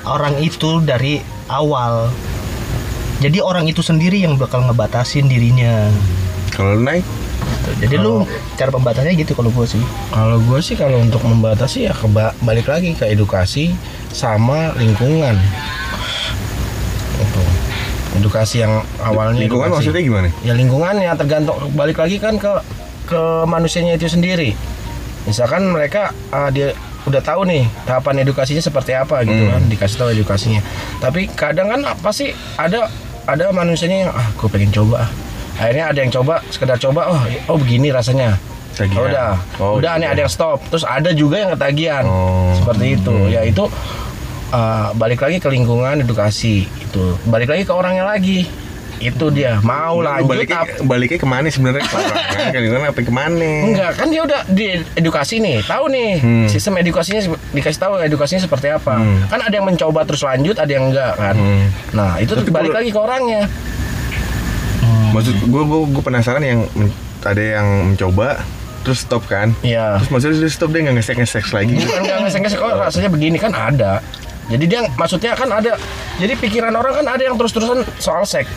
orang 0.05 0.39
itu 0.39 0.79
dari 0.85 1.19
awal 1.51 2.13
jadi 3.21 3.39
orang 3.39 3.65
itu 3.65 3.81
sendiri 3.81 4.17
yang 4.17 4.35
bakal 4.35 4.61
ngebatasin 4.63 5.25
dirinya. 5.25 5.89
Kalau 6.51 6.75
naik? 6.75 7.05
Gitu. 7.41 7.71
jadi 7.83 7.97
lu 7.99 8.25
cara 8.55 8.69
pembatasnya 8.69 9.13
gitu 9.13 9.33
kalau 9.33 9.49
gue 9.49 9.67
sih. 9.67 9.81
Kalau 10.11 10.37
gue 10.39 10.61
sih 10.61 10.75
kalau 10.75 10.99
untuk 10.99 11.21
membatasi 11.23 11.85
ya 11.85 11.93
keba- 11.93 12.37
balik 12.41 12.67
lagi 12.67 12.93
ke 12.93 13.07
edukasi 13.07 13.73
sama 14.09 14.73
lingkungan. 14.75 15.37
Itu 17.17 17.43
edukasi 18.17 18.61
yang 18.61 18.81
awalnya 18.99 19.41
lingkungan 19.41 19.69
edukasi. 19.69 19.77
maksudnya 19.87 20.03
gimana? 20.03 20.29
Ya 20.43 20.53
lingkungannya 20.53 21.11
tergantung 21.15 21.57
balik 21.73 21.97
lagi 21.97 22.17
kan 22.17 22.37
ke 22.37 22.53
ke 23.07 23.21
manusianya 23.45 23.95
itu 23.95 24.07
sendiri. 24.07 24.53
Misalkan 25.25 25.65
mereka 25.67 26.13
ah, 26.29 26.49
dia 26.49 26.73
udah 27.01 27.21
tahu 27.21 27.45
nih 27.45 27.65
tahapan 27.83 28.21
edukasinya 28.21 28.61
seperti 28.61 28.93
apa 28.93 29.25
gitu 29.25 29.33
Hmm. 29.39 29.53
kan 29.55 29.63
dikasih 29.67 29.97
tahu 29.97 30.09
edukasinya. 30.11 30.61
Tapi 30.99 31.29
kadang 31.31 31.69
kan 31.69 31.81
apa 31.87 32.11
sih 32.11 32.29
ada 32.55 32.89
ada 33.31 33.45
manusianya 33.51 33.99
yang 34.05 34.13
ah 34.13 34.29
gue 34.31 34.49
pengen 34.49 34.71
coba 34.71 35.05
ah." 35.05 35.11
akhirnya 35.57 35.85
ada 35.87 35.99
yang 35.99 36.11
coba 36.11 36.41
sekedar 36.49 36.77
coba 36.77 37.01
oh 37.11 37.21
oh 37.47 37.57
begini 37.57 37.91
rasanya 37.91 38.35
Tagihan. 38.71 38.97
Oh, 38.97 39.05
udah 39.05 39.31
Oh, 39.59 39.73
udah 39.77 39.93
nih 39.95 40.07
gitu. 40.07 40.13
ada 40.13 40.21
yang 40.21 40.33
stop 40.33 40.59
terus 40.67 40.85
ada 40.85 41.11
juga 41.13 41.37
yang 41.37 41.51
ketagihan 41.53 42.05
Oh. 42.05 42.55
seperti 42.55 42.97
itu 42.97 43.13
Hmm. 43.13 43.29
ya 43.29 43.43
itu 43.43 43.65
uh, 44.51 44.89
balik 44.95 45.21
lagi 45.21 45.37
ke 45.37 45.49
lingkungan 45.49 46.01
edukasi 46.01 46.65
itu 46.65 47.05
balik 47.25 47.51
lagi 47.51 47.63
ke 47.63 47.73
orangnya 47.73 48.05
lagi 48.05 48.47
itu 49.01 49.27
dia 49.33 49.57
mau 49.61 49.99
lanjut 49.99 50.29
baliknya, 50.29 50.61
baliknya 50.85 51.17
ke 51.17 51.25
mana 51.25 51.49
sebenarnya 51.49 51.89
kan 52.53 52.85
apa 52.87 53.01
ke 53.01 53.09
mana 53.11 53.49
Enggak, 53.65 53.91
kan 53.97 54.07
dia 54.07 54.21
udah 54.23 54.41
di 54.47 54.77
edukasi 54.95 55.41
nih, 55.41 55.65
tahu 55.65 55.89
nih 55.89 56.11
Hmm. 56.21 56.47
sistem 56.47 56.77
edukasinya 56.77 57.25
dikasih 57.51 57.81
tahu 57.81 57.93
edukasinya 57.99 58.45
seperti 58.45 58.69
apa. 58.69 59.01
Hmm. 59.01 59.25
Kan 59.27 59.41
ada 59.41 59.51
yang 59.51 59.65
mencoba 59.65 60.05
terus 60.05 60.21
lanjut, 60.21 60.55
ada 60.55 60.69
yang 60.69 60.93
enggak 60.93 61.17
kan. 61.17 61.33
Hmm. 61.33 61.67
Nah, 61.91 62.13
itu 62.17 62.33
Tapi 62.33 62.51
balik 62.51 62.71
lagi 62.71 62.91
ke 62.91 62.99
orangnya. 62.99 63.49
maksud 65.11 65.35
gue 65.43 65.63
gue 65.65 65.81
gue 65.91 66.03
penasaran 66.05 66.39
yang 66.39 66.71
ada 67.21 67.43
yang 67.43 67.67
mencoba 67.91 68.47
terus 68.81 69.03
stop 69.03 69.27
kan 69.27 69.51
Iya. 69.61 69.99
terus 69.99 70.09
maksudnya 70.09 70.39
dia 70.39 70.51
stop 70.51 70.71
dia 70.71 70.87
nggak 70.87 70.97
ngesek 70.97 71.17
ngesek 71.19 71.45
lagi 71.51 71.75
Bukan 71.77 71.99
enggak 72.01 72.19
ngesek-ngesek 72.23 72.61
oh 72.61 72.73
rasanya 72.79 73.11
begini 73.11 73.37
kan 73.37 73.51
ada. 73.51 73.99
Jadi 74.47 74.65
dia 74.67 74.83
maksudnya 74.95 75.35
kan 75.35 75.47
ada. 75.49 75.75
Jadi 76.17 76.33
pikiran 76.37 76.71
orang 76.73 76.95
kan 76.95 77.07
ada 77.09 77.23
yang 77.23 77.35
terus-terusan 77.35 77.83
soal 77.99 78.23
seks. 78.23 78.51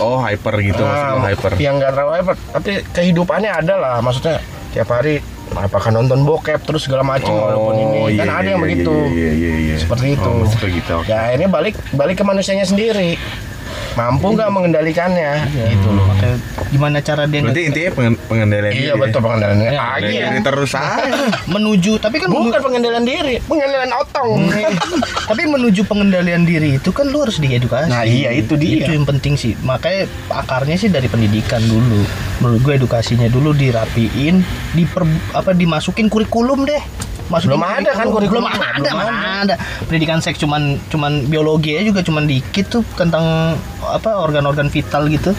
Oh 0.00 0.18
hyper 0.20 0.54
gitu 0.60 0.82
lo 0.82 0.90
Ah, 0.90 1.20
hyper 1.26 1.52
Yang 1.56 1.74
enggak 1.80 1.90
terlalu 1.96 2.12
hyper, 2.20 2.34
tapi 2.52 2.70
kehidupannya 2.92 3.50
ada 3.50 3.74
lah 3.78 3.94
maksudnya 4.00 4.38
tiap 4.74 4.88
hari 4.92 5.24
apakah 5.54 5.88
nonton 5.94 6.26
bokep 6.26 6.60
terus 6.66 6.84
segala 6.84 7.06
macam 7.06 7.32
walaupun 7.32 7.74
ini 7.78 8.18
kan 8.18 8.26
iya, 8.28 8.34
ada 8.34 8.42
iya, 8.42 8.50
yang 8.52 8.60
iya, 8.60 8.66
begitu. 8.66 8.92
iya 9.14 9.30
iya 9.32 9.52
iya 9.56 9.76
Seperti 9.78 10.06
itu. 10.18 10.26
oh, 10.28 10.42
maksudnya 10.42 10.68
gitu 10.74 10.92
oke. 11.00 11.08
Ya 11.08 11.16
akhirnya 11.30 11.48
balik 11.48 11.74
balik 11.94 12.16
ke 12.20 12.24
manusianya 12.26 12.66
sendiri. 12.66 13.16
Mampu 13.96 14.26
nggak 14.30 14.50
mengendalikannya 14.50 15.30
gitu 15.50 15.88
loh. 15.88 16.04
Makanya 16.06 16.36
gimana 16.68 16.98
cara 17.00 17.24
dia 17.24 17.40
berarti 17.40 17.62
intinya 17.64 17.90
pengen- 17.92 18.20
pengendalian 18.26 18.72
Iya 18.72 18.92
diri 18.92 19.00
betul 19.00 19.20
pengendaliannya. 19.20 19.70
Iya, 19.70 19.80
Lagi 19.80 20.04
ya. 20.06 20.12
ya. 20.12 20.26
Diri 20.28 20.40
terus 20.42 20.72
aja 20.72 21.12
menuju 21.54 21.92
tapi 21.96 22.16
kan 22.18 22.28
Bukan 22.28 22.60
pengendalian 22.60 23.04
diri, 23.04 23.34
pengendalian 23.40 23.92
otong. 23.96 24.30
tapi 25.30 25.42
menuju 25.46 25.80
pengendalian 25.82 26.44
diri 26.44 26.76
itu 26.76 26.90
kan 26.92 27.08
lu 27.08 27.18
harus 27.18 27.40
diedukasi. 27.40 27.88
Nah, 27.88 28.04
iya, 28.04 28.30
itu 28.30 28.52
dia. 28.54 28.84
Itu 28.84 28.92
yang 28.92 29.08
penting 29.08 29.34
sih. 29.34 29.56
Makanya 29.58 30.04
akarnya 30.28 30.76
sih 30.76 30.88
dari 30.88 31.08
pendidikan 31.08 31.62
dulu. 31.62 32.04
Menurut 32.38 32.60
gue 32.60 32.74
edukasinya 32.76 33.26
dulu 33.26 33.50
dirapiin, 33.50 34.44
diper 34.72 35.02
apa 35.32 35.50
dimasukin 35.50 36.06
kurikulum 36.06 36.62
deh. 36.62 36.84
Masukin 37.26 37.50
Belum 37.52 37.64
ada 37.64 37.90
kan 37.92 38.06
kurikulum? 38.06 38.42
Belum 38.42 38.48
ada, 38.48 38.78
Belum 38.78 38.96
mana 38.96 39.14
ada. 39.42 39.54
Pendidikan 39.82 40.18
seks 40.18 40.38
cuman 40.38 40.78
cuman 40.86 41.26
biologi 41.26 41.74
aja 41.74 41.84
juga 41.84 42.00
cuman 42.00 42.24
dikit 42.24 42.70
tuh 42.70 42.82
tentang 42.94 43.54
apa 43.82 44.10
organ-organ 44.16 44.68
vital 44.68 45.06
gitu. 45.06 45.34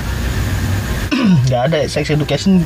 Gak 1.49 1.61
ada 1.71 1.87
sex 1.87 2.09
education 2.09 2.61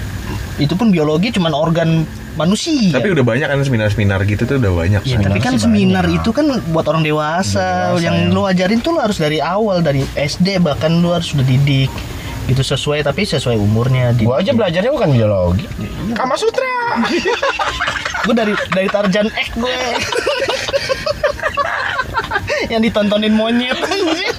itu 0.58 0.74
pun 0.74 0.90
biologi 0.90 1.32
cuman 1.32 1.54
organ 1.54 2.04
manusia. 2.32 2.96
tapi 2.96 3.12
udah 3.12 3.22
banyak 3.22 3.44
kan 3.44 3.60
seminar-seminar 3.60 4.24
gitu 4.24 4.48
tuh 4.48 4.56
udah 4.56 4.72
banyak 4.72 5.02
Ya, 5.04 5.20
kan? 5.20 5.28
tapi 5.28 5.40
kan 5.40 5.60
seminar 5.60 6.08
banyak. 6.08 6.24
itu 6.24 6.30
kan 6.32 6.46
buat 6.72 6.88
orang 6.88 7.04
dewasa. 7.04 7.92
Dewasa, 7.92 8.00
yang 8.00 8.18
ya. 8.18 8.32
lu 8.32 8.42
ajarin 8.44 8.80
tuh 8.80 8.96
lu 8.96 9.00
harus 9.00 9.20
dari 9.20 9.38
awal 9.38 9.84
dari 9.84 10.08
SD 10.14 10.64
bahkan 10.64 10.96
lu 10.96 11.12
harus 11.12 11.36
udah 11.36 11.44
didik 11.44 11.92
gitu 12.44 12.62
sesuai 12.62 13.02
tapi 13.02 13.24
sesuai 13.24 13.56
umurnya 13.56 14.12
di 14.12 14.26
Gua 14.26 14.42
aja 14.42 14.52
belajarnya 14.52 14.92
bukan 14.92 15.10
biologi. 15.12 15.66
Kama 16.12 16.36
Sutra. 16.36 16.98
gue 18.26 18.34
dari 18.34 18.54
dari 18.70 18.88
Tarjan 18.88 19.28
X 19.28 19.48
gue. 19.56 19.72
Yang 22.72 22.82
ditontonin 22.90 23.34
monyet 23.34 23.78
anjing. 23.78 24.34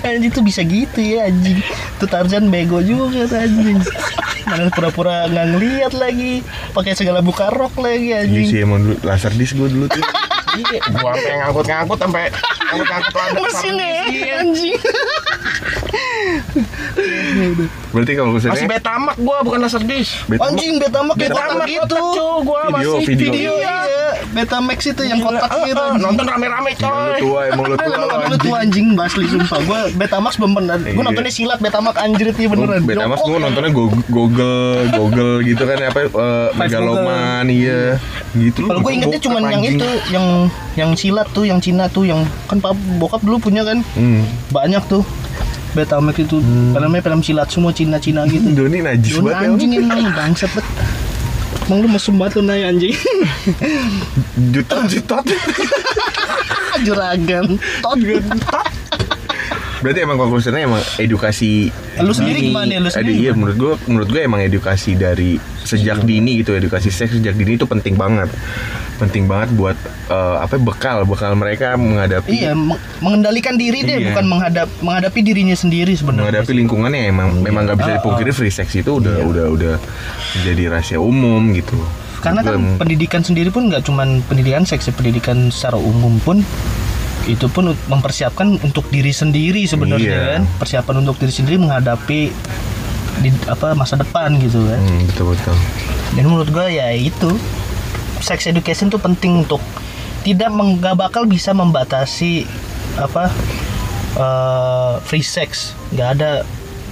Anjing 0.00 0.30
tuh 0.30 0.42
bisa 0.42 0.62
gitu 0.62 0.98
ya 0.98 1.26
anjing. 1.26 1.60
Tuh 1.98 2.06
Tarzan 2.06 2.48
bego 2.48 2.80
juga 2.80 3.26
tuh 3.26 3.38
anjing. 3.38 3.78
Mana 4.46 4.70
pura-pura 4.70 5.26
nggak 5.26 5.46
ngeliat 5.50 5.92
lagi. 5.94 6.40
Pakai 6.70 6.94
segala 6.94 7.20
buka 7.20 7.50
rok 7.50 7.76
lagi 7.76 8.12
Iya 8.12 8.24
anjing. 8.24 8.46
sih 8.46 8.58
emang 8.60 8.80
dulu 8.82 8.96
laser 9.02 9.32
disc 9.34 9.54
gue 9.54 9.68
dulu 9.68 9.86
tuh. 9.86 10.02
Iya, 10.50 10.82
gua 10.98 11.14
sampai 11.14 11.34
ngangkut-ngangkut 11.38 11.98
sampai 12.02 12.26
ngangkut-ngangkut 12.66 13.14
landak 13.14 13.38
mesinnya 13.46 13.86
Iya. 14.10 14.34
anjing 14.42 14.74
berarti 17.90 18.12
kalau 18.14 18.30
Masih 18.32 18.48
misalnya 18.48 18.68
Betamax 18.70 19.14
gua 19.18 19.36
bukan 19.42 19.58
Laserdisc. 19.60 20.10
Betamax- 20.26 20.46
Anjing 20.48 20.74
gitu. 21.74 21.96
kotak, 21.96 22.14
cu. 22.14 22.26
gua 22.44 22.60
Video, 22.62 22.92
masih 22.92 23.06
video. 23.08 23.30
Video 23.30 23.52
iya. 23.56 23.76
iya. 23.84 24.06
Betamax 24.30 24.78
itu 24.84 25.02
yang 25.02 25.18
kotak 25.18 25.48
Ah, 25.48 25.64
gitu. 25.64 25.80
ah, 25.80 25.94
nonton 25.96 26.24
rame-rame 26.24 26.70
Emang 26.72 26.86
lu 26.94 27.10
coy. 27.10 27.18
tua 27.20 27.40
emang 27.48 27.64
lu 27.66 27.74
tua 27.74 27.86
Emang 27.88 28.00
lu, 28.00 28.06
lu 28.06 28.14
anjing. 28.20 28.38
tuh 28.40 28.54
anjing 28.54 28.86
basli 28.94 29.24
sumpah. 29.26 29.58
Gua 29.64 29.80
Betamax 29.92 30.32
belum 30.36 30.52
pernah. 30.54 30.74
Gua 30.76 30.90
Iya. 30.92 31.02
nontonnya 31.02 31.32
silat 31.32 31.58
Betamax 31.58 31.94
anjrit 31.96 32.34
nih 32.34 32.46
Gua 32.46 32.54
beneran. 32.56 32.80
Betamax 32.84 33.18
Jongkok. 33.18 33.26
gue 33.28 33.38
nontonnya 33.40 33.70
Go- 33.72 34.04
Google, 34.08 34.62
Google 34.92 35.34
gitu 35.42 35.62
kan 35.64 35.78
apa 35.80 36.00
eh, 36.04 36.48
Megaloman 36.54 37.44
iya 37.48 37.98
gitu. 38.32 38.62
Kalau 38.62 38.80
gue 38.80 38.92
ingetnya 38.92 39.20
cuman 39.20 39.42
yang 39.48 39.62
itu, 39.64 39.88
yang 40.08 40.26
yang 40.76 40.90
silat 40.94 41.26
tuh, 41.30 41.42
yang 41.42 41.58
Cina 41.58 41.86
tuh, 41.86 42.04
yang 42.04 42.20
kan 42.46 42.62
bokap 42.96 43.20
dulu 43.20 43.40
punya 43.40 43.62
kan 43.62 43.82
Hmm. 43.92 44.22
banyak 44.48 44.82
tuh. 44.86 45.02
Betamax 45.70 46.18
itu 46.18 46.42
filmnya 46.74 47.00
film 47.00 47.20
silat 47.22 47.48
semua 47.50 47.70
Cina-Cina 47.70 48.26
gitu. 48.26 48.50
Doni 48.58 48.82
najis 48.82 49.14
Lu 49.14 49.30
banget 49.30 49.54
anjing 49.54 49.70
ya. 49.70 49.80
emang 49.86 50.10
bangsat 50.14 50.50
bet. 50.54 50.66
Emang 51.66 51.86
lu 51.86 51.88
mesum 51.88 52.18
banget 52.18 52.32
lu 52.38 52.42
Nay, 52.42 52.66
anjing. 52.66 52.94
Jutot 54.50 54.90
jutot. 54.90 55.22
Juragan. 56.86 57.54
Tot. 57.82 57.98
Berarti 59.80 59.98
emang 59.98 60.16
konklusinya 60.16 60.60
emang 60.60 60.82
edukasi 60.96 61.72
Lu 61.98 62.12
sendiri 62.12 62.38
gimana 62.42 62.68
ya? 62.68 62.78
Lu 62.78 62.88
sendiri 62.88 63.16
iya 63.18 63.32
menurut 63.32 63.56
gue 63.56 63.72
menurut 63.86 64.08
gue 64.08 64.20
emang 64.20 64.38
edukasi 64.38 64.92
dari 64.92 65.34
sejak 65.58 66.02
dini 66.02 66.38
gitu 66.38 66.52
edukasi 66.52 66.88
seks 66.88 67.14
sejak 67.14 67.32
dini 67.32 67.56
itu 67.56 67.64
penting 67.64 67.94
banget. 67.94 68.28
Penting 68.96 69.24
banget 69.24 69.48
buat 69.52 69.76
eh, 70.06 70.36
apa 70.38 70.56
bekal 70.56 71.02
bekal 71.02 71.32
mereka 71.32 71.72
menghadapi 71.74 72.28
Iya, 72.30 72.52
meng- 72.52 72.76
mengendalikan 73.00 73.56
diri 73.56 73.80
deh, 73.80 73.96
Iya. 73.98 74.06
bukan 74.10 74.24
menghadap 74.26 74.68
menghadapi 74.78 75.20
dirinya 75.22 75.54
sendiri 75.54 75.92
sebenarnya. 75.92 76.28
menghadapi 76.30 76.52
lingkungannya 76.54 77.00
emang 77.06 77.28
memang 77.38 77.64
nggak 77.64 77.78
bisa 77.78 77.90
Ah, 77.90 77.96
dipungkiri 77.96 78.30
free 78.30 78.52
sex 78.52 78.68
itu 78.74 78.90
udah 78.94 79.16
udah 79.22 79.46
udah 79.48 79.74
menjadi 80.36 80.62
rahasia 80.68 81.00
umum 81.00 81.52
gitu. 81.52 81.80
Karena 82.20 82.44
kan 82.44 82.76
pendidikan 82.76 83.24
sendiri 83.24 83.48
pun 83.48 83.72
nggak 83.72 83.80
cuman 83.80 84.20
pendidikan 84.22 84.60
seks, 84.62 84.84
ya, 84.84 84.92
pendidikan 84.92 85.48
secara 85.48 85.80
umum 85.80 86.20
pun 86.20 86.44
itu 87.30 87.46
pun 87.46 87.70
mempersiapkan 87.86 88.58
untuk 88.60 88.88
diri 88.88 89.10
sendiri 89.10 89.62
sebenarnya 89.62 90.10
Iya. 90.10 90.26
kan, 90.32 90.42
persiapan 90.56 90.94
untuk 91.00 91.16
diri 91.16 91.30
sendiri 91.30 91.56
menghadapi 91.56 92.20
di 93.20 93.28
apa 93.46 93.72
masa 93.72 93.94
depan 93.94 94.34
gitu 94.38 94.64
kan. 94.64 94.78
Hmm, 94.78 95.04
betul 95.06 95.26
betul 95.30 95.56
Dan 96.10 96.24
menurut 96.26 96.48
gue 96.48 96.66
ya 96.72 96.90
itu 96.90 97.30
sex 98.18 98.44
education 98.44 98.88
tuh 98.88 98.98
penting 98.98 99.40
untuk 99.40 99.60
tidak 100.20 100.50
nggak 100.50 100.94
bakal 100.94 101.24
bisa 101.24 101.52
membatasi 101.52 102.44
apa 102.96 103.28
eh, 104.14 104.94
free 105.02 105.22
sex. 105.22 105.72
nggak 105.90 106.08
ada 106.14 106.30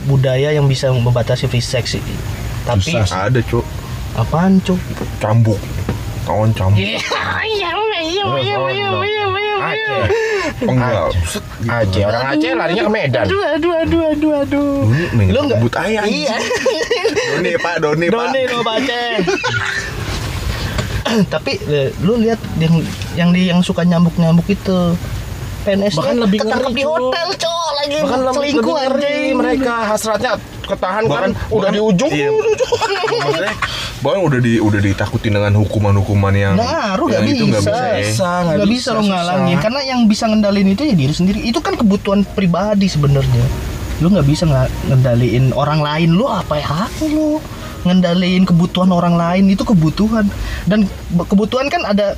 budaya 0.04 0.50
yang 0.50 0.64
bisa 0.64 0.88
membatasi 0.88 1.46
free 1.46 1.60
sex. 1.60 1.98
Tapi 2.62 2.92
Susah 2.94 3.26
ada 3.26 3.40
cuk 3.40 3.64
apaan 4.14 4.58
cuk? 4.60 4.76
cambuk 5.16 5.58
kawan 6.24 6.50
cambuk 6.52 6.78
Iya, 6.82 7.00
iya, 7.40 7.70
iya, 7.98 8.24
iya, 8.36 8.56
iya, 8.68 8.88
iya, 9.00 9.26
iya. 9.72 10.27
Penggal 10.58 11.10
Aceh, 11.60 12.02
orang 12.02 12.22
Aceh 12.32 12.52
larinya 12.52 12.82
ke 12.82 12.92
Medan. 12.92 13.24
Aduh, 13.24 13.42
aduh, 13.44 13.72
aduh, 13.76 14.02
aduh, 14.06 14.32
aduh. 14.38 14.72
Doni 14.86 15.24
Lu 15.28 15.38
nggak- 15.42 15.60
kebut 15.60 15.74
ayam 15.76 16.02
Iya. 16.04 16.36
Doni 17.30 17.52
pak 17.56 17.74
Doni, 17.78 18.06
pak 18.06 18.14
Doni 18.14 18.42
lo 18.46 18.58
baca. 18.62 19.00
Tapi 21.32 21.52
eh, 21.64 21.88
lu 21.98 22.18
lihat 22.18 22.36
yang 22.56 22.74
yang 23.14 23.28
di 23.30 23.48
yang 23.48 23.60
suka 23.60 23.80
nyambuk-nyambuk 23.82 24.44
itu 24.46 24.92
PNS 25.64 25.96
Bahkan 25.96 26.16
lebih 26.20 26.38
ketangkep 26.40 26.72
di 26.72 26.84
hotel, 26.84 27.28
cowok 27.34 27.70
lagi 27.74 27.96
Bahkan 27.98 28.20
selingkuh 28.30 28.76
lebih 28.76 28.92
ngeri 28.92 29.20
mereka 29.32 29.74
hasratnya 29.88 30.36
ketahan 30.68 31.04
Bahkan- 31.04 31.32
kan 31.34 31.48
udah 31.48 31.70
bahkan- 31.70 31.74
di 31.74 31.80
ujung. 31.80 32.10
iya. 32.12 32.28
maksudnya 33.08 33.54
bahkan 33.98 34.20
udah 34.22 34.38
di 34.38 34.52
udah 34.58 34.80
ditakutin 34.80 35.32
dengan 35.32 35.52
hukuman-hukuman 35.58 36.30
yang 36.30 36.54
Ngaruh 36.54 37.08
yang 37.10 37.24
nggak 37.24 37.34
itu 37.34 37.44
bisa. 37.44 37.50
nggak 37.50 37.62
bisa. 37.64 37.74
ya. 37.74 37.96
Bisa, 37.98 38.30
nggak 38.44 38.58
bisa, 38.58 38.68
bisa 38.68 38.88
lo 38.88 39.00
susah. 39.00 39.08
ngalangin. 39.10 39.56
Karena 39.58 39.80
yang 39.82 40.00
bisa 40.06 40.24
ngendalin 40.26 40.68
itu 40.68 40.82
ya 40.84 40.94
diri 40.94 41.10
sendiri. 41.10 41.38
Itu 41.42 41.58
kan 41.58 41.74
kebutuhan 41.74 42.22
pribadi 42.28 42.86
sebenarnya. 42.86 43.44
Lu 43.98 44.06
nggak 44.08 44.26
bisa 44.26 44.46
nggak 44.46 44.68
ngendaliin 44.86 45.50
orang 45.52 45.80
lain. 45.80 46.14
Lu 46.14 46.28
apa 46.28 46.54
ya? 46.54 46.66
Hak 46.86 47.02
lu 47.02 47.42
ngendaliin 47.82 48.44
kebutuhan 48.44 48.90
orang 48.90 49.18
lain 49.18 49.50
itu 49.50 49.62
kebutuhan. 49.62 50.30
Dan 50.64 50.86
kebutuhan 51.10 51.66
kan 51.66 51.82
ada 51.82 52.14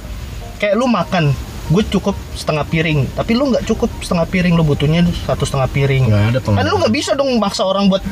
kayak 0.59 0.76
lu 0.76 0.84
makan. 0.84 1.32
Gue 1.70 1.86
cukup 1.86 2.18
setengah 2.34 2.66
piring. 2.66 3.07
Tapi 3.14 3.32
lu 3.32 3.48
nggak 3.48 3.62
cukup 3.64 3.88
setengah 4.03 4.26
piring. 4.26 4.59
Lu 4.59 4.66
butuhnya 4.66 5.07
satu 5.24 5.46
setengah 5.46 5.70
piring. 5.70 6.11
Ada 6.11 6.42
kan 6.42 6.66
lu 6.66 6.76
nggak 6.76 6.92
bisa 6.92 7.14
dong 7.14 7.38
maksa 7.38 7.62
orang 7.62 7.86
buat 7.86 8.03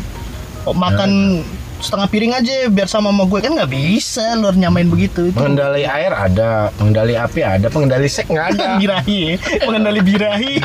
makan 0.77 1.41
setengah 1.79 2.09
piring 2.11 2.33
aja 2.35 2.55
biar 2.69 2.89
sama 2.91 3.14
sama 3.14 3.25
gue? 3.25 3.39
Kan 3.39 3.55
nggak 3.55 3.71
bisa 3.71 4.35
lu 4.35 4.51
harus 4.51 4.59
nyamain 4.59 4.91
begitu. 4.91 5.31
Itu 5.31 5.39
Pengendali 5.39 5.87
air 5.87 6.12
ada, 6.12 6.75
pengendali 6.75 7.14
api 7.14 7.41
ada, 7.43 7.66
pengendali 7.71 8.09
seks 8.11 8.29
nggak 8.29 8.47
ada. 8.55 8.64
birahi 8.83 9.39
mengendali 9.64 10.01
birahi. 10.03 10.55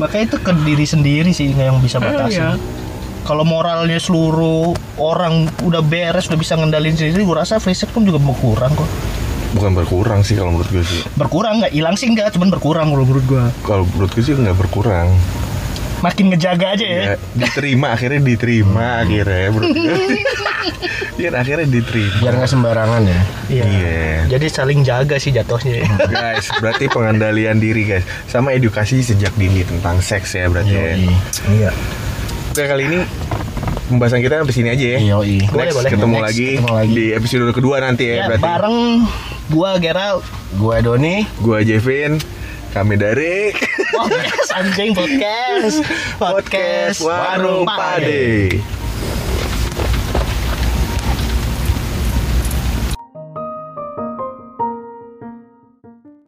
Makanya 0.00 0.24
itu 0.30 0.38
ke 0.40 0.52
diri 0.62 0.86
sendiri 0.86 1.30
sih 1.34 1.52
nggak 1.52 1.66
yang 1.68 1.78
bisa 1.82 1.98
batasi. 1.98 2.38
iya. 2.38 2.54
kalau 3.26 3.44
moralnya 3.44 4.00
seluruh 4.00 4.72
orang 4.96 5.52
udah 5.60 5.84
beres 5.84 6.32
udah 6.32 6.40
bisa 6.40 6.56
ngendalin 6.56 6.96
sendiri 6.96 7.28
gue 7.28 7.36
rasa 7.36 7.60
free 7.60 7.76
sex 7.76 7.92
pun 7.92 8.08
juga 8.08 8.16
berkurang 8.16 8.72
kok. 8.72 8.88
Bukan 9.52 9.76
berkurang 9.76 10.24
sih 10.24 10.32
kalau 10.32 10.56
menurut 10.56 10.70
gue 10.72 10.80
sih. 10.80 11.04
Berkurang 11.12 11.60
nggak? 11.60 11.76
Hilang 11.76 12.00
sih 12.00 12.08
nggak 12.08 12.32
cuman 12.32 12.48
berkurang 12.48 12.88
kalau 12.88 13.04
menurut 13.04 13.24
gua. 13.28 13.52
Kalau 13.68 13.84
menurut 13.92 14.16
gue 14.16 14.24
sih 14.24 14.32
nggak 14.32 14.56
berkurang 14.56 15.12
makin 15.98 16.30
ngejaga 16.30 16.78
aja 16.78 16.86
ya, 16.86 17.02
ya, 17.02 17.14
diterima 17.34 17.90
akhirnya 17.90 18.20
diterima 18.22 19.02
akhirnya 19.02 19.50
bro. 19.50 19.66
Iya 21.18 21.34
akhirnya 21.34 21.66
diterima. 21.66 22.22
Biar 22.22 22.34
nggak 22.38 22.50
sembarangan 22.50 23.02
ya. 23.02 23.20
Iya. 23.50 23.64
Iya. 23.66 23.98
jadi 24.38 24.46
saling 24.46 24.86
jaga 24.86 25.18
sih 25.18 25.34
jatuhnya 25.34 25.82
guys 26.14 26.46
berarti 26.62 26.86
pengendalian 26.86 27.58
diri 27.58 27.82
guys. 27.90 28.06
Sama 28.30 28.54
edukasi 28.54 29.02
sejak 29.02 29.34
dini 29.34 29.66
tentang 29.66 29.98
seks 29.98 30.38
ya 30.38 30.46
berarti 30.46 30.70
ya. 30.70 30.94
iya. 31.50 31.70
Oke 32.54 32.62
kali 32.70 32.86
ini 32.86 33.00
pembahasan 33.90 34.22
kita 34.22 34.46
sampai 34.46 34.54
sini 34.54 34.68
aja 34.70 34.86
ya. 34.94 34.98
Yoi. 35.18 35.42
Boleh, 35.50 35.66
Next 35.66 35.76
boleh. 35.82 35.90
ketemu 35.90 36.14
Next, 36.14 36.26
lagi 36.30 36.48
ketemu 36.54 36.70
lagi. 36.78 36.94
di 36.94 37.04
episode 37.10 37.50
kedua 37.50 37.76
nanti 37.82 38.04
ya, 38.06 38.14
ya 38.14 38.24
berarti. 38.30 38.44
bareng 38.46 38.76
gua 39.50 39.70
Gera 39.82 40.08
gue 40.54 40.76
Doni. 40.86 41.16
Gua 41.42 41.58
Jevin 41.66 42.22
kami 42.68 43.00
dari 43.00 43.52
podcast 43.96 44.50
anjing 44.52 44.92
podcast 44.92 45.80
podcast 46.20 46.98
Warung 47.00 47.64
Pade. 47.64 48.77